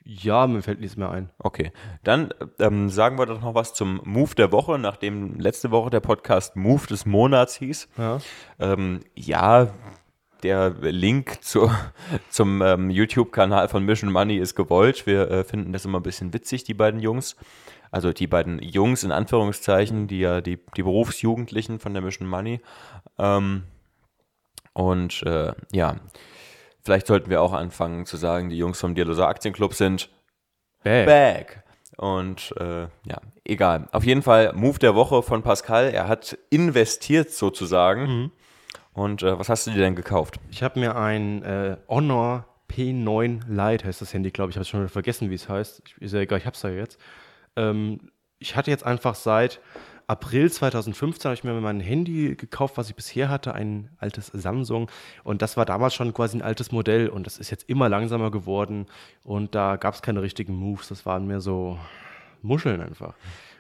Ja, 0.06 0.48
mir 0.48 0.62
fällt 0.62 0.82
nichts 0.82 0.98
mehr 0.98 1.10
ein. 1.10 1.30
Okay, 1.40 1.72
dann 2.04 2.34
ähm, 2.60 2.90
sagen 2.90 3.18
wir 3.18 3.26
doch 3.26 3.42
noch 3.42 3.56
was 3.56 3.74
zum 3.74 4.02
Move 4.04 4.36
der 4.36 4.52
Woche, 4.52 4.78
nachdem 4.78 5.40
letzte 5.40 5.72
Woche 5.72 5.90
der 5.90 6.02
Podcast 6.02 6.56
Move 6.58 6.86
des 6.88 7.06
Monats 7.06 7.56
hieß. 7.56 7.88
Ja. 7.98 8.20
Ähm, 8.60 9.00
ja, 9.16 9.74
der 10.44 10.72
Link 10.82 11.42
zu, 11.42 11.72
zum 12.30 12.62
ähm, 12.62 12.90
YouTube-Kanal 12.90 13.70
von 13.70 13.86
Mission 13.86 14.12
Money 14.12 14.38
ist 14.38 14.56
gewollt. 14.56 15.06
Wir 15.06 15.32
äh, 15.32 15.44
finden 15.46 15.72
das 15.72 15.86
immer 15.86 16.00
ein 16.00 16.04
bisschen 16.04 16.34
witzig, 16.34 16.66
die 16.66 16.74
beiden 16.74 17.00
Jungs. 17.00 17.38
Also 17.90 18.12
die 18.12 18.28
beiden 18.28 18.60
Jungs 18.60 19.04
in 19.04 19.12
Anführungszeichen, 19.12 20.08
die 20.08 20.20
ja 20.20 20.42
die, 20.42 20.60
die 20.76 20.84
Berufsjugendlichen 20.84 21.80
von 21.80 21.94
der 21.94 22.02
Mission 22.02 22.28
Money. 22.28 22.60
Ähm, 23.18 23.64
und 24.74 25.24
äh, 25.24 25.54
ja, 25.72 25.96
vielleicht 26.84 27.08
sollten 27.08 27.30
wir 27.30 27.42
auch 27.42 27.54
anfangen 27.54 28.06
zu 28.06 28.18
sagen, 28.18 28.50
die 28.50 28.58
Jungs 28.58 28.80
vom 28.80 28.96
Dialoser 28.96 29.28
Aktienclub 29.28 29.74
sind 29.74 30.10
Bäh. 30.84 31.06
back. 31.06 31.64
Und 31.98 32.54
äh, 32.60 32.84
ja, 32.84 33.22
egal. 33.46 33.88
Auf 33.92 34.04
jeden 34.04 34.24
Fall 34.24 34.54
Move 34.54 34.80
der 34.80 34.96
Woche 34.96 35.22
von 35.22 35.44
Pascal. 35.44 35.92
Er 35.94 36.08
hat 36.08 36.38
investiert 36.50 37.32
sozusagen. 37.32 38.32
Und 38.94 39.24
äh, 39.24 39.38
was 39.38 39.50
hast 39.50 39.68
du 39.68 39.72
dir 39.72 39.82
denn 39.82 39.96
gekauft? 39.96 40.40
Ich 40.52 40.64
habe 40.64 40.80
mir 40.80 40.96
ein 40.96 41.44
äh, 41.44 41.78
Honor 41.88 42.46
P9 42.70 43.42
Lite, 43.48 43.86
heißt 43.86 44.02
das 44.02 44.14
Handy, 44.14 44.32
glaube 44.32 44.50
ich. 44.50 44.56
Ich 44.56 44.60
habe 44.60 44.66
schon 44.66 44.90
vergessen, 44.90 45.30
wie 45.30 45.36
es 45.36 45.50
heißt. 45.50 45.82
Ich, 45.86 46.02
ist 46.02 46.14
ja 46.14 46.20
egal, 46.20 46.40
ich 46.40 46.46
habe 46.46 46.56
es 46.56 46.62
ja 46.62 46.70
jetzt. 46.70 47.00
Ähm, 47.56 48.12
ich 48.40 48.56
hatte 48.56 48.72
jetzt 48.72 48.86
einfach 48.86 49.16
seit 49.16 49.62
April 50.08 50.52
2015 50.52 51.30
habe 51.30 51.34
ich 51.36 51.44
mir 51.44 51.54
mein 51.54 51.80
Handy 51.80 52.36
gekauft, 52.36 52.78
was 52.78 52.90
ich 52.90 52.96
bisher 52.96 53.30
hatte, 53.30 53.54
ein 53.54 53.90
altes 53.98 54.28
Samsung. 54.28 54.90
Und 55.24 55.42
das 55.42 55.58
war 55.58 55.66
damals 55.66 55.94
schon 55.94 56.14
quasi 56.14 56.38
ein 56.38 56.42
altes 56.42 56.72
Modell 56.72 57.10
und 57.10 57.26
das 57.26 57.38
ist 57.38 57.50
jetzt 57.50 57.70
immer 57.70 57.90
langsamer 57.90 58.32
geworden. 58.32 58.88
Und 59.24 59.56
da 59.56 59.78
gab 59.78 59.94
es 59.94 60.02
keine 60.02 60.22
richtigen 60.22 60.56
Moves. 60.56 60.90
Das 60.90 61.06
waren 61.06 61.26
mehr 61.28 61.42
so 61.42 61.80
Muscheln 62.42 62.82
einfach. 62.82 63.16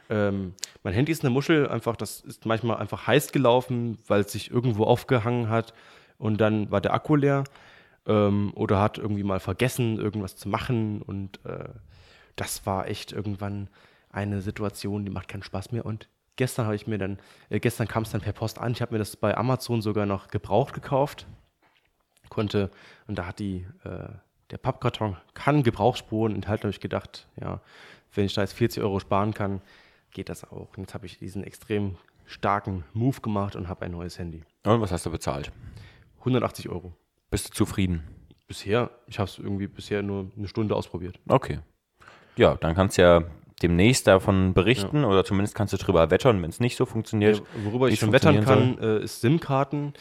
Ähm, 0.10 0.53
mein 0.84 0.93
Handy 0.93 1.12
ist 1.12 1.23
eine 1.23 1.29
Muschel, 1.29 1.67
einfach, 1.67 1.95
das 1.95 2.19
ist 2.21 2.45
manchmal 2.45 2.77
einfach 2.77 3.08
heiß 3.08 3.32
gelaufen, 3.32 3.97
weil 4.08 4.21
es 4.21 4.32
sich 4.32 4.51
irgendwo 4.51 4.84
aufgehangen 4.84 5.49
hat 5.49 5.73
und 6.17 6.41
dann 6.41 6.69
war 6.71 6.82
der 6.82 6.93
Akku 6.93 7.15
leer 7.15 7.45
ähm, 8.06 8.51
oder 8.56 8.82
hat 8.82 8.97
irgendwie 8.97 9.23
mal 9.23 9.39
vergessen, 9.39 9.97
irgendwas 9.97 10.36
zu 10.36 10.49
machen 10.49 11.01
und 11.01 11.39
äh, 11.45 11.69
das 12.36 12.65
war 12.65 12.88
echt 12.88 13.13
irgendwann 13.13 13.69
eine 14.10 14.41
Situation, 14.41 15.06
die 15.06 15.12
macht 15.12 15.29
keinen 15.29 15.43
Spaß 15.43 15.71
mehr 15.71 15.86
und 15.86 16.10
gestern 16.36 16.65
habe 16.65 16.76
ich 16.76 16.88
mir 16.88 16.98
dann, 16.98 17.19
äh, 17.50 17.60
gestern 17.60 17.88
kam 17.88 18.04
es 18.04 18.12
dann 18.12 18.22
per 18.22 18.34
Post 18.34 18.60
an, 18.60 18.72
ich 18.72 18.82
habe 18.82 18.93
mir 18.93 19.00
das 19.00 19.15
bei 19.15 19.36
Amazon 19.36 19.82
sogar 19.82 20.06
noch 20.06 20.28
gebraucht 20.28 20.74
gekauft, 20.74 21.28
konnte 22.30 22.72
und 23.08 23.17
da 23.17 23.28
hat 23.28 23.39
die, 23.39 23.65
äh, 23.84 24.10
der 24.50 24.58
Pappkarton 24.58 25.17
kann 25.34 25.63
Gebrauchsspuren 25.63 26.36
enthalten, 26.36 26.63
habe 26.63 26.72
ich 26.72 26.80
gedacht, 26.80 27.28
ja, 27.39 27.62
wenn 28.13 28.26
ich 28.26 28.34
da 28.34 28.41
jetzt 28.41 28.54
40 28.54 28.84
Euro 28.84 29.00
sparen 29.00 29.34
kann, 29.34 29.62
geht 30.12 30.30
das 30.30 30.43
auch. 30.43 30.69
Und 30.78 30.84
jetzt 30.84 30.93
habe 30.93 31.06
ich 31.06 31.17
diesen 31.17 31.43
extrem 31.43 31.98
starken 32.26 32.84
Move 32.93 33.22
gemacht 33.22 33.56
und 33.56 33.67
habe 33.67 33.86
ein 33.86 33.91
neues 33.91 34.19
Handy. 34.19 34.43
Und 34.63 34.82
was 34.82 34.91
hast 34.91 35.06
du 35.06 35.12
bezahlt? 35.12 35.52
180 36.19 36.69
Euro. 36.69 36.93
Bist 37.32 37.50
du 37.50 37.54
zufrieden? 37.54 38.04
Bisher, 38.48 38.91
ich 39.08 39.19
habe 39.19 39.30
es 39.30 39.39
irgendwie 39.39 39.67
bisher 39.67 40.04
nur 40.04 40.32
eine 40.38 40.48
Stunde 40.48 40.76
ausprobiert. 40.76 41.19
Okay. 41.28 41.60
Ja, 42.36 42.56
dann 42.56 42.76
kannst 42.76 42.98
du 42.98 43.02
ja 43.02 43.24
demnächst 43.63 44.06
davon 44.08 44.54
berichten 44.54 45.04
oder 45.06 45.23
zumindest 45.26 45.56
kannst 45.56 45.73
du 45.73 45.78
drüber 45.78 46.12
wettern, 46.12 46.41
wenn 46.43 46.49
es 46.49 46.60
nicht 46.60 46.76
so 46.78 46.86
funktioniert. 46.86 47.38
Ja, 47.39 47.65
worüber 47.65 47.88
ich 47.89 47.99
schon 47.99 48.12
wettern 48.12 48.43
kann, 48.43 48.78
äh, 48.78 48.99
ist 49.04 49.21
SIM-Karten. 49.21 49.93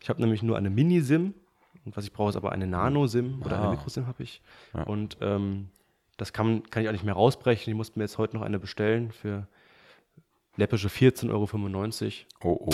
Ich 0.00 0.08
habe 0.08 0.20
nämlich 0.20 0.42
nur 0.42 0.56
eine 0.56 0.70
Mini-SIM. 0.70 1.34
Und 1.84 1.96
was 1.96 2.04
ich 2.04 2.12
brauche, 2.12 2.30
ist 2.30 2.36
aber 2.36 2.52
eine 2.52 2.66
Nano-SIM 2.66 3.42
oder 3.44 3.58
Ah. 3.58 3.62
eine 3.62 3.70
Mikro-SIM 3.76 4.06
habe 4.06 4.22
ich. 4.22 4.42
Ja. 4.74 4.82
Und 4.82 5.16
ähm, 5.20 5.68
das 6.16 6.32
kann, 6.32 6.62
kann 6.70 6.82
ich 6.82 6.88
auch 6.88 6.92
nicht 6.92 7.04
mehr 7.04 7.14
rausbrechen. 7.14 7.70
Ich 7.70 7.76
musste 7.76 7.98
mir 7.98 8.04
jetzt 8.04 8.18
heute 8.18 8.36
noch 8.36 8.42
eine 8.42 8.58
bestellen 8.58 9.12
für 9.12 9.46
läppische 10.56 10.88
14,95 10.88 11.30
Euro. 11.30 11.48
Oh, 12.42 12.66
oh. 12.66 12.70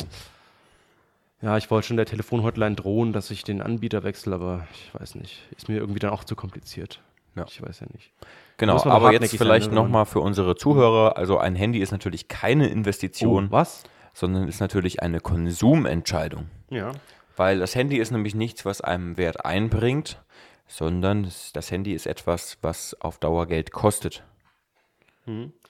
Ja, 1.43 1.57
ich 1.59 1.71
wollte 1.71 1.87
schon 1.89 1.97
der 1.99 2.07
Telefonhotline 2.07 2.75
drohen, 2.77 3.13
dass 3.13 3.31
ich 3.31 3.45
den 3.45 3.61
Anbieter 3.61 4.03
wechsle, 4.03 4.35
aber 4.35 4.67
ich 4.73 4.93
weiß 4.99 5.17
nicht. 5.17 5.43
Ist 5.57 5.69
mir 5.69 5.77
irgendwie 5.77 5.99
dann 5.99 6.11
auch 6.11 6.25
zu 6.25 6.35
kompliziert. 6.35 7.01
Ja. 7.37 7.45
Ich 7.47 7.63
weiß 7.63 7.81
ja 7.81 7.87
nicht. 7.93 8.13
Genau, 8.57 8.83
aber 8.85 9.13
jetzt 9.13 9.37
vielleicht 9.37 9.69
ne, 9.71 9.75
nochmal 9.75 10.07
für 10.07 10.21
unsere 10.21 10.57
Zuhörer. 10.57 11.17
Also 11.17 11.39
ein 11.39 11.55
Handy 11.55 11.81
ist 11.81 11.93
natürlich 11.93 12.29
keine 12.29 12.69
Investition, 12.69 13.49
Oh, 13.49 13.53
was? 13.53 13.85
sondern 14.15 14.49
ist 14.49 14.61
natürlich 14.61 15.03
eine 15.03 15.21
Konsumentscheidung. 15.21 16.49
Ja. 16.71 16.93
Weil 17.37 17.59
das 17.59 17.75
Handy 17.75 17.99
ist 17.99 18.11
nämlich 18.11 18.35
nichts, 18.35 18.65
was 18.65 18.81
einem 18.81 19.19
Wert 19.19 19.45
einbringt, 19.45 20.23
sondern 20.67 21.31
das 21.53 21.71
Handy 21.71 21.93
ist 21.93 22.07
etwas, 22.07 22.57
was 22.63 22.99
auf 23.01 23.19
Dauer 23.19 23.47
Geld 23.47 23.73
kostet. 23.73 24.25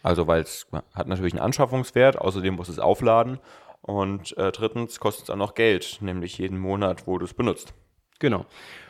Also 0.03 0.27
weil 0.27 0.43
es 0.43 0.67
hat 0.95 1.09
natürlich 1.09 1.33
einen 1.33 1.43
Anschaffungswert, 1.43 2.19
außerdem 2.19 2.55
muss 2.55 2.69
es 2.69 2.79
aufladen 2.79 3.41
und 3.81 4.37
äh, 4.37 4.53
drittens 4.53 5.01
kostet 5.01 5.25
es 5.25 5.31
auch 5.31 5.37
noch 5.37 5.55
Geld, 5.55 5.99
nämlich 6.01 6.39
jeden 6.39 6.59
Monat, 6.59 7.07
wo 7.07 7.19
du 7.19 7.25
es 7.25 7.35
benutzt. 7.35 7.73
Genau. 8.19 8.47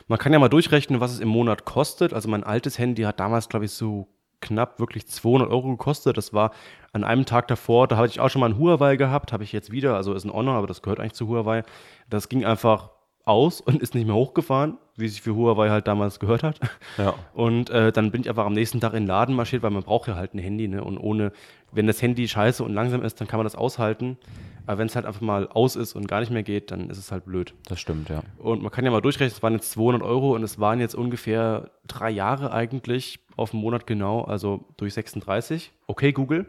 Man 0.07 0.19
kann 0.19 0.31
ja 0.33 0.39
mal 0.39 0.47
durchrechnen, 0.49 0.99
was 1.01 1.11
es 1.11 1.19
im 1.19 1.27
Monat 1.27 1.65
kostet. 1.65 2.13
Also 2.13 2.29
mein 2.29 2.43
altes 2.43 2.79
Handy 2.79 3.03
hat 3.03 3.19
damals, 3.19 3.49
glaube 3.49 3.65
ich, 3.65 3.71
so 3.71 4.07
knapp 4.39 4.79
wirklich 4.79 5.07
200 5.07 5.49
Euro 5.49 5.69
gekostet. 5.71 6.17
Das 6.17 6.33
war 6.33 6.51
an 6.93 7.03
einem 7.03 7.25
Tag 7.25 7.47
davor, 7.47 7.87
da 7.87 7.97
hatte 7.97 8.09
ich 8.09 8.19
auch 8.19 8.29
schon 8.29 8.39
mal 8.39 8.49
ein 8.49 8.57
Huawei 8.57 8.95
gehabt, 8.95 9.33
habe 9.33 9.43
ich 9.43 9.51
jetzt 9.51 9.71
wieder, 9.71 9.95
also 9.95 10.13
ist 10.13 10.25
ein 10.25 10.33
Honor, 10.33 10.55
aber 10.55 10.67
das 10.67 10.81
gehört 10.81 10.99
eigentlich 10.99 11.13
zu 11.13 11.27
Huawei. 11.27 11.63
Das 12.09 12.29
ging 12.29 12.45
einfach 12.45 12.91
aus 13.25 13.59
und 13.61 13.81
ist 13.81 13.93
nicht 13.95 14.05
mehr 14.05 14.15
hochgefahren, 14.15 14.77
wie 14.95 15.07
sich 15.07 15.21
für 15.21 15.35
Huawei 15.35 15.69
halt 15.69 15.87
damals 15.87 16.19
gehört 16.19 16.43
hat. 16.43 16.59
Ja. 16.97 17.13
Und 17.33 17.69
äh, 17.69 17.91
dann 17.91 18.11
bin 18.11 18.21
ich 18.21 18.29
einfach 18.29 18.45
am 18.45 18.53
nächsten 18.53 18.79
Tag 18.79 18.93
in 18.93 19.03
den 19.03 19.07
Laden 19.07 19.35
marschiert, 19.35 19.63
weil 19.63 19.71
man 19.71 19.83
braucht 19.83 20.07
ja 20.07 20.15
halt 20.15 20.33
ein 20.33 20.39
Handy, 20.39 20.67
ne? 20.67 20.83
Und 20.83 20.97
ohne, 20.97 21.31
wenn 21.71 21.87
das 21.87 22.01
Handy 22.01 22.27
scheiße 22.27 22.63
und 22.63 22.73
langsam 22.73 23.03
ist, 23.03 23.19
dann 23.19 23.27
kann 23.27 23.37
man 23.37 23.45
das 23.45 23.55
aushalten. 23.55 24.17
Aber 24.67 24.79
wenn 24.79 24.87
es 24.87 24.95
halt 24.95 25.05
einfach 25.05 25.21
mal 25.21 25.47
aus 25.47 25.77
ist 25.77 25.95
und 25.95 26.07
gar 26.07 26.19
nicht 26.19 26.29
mehr 26.29 26.43
geht, 26.43 26.71
dann 26.71 26.89
ist 26.89 26.97
es 26.97 27.11
halt 27.11 27.25
blöd. 27.25 27.53
Das 27.67 27.79
stimmt, 27.79 28.09
ja. 28.09 28.21
Und 28.37 28.61
man 28.61 28.69
kann 28.69 28.83
ja 28.83 28.91
mal 28.91 29.01
durchrechnen, 29.01 29.33
es 29.33 29.41
waren 29.41 29.53
jetzt 29.53 29.71
200 29.71 30.03
Euro 30.03 30.35
und 30.35 30.43
es 30.43 30.59
waren 30.59 30.81
jetzt 30.81 30.93
ungefähr 30.93 31.71
drei 31.87 32.09
Jahre 32.09 32.51
eigentlich 32.51 33.21
auf 33.37 33.51
den 33.51 33.61
Monat 33.61 33.87
genau, 33.87 34.23
also 34.23 34.65
durch 34.75 34.93
36. 34.93 35.71
Okay, 35.87 36.11
Google. 36.11 36.45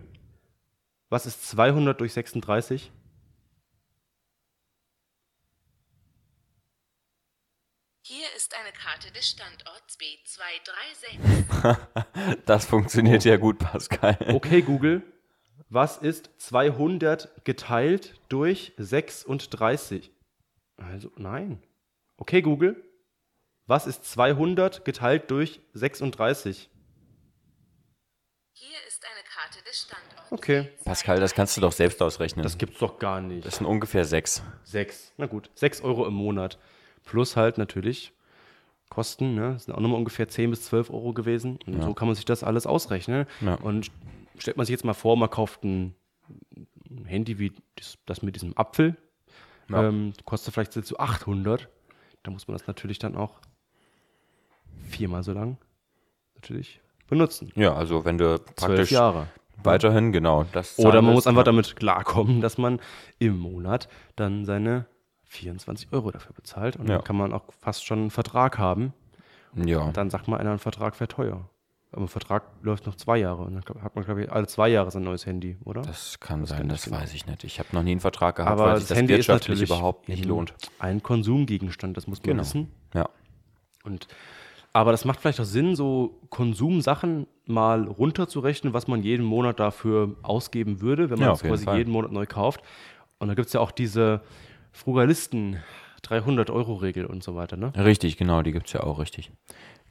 Was 1.10 1.26
ist 1.26 1.48
200 1.48 2.00
durch 2.00 2.12
36? 2.12 2.90
Hier 8.02 8.26
ist 8.36 8.52
eine 8.58 8.72
Karte 8.72 9.12
des 9.12 9.28
Standorts 9.28 9.96
B236. 10.00 11.76
Das 12.46 12.66
funktioniert 12.66 13.24
ja 13.24 13.36
gut, 13.36 13.58
Pascal. 13.58 14.18
Okay, 14.32 14.62
Google. 14.62 15.02
Was 15.68 15.96
ist 15.96 16.30
200 16.38 17.44
geteilt 17.44 18.20
durch 18.28 18.72
36? 18.78 20.10
Also, 20.76 21.10
nein. 21.16 21.62
Okay, 22.16 22.42
Google. 22.42 22.82
Was 23.66 23.86
ist 23.86 24.04
200 24.04 24.84
geteilt 24.84 25.30
durch 25.30 25.60
36? 25.74 26.70
Hier 28.52 28.78
ist 28.88 29.04
eine 29.04 29.22
Karte 29.24 29.62
des 29.64 29.82
Standorts. 29.82 30.32
Okay. 30.32 30.68
Pascal, 30.84 31.20
das 31.20 31.34
kannst 31.34 31.56
du 31.56 31.60
doch 31.60 31.72
selbst 31.72 32.00
ausrechnen. 32.00 32.42
Das 32.42 32.56
gibt's 32.56 32.78
doch 32.78 32.98
gar 32.98 33.20
nicht. 33.20 33.46
das 33.46 33.56
sind 33.56 33.66
ungefähr 33.66 34.04
sechs. 34.04 34.42
Sechs. 34.64 35.12
Na 35.16 35.26
gut, 35.26 35.50
sechs 35.54 35.80
Euro 35.82 36.06
im 36.06 36.14
Monat. 36.14 36.58
Plus 37.04 37.36
halt 37.36 37.58
natürlich 37.58 38.12
Kosten, 38.88 39.34
ne? 39.34 39.52
Das 39.52 39.64
sind 39.64 39.74
auch 39.74 39.80
nochmal 39.80 39.98
ungefähr 39.98 40.28
10 40.28 40.50
bis 40.50 40.64
12 40.64 40.90
Euro 40.90 41.12
gewesen. 41.12 41.58
Und 41.66 41.82
so 41.82 41.92
kann 41.94 42.08
man 42.08 42.14
sich 42.14 42.24
das 42.24 42.42
alles 42.42 42.66
ausrechnen. 42.66 43.26
Ja. 43.42 43.54
Und 43.56 43.90
stellt 44.38 44.56
man 44.56 44.66
sich 44.66 44.72
jetzt 44.72 44.84
mal 44.84 44.94
vor, 44.94 45.16
man 45.16 45.30
kauft 45.30 45.64
ein, 45.64 45.94
Handy 47.04 47.38
wie 47.38 47.52
das, 47.76 47.98
das 48.06 48.22
mit 48.22 48.34
diesem 48.34 48.56
Apfel. 48.56 48.96
Ja. 49.68 49.88
Ähm, 49.88 50.12
kostet 50.24 50.54
vielleicht 50.54 50.72
so 50.72 50.96
800. 50.98 51.68
da 52.22 52.30
muss 52.30 52.48
man 52.48 52.56
das 52.56 52.66
natürlich 52.66 52.98
dann 52.98 53.16
auch 53.16 53.40
viermal 54.88 55.22
so 55.22 55.32
lang 55.32 55.58
natürlich 56.34 56.80
benutzen. 57.08 57.52
Ja, 57.54 57.74
also 57.74 58.04
wenn 58.04 58.18
du 58.18 58.38
Zwölf 58.38 58.54
praktisch 58.56 58.90
Jahre. 58.92 59.28
weiterhin, 59.62 60.12
genau. 60.12 60.44
Das 60.52 60.78
Oder 60.78 61.02
man 61.02 61.14
muss 61.14 61.26
einfach 61.26 61.44
damit 61.44 61.76
klarkommen, 61.76 62.40
dass 62.40 62.58
man 62.58 62.80
im 63.18 63.38
Monat 63.38 63.88
dann 64.16 64.44
seine 64.44 64.86
24 65.24 65.92
Euro 65.92 66.10
dafür 66.10 66.32
bezahlt. 66.34 66.76
Und 66.76 66.88
Ja. 66.88 66.96
dann 66.96 67.04
kann 67.04 67.16
man 67.16 67.32
auch 67.32 67.44
fast 67.60 67.84
schon 67.84 67.98
einen 68.00 68.10
Vertrag 68.10 68.58
haben. 68.58 68.92
Ja, 69.54 69.90
Dann 69.92 70.10
sagt 70.10 70.28
mal 70.28 70.38
einer, 70.38 70.52
ein 70.52 70.58
Vertrag 70.58 70.98
wäre 71.00 71.08
teuer. 71.08 71.48
Aber 71.92 72.02
ein 72.02 72.08
Vertrag 72.08 72.42
läuft 72.62 72.84
noch 72.86 72.96
zwei 72.96 73.16
Jahre. 73.18 73.42
Und 73.44 73.54
dann 73.54 73.82
hat 73.82 73.94
man, 73.96 74.04
glaube 74.04 74.22
ich, 74.22 74.30
alle 74.30 74.46
zwei 74.46 74.68
Jahre 74.68 74.90
sein 74.90 75.02
neues 75.04 75.24
Handy, 75.24 75.56
oder? 75.64 75.80
das 75.82 76.20
kann 76.20 76.40
Das 76.40 76.50
sein, 76.50 76.58
kann 76.58 76.68
das 76.68 76.84
genau. 76.84 76.98
weiß 76.98 77.14
ich 77.14 77.26
nicht. 77.26 77.44
Ich 77.44 77.58
habe 77.58 77.70
noch 77.72 77.82
nie 77.82 77.92
einen 77.92 78.00
Vertrag 78.00 78.36
gehabt, 78.36 78.50
Aber 78.52 78.64
weil 78.64 78.70
das 78.74 78.80
sich 78.80 78.88
das 78.90 78.98
Handy 78.98 79.14
ist 79.14 79.28
wirtschaftlich 79.28 79.56
natürlich 79.58 79.70
überhaupt 79.70 80.08
nicht 80.08 80.24
lohnt. 80.26 80.52
ein 80.78 81.02
Konsumgegenstand, 81.02 81.96
das 81.96 82.06
muss 82.06 82.18
man 82.18 82.24
Genau. 82.24 82.42
wissen. 82.42 82.70
Ja. 82.94 83.08
Und, 83.84 84.06
aber 84.74 84.90
das 84.92 85.06
macht 85.06 85.20
vielleicht 85.20 85.40
auch 85.40 85.44
Sinn, 85.44 85.76
so 85.76 86.20
Konsumsachen 86.28 87.26
mal 87.46 87.84
runterzurechnen, 87.84 88.74
was 88.74 88.86
man 88.86 89.02
jeden 89.02 89.24
Monat 89.24 89.58
dafür 89.58 90.14
ausgeben 90.22 90.82
würde, 90.82 91.08
wenn 91.08 91.18
man 91.18 91.28
Ja, 91.28 91.32
es 91.34 91.40
quasi 91.42 91.64
Fall. 91.64 91.78
jeden 91.78 91.90
Monat 91.90 92.12
neu 92.12 92.26
kauft. 92.26 92.60
Und 93.18 93.28
da 93.28 93.34
gibt 93.34 93.46
es 93.46 93.54
ja 93.54 93.60
auch 93.60 93.70
diese 93.70 94.20
Frugalisten 94.72 95.56
300-Euro-Regel 96.04 97.06
und 97.06 97.22
so 97.22 97.34
weiter. 97.34 97.56
Ne? 97.56 97.72
Richtig, 97.76 98.16
genau, 98.16 98.42
die 98.42 98.52
gibt 98.52 98.66
es 98.66 98.72
ja 98.72 98.82
auch 98.82 98.98
richtig. 98.98 99.30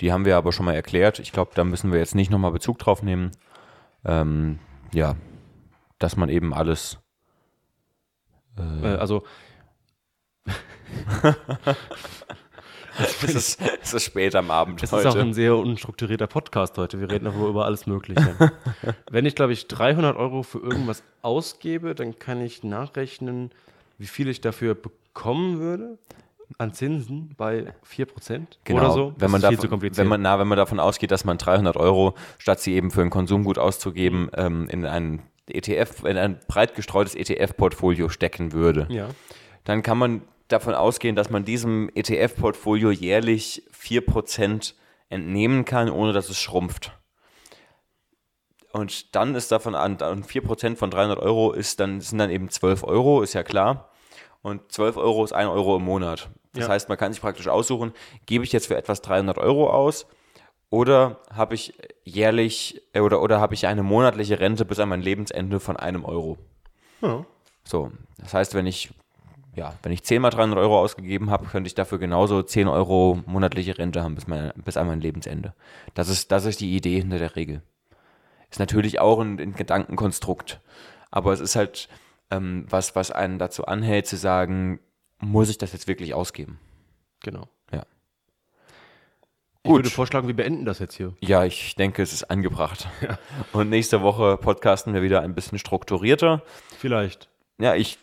Die 0.01 0.11
haben 0.11 0.25
wir 0.25 0.37
aber 0.37 0.51
schon 0.51 0.65
mal 0.65 0.73
erklärt. 0.75 1.19
Ich 1.19 1.31
glaube, 1.31 1.51
da 1.55 1.63
müssen 1.63 1.91
wir 1.91 1.99
jetzt 1.99 2.15
nicht 2.15 2.29
nochmal 2.31 2.51
Bezug 2.51 2.77
drauf 2.79 3.01
nehmen. 3.03 3.31
Ähm, 4.05 4.59
ja, 4.93 5.15
dass 5.99 6.15
man 6.17 6.29
eben 6.29 6.53
alles. 6.53 6.99
Äh, 8.57 8.87
also 8.87 9.23
Es 12.99 13.23
ist, 13.23 13.61
es 13.83 13.93
ist 13.93 14.03
spät 14.03 14.35
am 14.35 14.49
Abend 14.49 14.81
Das 14.81 14.91
heute. 14.91 15.07
ist 15.07 15.15
auch 15.15 15.19
ein 15.19 15.33
sehr 15.33 15.55
unstrukturierter 15.55 16.25
Podcast 16.25 16.77
heute. 16.77 16.99
Wir 16.99 17.11
reden 17.11 17.27
aber 17.27 17.47
über 17.47 17.65
alles 17.65 17.85
Mögliche. 17.85 18.35
Wenn 19.11 19.25
ich, 19.25 19.35
glaube 19.35 19.53
ich, 19.53 19.67
300 19.67 20.17
Euro 20.17 20.41
für 20.41 20.57
irgendwas 20.59 21.03
ausgebe, 21.21 21.93
dann 21.93 22.17
kann 22.17 22.41
ich 22.41 22.63
nachrechnen, 22.63 23.51
wie 23.99 24.07
viel 24.07 24.27
ich 24.29 24.41
dafür 24.41 24.75
bekommen 25.17 25.60
würde 25.60 25.97
an 26.60 26.73
Zinsen 26.73 27.34
bei 27.36 27.73
4% 27.91 28.45
Genau, 28.63 28.80
oder 28.80 28.91
so. 28.91 29.13
Wenn 29.17 29.32
man, 29.32 29.41
davon, 29.41 29.60
zu 29.60 29.67
kompliziert. 29.67 29.97
wenn, 29.97 30.08
man, 30.08 30.21
na, 30.21 30.39
wenn 30.39 30.47
man 30.47 30.58
davon 30.58 30.80
ausgeht, 30.80 31.12
dass 31.12 31.25
man 31.25 31.38
300 31.38 31.75
Euro, 31.75 32.13
statt 32.38 32.62
sie 32.62 32.73
eben 32.75 32.91
für 32.91 33.01
ein 33.01 33.10
Konsumgut 33.10 33.58
auszugeben, 33.58 34.30
ähm, 34.36 34.67
in 34.69 34.86
ein 34.86 35.23
ETF, 35.49 36.03
in 36.06 36.17
ein 36.17 36.39
breit 36.47 36.75
gestreutes 36.75 37.15
ETF-Portfolio 37.15 38.10
stecken 38.10 38.53
würde, 38.53 38.88
ja. 38.89 39.10
dann 39.65 39.82
kann 39.84 39.97
man 39.97 40.21
davon 40.47 40.73
ausgehen, 40.73 41.15
dass 41.15 41.30
man 41.30 41.43
diesem 41.43 41.89
ETF-Portfolio 41.95 42.91
jährlich 42.91 43.63
4% 43.77 44.73
entnehmen 45.10 45.65
kann, 45.65 45.89
ohne 45.89 46.13
dass 46.13 46.30
es 46.30 46.39
schrumpft. 46.39 46.91
Und 48.71 49.15
dann 49.15 49.36
ist 49.36 49.51
davon 49.51 49.75
an, 49.75 49.93
und 49.93 50.27
4% 50.27 50.75
von 50.75 50.91
300 50.91 51.19
Euro 51.19 51.51
ist 51.51 51.80
dann, 51.80 52.01
sind 52.01 52.19
dann 52.19 52.30
eben 52.30 52.49
12 52.49 52.84
Euro, 52.84 53.21
ist 53.21 53.34
ja 53.34 53.43
klar. 53.43 53.89
Und 54.41 54.71
12 54.71 54.97
Euro 54.97 55.23
ist 55.23 55.34
1 55.34 55.50
Euro 55.50 55.78
im 55.78 55.84
Monat. 55.84 56.30
Das 56.54 56.65
Ja. 56.67 56.69
heißt, 56.73 56.89
man 56.89 56.97
kann 56.97 57.12
sich 57.13 57.21
praktisch 57.21 57.47
aussuchen, 57.47 57.93
gebe 58.26 58.43
ich 58.43 58.52
jetzt 58.52 58.67
für 58.67 58.78
etwas 58.78 59.02
300 59.02 59.38
Euro 59.38 59.69
aus 59.69 60.08
oder 60.69 61.19
habe 61.34 61.56
ich 61.56 61.73
jährlich 62.04 62.82
äh, 62.93 63.00
oder, 63.00 63.21
oder 63.21 63.39
habe 63.39 63.54
ich 63.54 63.67
eine 63.67 63.84
monatliche 63.84 64.39
Rente 64.39 64.65
bis 64.65 64.80
an 64.80 64.89
mein 64.89 65.02
Lebensende 65.02 65.60
von 65.60 65.78
einem 65.78 66.04
Euro. 66.06 66.38
ja. 67.02 67.26
So, 67.63 67.91
das 68.17 68.34
heißt, 68.34 68.54
wenn 68.54 68.65
ich, 68.65 68.91
ja, 69.54 69.73
wenn 69.84 69.91
ich 69.91 70.02
10 70.04 70.21
mal 70.21 70.30
300 70.30 70.58
Euro 70.58 70.80
ausgegeben 70.80 71.30
habe, 71.32 71.45
könnte 71.47 71.67
ich 71.67 71.76
dafür 71.76 71.97
genauso 72.00 72.41
10 72.41 72.69
Euro 72.69 73.19
monatliche 73.26 73.78
Rente 73.78 74.02
haben 74.04 74.15
bis, 74.15 74.26
mein, 74.26 74.54
bis 74.63 74.78
an 74.78 74.88
mein 74.88 75.02
Lebensende. 75.02 75.54
Das 75.93 76.08
ist, 76.08 76.32
das 76.32 76.45
ist 76.45 76.62
die 76.62 76.76
Idee 76.78 77.00
hinter 77.02 77.19
der 77.19 77.36
Regel. 77.36 77.62
Ist 78.50 78.60
natürlich 78.60 79.00
auch 79.02 79.19
ein, 79.19 79.38
ein 79.41 79.54
Gedankenkonstrukt, 79.54 80.62
aber 81.12 81.34
es 81.34 81.41
ist 81.41 81.58
halt 81.58 81.89
ähm, 82.31 82.65
was, 82.69 82.95
was 82.95 83.11
einen 83.11 83.39
dazu 83.39 83.65
anhält, 83.65 84.07
zu 84.07 84.17
sagen, 84.17 84.79
muss 85.19 85.49
ich 85.49 85.57
das 85.57 85.73
jetzt 85.73 85.87
wirklich 85.87 86.13
ausgeben? 86.13 86.59
Genau. 87.23 87.47
Ja. 87.71 87.83
Ich 89.63 89.69
Gut. 89.69 89.79
würde 89.79 89.89
vorschlagen, 89.89 90.27
wir 90.27 90.35
beenden 90.35 90.65
das 90.65 90.79
jetzt 90.79 90.95
hier. 90.95 91.13
Ja, 91.19 91.43
ich 91.43 91.75
denke, 91.75 92.01
es 92.01 92.13
ist 92.13 92.25
angebracht. 92.25 92.87
Und 93.53 93.69
nächste 93.69 94.01
Woche 94.01 94.37
podcasten 94.37 94.93
wir 94.93 95.01
wieder 95.01 95.21
ein 95.21 95.35
bisschen 95.35 95.57
strukturierter. 95.59 96.41
Vielleicht. 96.77 97.29
Ja, 97.59 97.75
ich, 97.75 97.97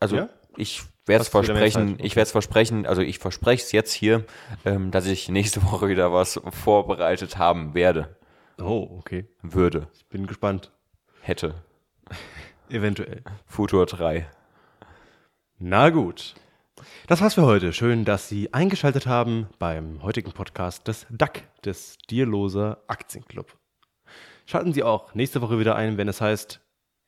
also 0.00 0.16
Ja? 0.16 0.28
ich 0.56 0.82
werde 1.04 1.22
es 1.22 1.28
versprechen, 1.28 1.98
ich 1.98 2.14
werde 2.14 2.26
es 2.26 2.32
versprechen, 2.32 2.86
also 2.86 3.02
ich 3.02 3.18
verspreche 3.18 3.62
es 3.64 3.72
jetzt 3.72 3.92
hier, 3.92 4.24
ähm, 4.64 4.90
dass 4.92 5.06
ich 5.06 5.28
nächste 5.28 5.62
Woche 5.70 5.88
wieder 5.88 6.12
was 6.12 6.40
vorbereitet 6.50 7.36
haben 7.38 7.74
werde, 7.74 8.16
Oh, 8.60 8.86
okay. 8.98 9.26
würde, 9.42 9.88
Ich 9.94 10.06
bin 10.06 10.26
gespannt. 10.26 10.70
hätte. 11.20 11.54
Eventuell. 12.68 13.22
Futur 13.46 13.86
3. 13.86 14.26
Na 15.58 15.90
gut. 15.90 16.34
Das 17.06 17.20
war's 17.20 17.34
für 17.34 17.42
heute. 17.46 17.72
Schön, 17.72 18.04
dass 18.04 18.28
Sie 18.28 18.52
eingeschaltet 18.52 19.06
haben 19.06 19.48
beim 19.58 20.02
heutigen 20.02 20.32
Podcast 20.32 20.88
des 20.88 21.06
DAC, 21.10 21.44
des 21.64 21.96
Dierloser 22.10 22.82
Aktienclub. 22.88 23.56
Schalten 24.46 24.72
Sie 24.72 24.82
auch 24.82 25.14
nächste 25.14 25.40
Woche 25.42 25.58
wieder 25.58 25.76
ein, 25.76 25.96
wenn 25.98 26.08
es 26.08 26.20
heißt, 26.20 26.60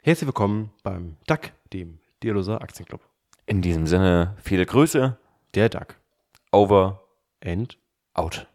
herzlich 0.03 0.27
willkommen 0.29 0.73
beim 0.83 1.17
DAC, 1.27 1.53
dem 1.73 1.99
Dierloser 2.23 2.61
Aktienclub. 2.61 3.01
In 3.47 3.63
diesem 3.63 3.87
Sinne, 3.87 4.37
viele 4.43 4.67
Grüße, 4.67 5.19
Der 5.55 5.69
DAC. 5.69 5.99
over, 6.53 7.01
And 7.43 7.79
out. 8.15 8.47